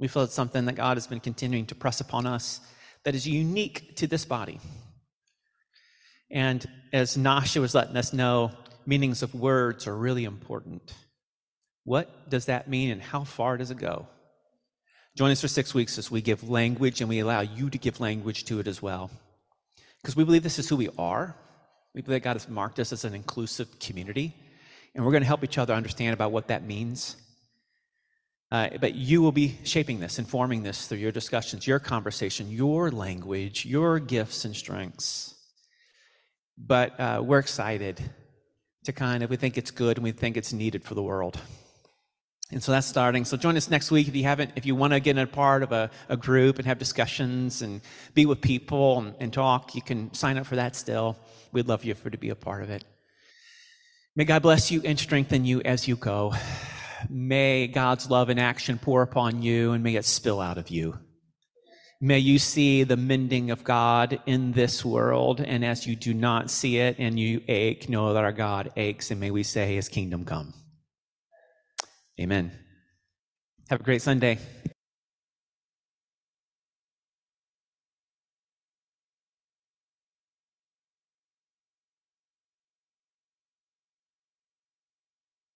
We 0.00 0.08
feel 0.08 0.24
it's 0.24 0.34
something 0.34 0.64
that 0.64 0.74
God 0.74 0.96
has 0.96 1.06
been 1.06 1.20
continuing 1.20 1.66
to 1.66 1.76
press 1.76 2.00
upon 2.00 2.26
us 2.26 2.60
that 3.04 3.14
is 3.14 3.26
unique 3.26 3.96
to 3.96 4.06
this 4.06 4.24
body. 4.24 4.60
And 6.30 6.64
as 6.92 7.16
Nacsha 7.16 7.60
was 7.60 7.74
letting 7.74 7.96
us 7.96 8.12
know, 8.12 8.50
meanings 8.86 9.22
of 9.22 9.34
words 9.34 9.86
are 9.86 9.96
really 9.96 10.24
important. 10.24 10.92
What 11.84 12.30
does 12.30 12.46
that 12.46 12.68
mean 12.68 12.90
and 12.90 13.00
how 13.00 13.24
far 13.24 13.56
does 13.56 13.70
it 13.70 13.78
go? 13.78 14.08
Join 15.16 15.30
us 15.30 15.40
for 15.40 15.48
six 15.48 15.74
weeks 15.74 15.96
as 15.96 16.10
we 16.10 16.22
give 16.22 16.48
language 16.48 17.00
and 17.00 17.08
we 17.08 17.20
allow 17.20 17.40
you 17.40 17.70
to 17.70 17.78
give 17.78 18.00
language 18.00 18.44
to 18.46 18.58
it 18.58 18.66
as 18.66 18.82
well. 18.82 19.10
Because 20.02 20.16
we 20.16 20.24
believe 20.24 20.42
this 20.42 20.58
is 20.58 20.68
who 20.68 20.76
we 20.76 20.88
are. 20.98 21.36
We 21.94 22.02
believe 22.02 22.22
God 22.22 22.34
has 22.34 22.48
marked 22.48 22.80
us 22.80 22.92
as 22.92 23.04
an 23.04 23.14
inclusive 23.14 23.78
community. 23.78 24.34
And 24.94 25.04
we're 25.04 25.12
going 25.12 25.22
to 25.22 25.28
help 25.28 25.44
each 25.44 25.58
other 25.58 25.74
understand 25.74 26.14
about 26.14 26.32
what 26.32 26.48
that 26.48 26.64
means. 26.64 27.16
Uh, 28.54 28.68
but 28.80 28.94
you 28.94 29.20
will 29.20 29.32
be 29.32 29.58
shaping 29.64 29.98
this, 29.98 30.20
informing 30.20 30.62
this 30.62 30.86
through 30.86 30.98
your 30.98 31.10
discussions, 31.10 31.66
your 31.66 31.80
conversation, 31.80 32.48
your 32.52 32.88
language, 32.88 33.66
your 33.66 33.98
gifts 33.98 34.44
and 34.44 34.54
strengths. 34.54 35.34
But 36.56 37.00
uh, 37.00 37.20
we're 37.24 37.40
excited 37.40 38.00
to 38.84 38.92
kind 38.92 39.24
of, 39.24 39.30
we 39.30 39.34
think 39.34 39.58
it's 39.58 39.72
good 39.72 39.96
and 39.96 40.04
we 40.04 40.12
think 40.12 40.36
it's 40.36 40.52
needed 40.52 40.84
for 40.84 40.94
the 40.94 41.02
world. 41.02 41.36
And 42.52 42.62
so 42.62 42.70
that's 42.70 42.86
starting. 42.86 43.24
So 43.24 43.36
join 43.36 43.56
us 43.56 43.68
next 43.68 43.90
week 43.90 44.06
if 44.06 44.14
you 44.14 44.22
haven't, 44.22 44.52
if 44.54 44.64
you 44.64 44.76
want 44.76 44.92
to 44.92 45.00
get 45.00 45.18
a 45.18 45.26
part 45.26 45.64
of 45.64 45.72
a, 45.72 45.90
a 46.08 46.16
group 46.16 46.58
and 46.58 46.66
have 46.68 46.78
discussions 46.78 47.60
and 47.60 47.80
be 48.14 48.24
with 48.24 48.40
people 48.40 49.00
and, 49.00 49.14
and 49.18 49.32
talk, 49.32 49.74
you 49.74 49.82
can 49.82 50.14
sign 50.14 50.38
up 50.38 50.46
for 50.46 50.54
that 50.54 50.76
still. 50.76 51.18
We'd 51.50 51.66
love 51.66 51.82
you 51.82 51.96
for 51.96 52.08
to 52.08 52.18
be 52.18 52.28
a 52.28 52.36
part 52.36 52.62
of 52.62 52.70
it. 52.70 52.84
May 54.14 54.22
God 54.22 54.42
bless 54.42 54.70
you 54.70 54.80
and 54.84 54.96
strengthen 54.96 55.44
you 55.44 55.60
as 55.62 55.88
you 55.88 55.96
go. 55.96 56.34
May 57.10 57.66
God's 57.66 58.10
love 58.10 58.28
and 58.28 58.40
action 58.40 58.78
pour 58.78 59.02
upon 59.02 59.42
you 59.42 59.72
and 59.72 59.82
may 59.82 59.96
it 59.96 60.04
spill 60.04 60.40
out 60.40 60.58
of 60.58 60.70
you. 60.70 60.98
May 62.00 62.18
you 62.18 62.38
see 62.38 62.84
the 62.84 62.96
mending 62.96 63.50
of 63.50 63.64
God 63.64 64.20
in 64.26 64.52
this 64.52 64.84
world. 64.84 65.40
And 65.40 65.64
as 65.64 65.86
you 65.86 65.96
do 65.96 66.12
not 66.12 66.50
see 66.50 66.78
it 66.78 66.96
and 66.98 67.18
you 67.18 67.40
ache, 67.48 67.88
know 67.88 68.12
that 68.12 68.24
our 68.24 68.32
God 68.32 68.72
aches. 68.76 69.10
And 69.10 69.20
may 69.20 69.30
we 69.30 69.42
say, 69.42 69.74
His 69.74 69.88
kingdom 69.88 70.24
come. 70.24 70.52
Amen. 72.20 72.52
Have 73.70 73.80
a 73.80 73.84
great 73.84 74.02
Sunday. 74.02 74.38